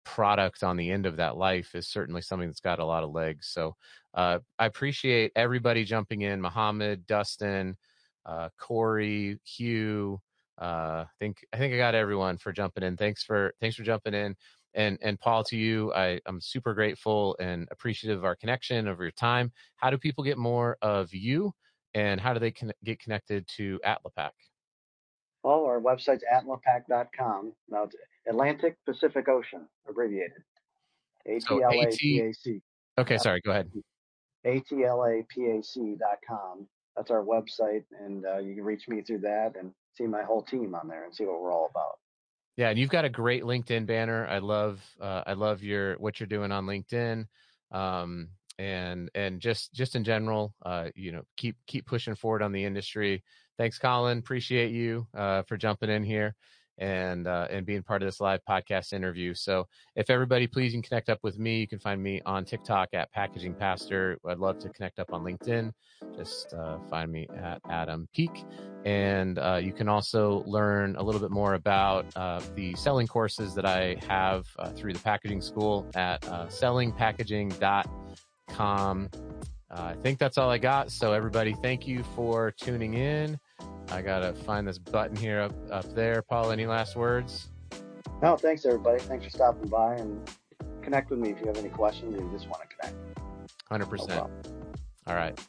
product 0.04 0.64
on 0.64 0.76
the 0.76 0.90
end 0.90 1.06
of 1.06 1.18
that 1.18 1.38
life 1.38 1.76
is 1.76 1.88
certainly 1.88 2.20
something 2.20 2.50
that's 2.50 2.60
got 2.60 2.80
a 2.80 2.84
lot 2.84 3.04
of 3.04 3.12
legs. 3.12 3.50
So 3.54 3.76
uh, 4.16 4.40
I 4.58 4.66
appreciate 4.66 5.34
everybody 5.36 5.84
jumping 5.84 6.24
in. 6.24 6.42
Muhammad, 6.42 7.06
Dustin, 7.06 7.78
uh, 8.26 8.50
Corey, 8.60 9.38
Hugh. 9.46 10.20
Uh, 10.60 11.06
I 11.06 11.08
think 11.20 11.46
I 11.54 11.58
think 11.58 11.76
I 11.76 11.78
got 11.78 11.94
everyone 11.94 12.40
for 12.40 12.52
jumping 12.52 12.84
in. 12.84 12.98
Thanks 12.98 13.22
for 13.22 13.54
thanks 13.62 13.76
for 13.76 13.84
jumping 13.84 14.16
in. 14.16 14.36
And 14.74 14.98
and 15.04 15.20
Paul, 15.20 15.44
to 15.44 15.56
you, 15.56 15.94
I, 15.94 16.20
I'm 16.26 16.42
super 16.42 16.74
grateful 16.74 17.38
and 17.40 17.68
appreciative 17.70 18.18
of 18.18 18.26
our 18.26 18.36
connection, 18.36 18.88
of 18.88 19.00
your 19.00 19.12
time. 19.12 19.52
How 19.76 19.92
do 19.92 20.00
people 20.00 20.24
get 20.24 20.40
more 20.40 20.76
of 20.82 21.14
you? 21.14 21.54
And 21.98 22.22
how 22.22 22.34
do 22.34 22.40
they 22.40 22.52
con- 22.52 22.72
get 22.84 23.00
connected 23.00 23.48
to 23.58 23.80
Atlapac? 23.84 24.30
Well, 25.44 25.66
our 25.66 25.80
website's 25.82 26.24
atlapac.com. 26.32 27.54
Now 27.70 27.84
it's 27.84 27.96
Atlantic 28.30 28.78
Pacific 28.86 29.28
Ocean, 29.28 29.68
abbreviated. 29.90 30.44
A-T-L-A-P-A-C. 31.26 32.62
Okay, 33.00 33.18
sorry, 33.18 33.42
go 33.42 33.52
ahead. 33.52 33.72
A-T-L-A-P-A-C.com. 34.46 34.98
That's 36.96 37.12
our 37.12 37.24
website, 37.24 37.84
and 38.00 38.26
uh, 38.26 38.38
you 38.38 38.56
can 38.56 38.64
reach 38.64 38.88
me 38.88 39.02
through 39.02 39.20
that 39.20 39.56
and 39.60 39.72
see 39.96 40.06
my 40.06 40.24
whole 40.24 40.42
team 40.44 40.74
on 40.76 40.88
there 40.88 41.04
and 41.04 41.14
see 41.14 41.26
what 41.26 41.42
we're 41.42 41.52
all 41.52 41.68
about. 41.70 42.00
Yeah, 42.56 42.70
and 42.70 42.80
you've 42.80 42.90
got 42.90 43.06
a 43.06 43.10
great 43.10 43.44
LinkedIn 43.44 43.86
banner. 43.86 44.26
I 44.28 44.40
love, 44.40 44.82
uh, 45.00 45.24
I 45.28 45.34
love 45.34 45.64
your 45.64 45.96
what 45.96 46.20
you're 46.20 46.28
doing 46.28 46.52
on 46.52 46.66
LinkedIn. 46.66 47.28
Um, 47.72 48.30
and 48.60 49.10
and 49.16 49.40
just 49.40 49.74
just 49.74 49.96
in 49.96 50.04
general, 50.04 50.54
uh, 50.66 50.90
you 50.96 51.12
know, 51.12 51.24
keep 51.36 51.56
keep 51.68 51.86
pushing 51.86 52.16
forward 52.16 52.42
on 52.42 52.52
the 52.52 52.64
industry. 52.64 53.24
Thanks, 53.58 53.80
Colin. 53.80 54.20
Appreciate 54.20 54.72
you 54.72 55.08
uh, 55.16 55.44
for 55.44 55.58
jumping 55.58 55.90
in 55.90 56.04
here 56.04 56.36
and 56.80 57.28
uh, 57.28 57.48
and 57.50 57.66
being 57.66 57.82
part 57.82 58.02
of 58.02 58.08
this 58.08 58.20
live 58.20 58.42
podcast 58.48 58.94
interview. 58.94 59.34
So, 59.34 59.68
if 59.96 60.10
everybody 60.10 60.48
please 60.48 60.74
can 60.74 60.82
connect 60.82 61.10
up 61.10 61.20
with 61.24 61.40
me, 61.40 61.60
you 61.60 61.68
can 61.68 61.80
find 61.80 62.02
me 62.02 62.22
on 62.26 62.46
TikTok 62.46 62.90
at 62.94 63.12
Packaging 63.12 63.56
Pastor. 63.56 64.18
I'd 64.28 64.38
love 64.38 64.60
to 64.60 64.70
connect 64.70 65.00
up 65.00 65.14
on 65.14 65.24
LinkedIn. 65.24 65.72
Just 66.16 66.54
uh, 66.54 66.78
find 66.90 67.12
me 67.12 67.28
at 67.36 67.62
Adam 67.70 68.08
Peek, 68.14 68.46
and 68.86 69.40
uh, 69.40 69.60
you 69.62 69.74
can 69.74 69.88
also 69.88 70.44
learn 70.46 70.96
a 70.98 71.04
little 71.04 71.22
bit 71.22 71.32
more 71.32 71.56
about 71.56 72.06
uh, 72.16 72.42
the 72.56 72.76
selling 72.76 73.08
courses 73.08 73.56
that 73.56 73.66
I 73.66 73.98
have 74.08 74.46
uh, 74.60 74.70
through 74.72 74.94
the 74.94 75.00
Packaging 75.00 75.42
School 75.42 75.88
at 75.96 76.28
uh, 76.28 76.46
sellingpackaging.com 76.46 78.18
com. 78.48 79.10
Uh, 79.70 79.82
I 79.82 79.96
think 80.02 80.20
that's 80.20 80.38
all 80.38 80.50
I 80.50 80.58
got. 80.58 80.92
So 80.92 81.14
everybody, 81.14 81.56
thank 81.62 81.88
you 81.88 82.04
for 82.16 82.52
tuning 82.52 82.94
in. 82.96 83.40
I 83.90 84.02
gotta 84.02 84.34
find 84.34 84.68
this 84.68 84.78
button 84.78 85.16
here 85.16 85.40
up 85.40 85.54
up 85.72 85.94
there. 85.94 86.22
Paul, 86.22 86.52
any 86.52 86.66
last 86.66 86.96
words? 86.96 87.50
No, 88.22 88.36
thanks 88.36 88.66
everybody. 88.66 89.00
Thanks 89.00 89.26
for 89.26 89.32
stopping 89.32 89.70
by 89.70 89.96
and 89.96 90.30
connect 90.82 91.10
with 91.10 91.20
me 91.20 91.32
if 91.32 91.40
you 91.40 91.48
have 91.48 91.58
any 91.58 91.70
questions 91.70 92.16
or 92.16 92.24
you 92.24 92.32
just 92.32 92.48
want 92.48 92.62
to 92.62 92.76
connect. 92.76 92.96
Hundred 93.70 93.86
no 93.86 93.92
percent. 93.92 94.28
All 95.06 95.16
right. 95.16 95.40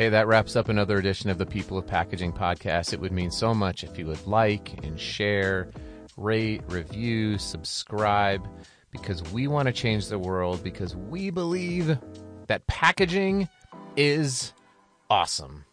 Hey, 0.00 0.08
that 0.08 0.28
wraps 0.28 0.56
up 0.56 0.70
another 0.70 0.96
edition 0.96 1.28
of 1.28 1.36
the 1.36 1.44
People 1.44 1.76
of 1.76 1.86
Packaging 1.86 2.32
podcast. 2.32 2.94
It 2.94 3.00
would 3.00 3.12
mean 3.12 3.30
so 3.30 3.52
much 3.52 3.84
if 3.84 3.98
you 3.98 4.06
would 4.06 4.26
like 4.26 4.82
and 4.82 4.98
share, 4.98 5.68
rate, 6.16 6.62
review, 6.68 7.36
subscribe, 7.36 8.48
because 8.92 9.22
we 9.24 9.46
want 9.46 9.66
to 9.66 9.74
change 9.74 10.08
the 10.08 10.18
world, 10.18 10.64
because 10.64 10.96
we 10.96 11.28
believe 11.28 11.98
that 12.46 12.66
packaging 12.66 13.46
is 13.94 14.54
awesome. 15.10 15.66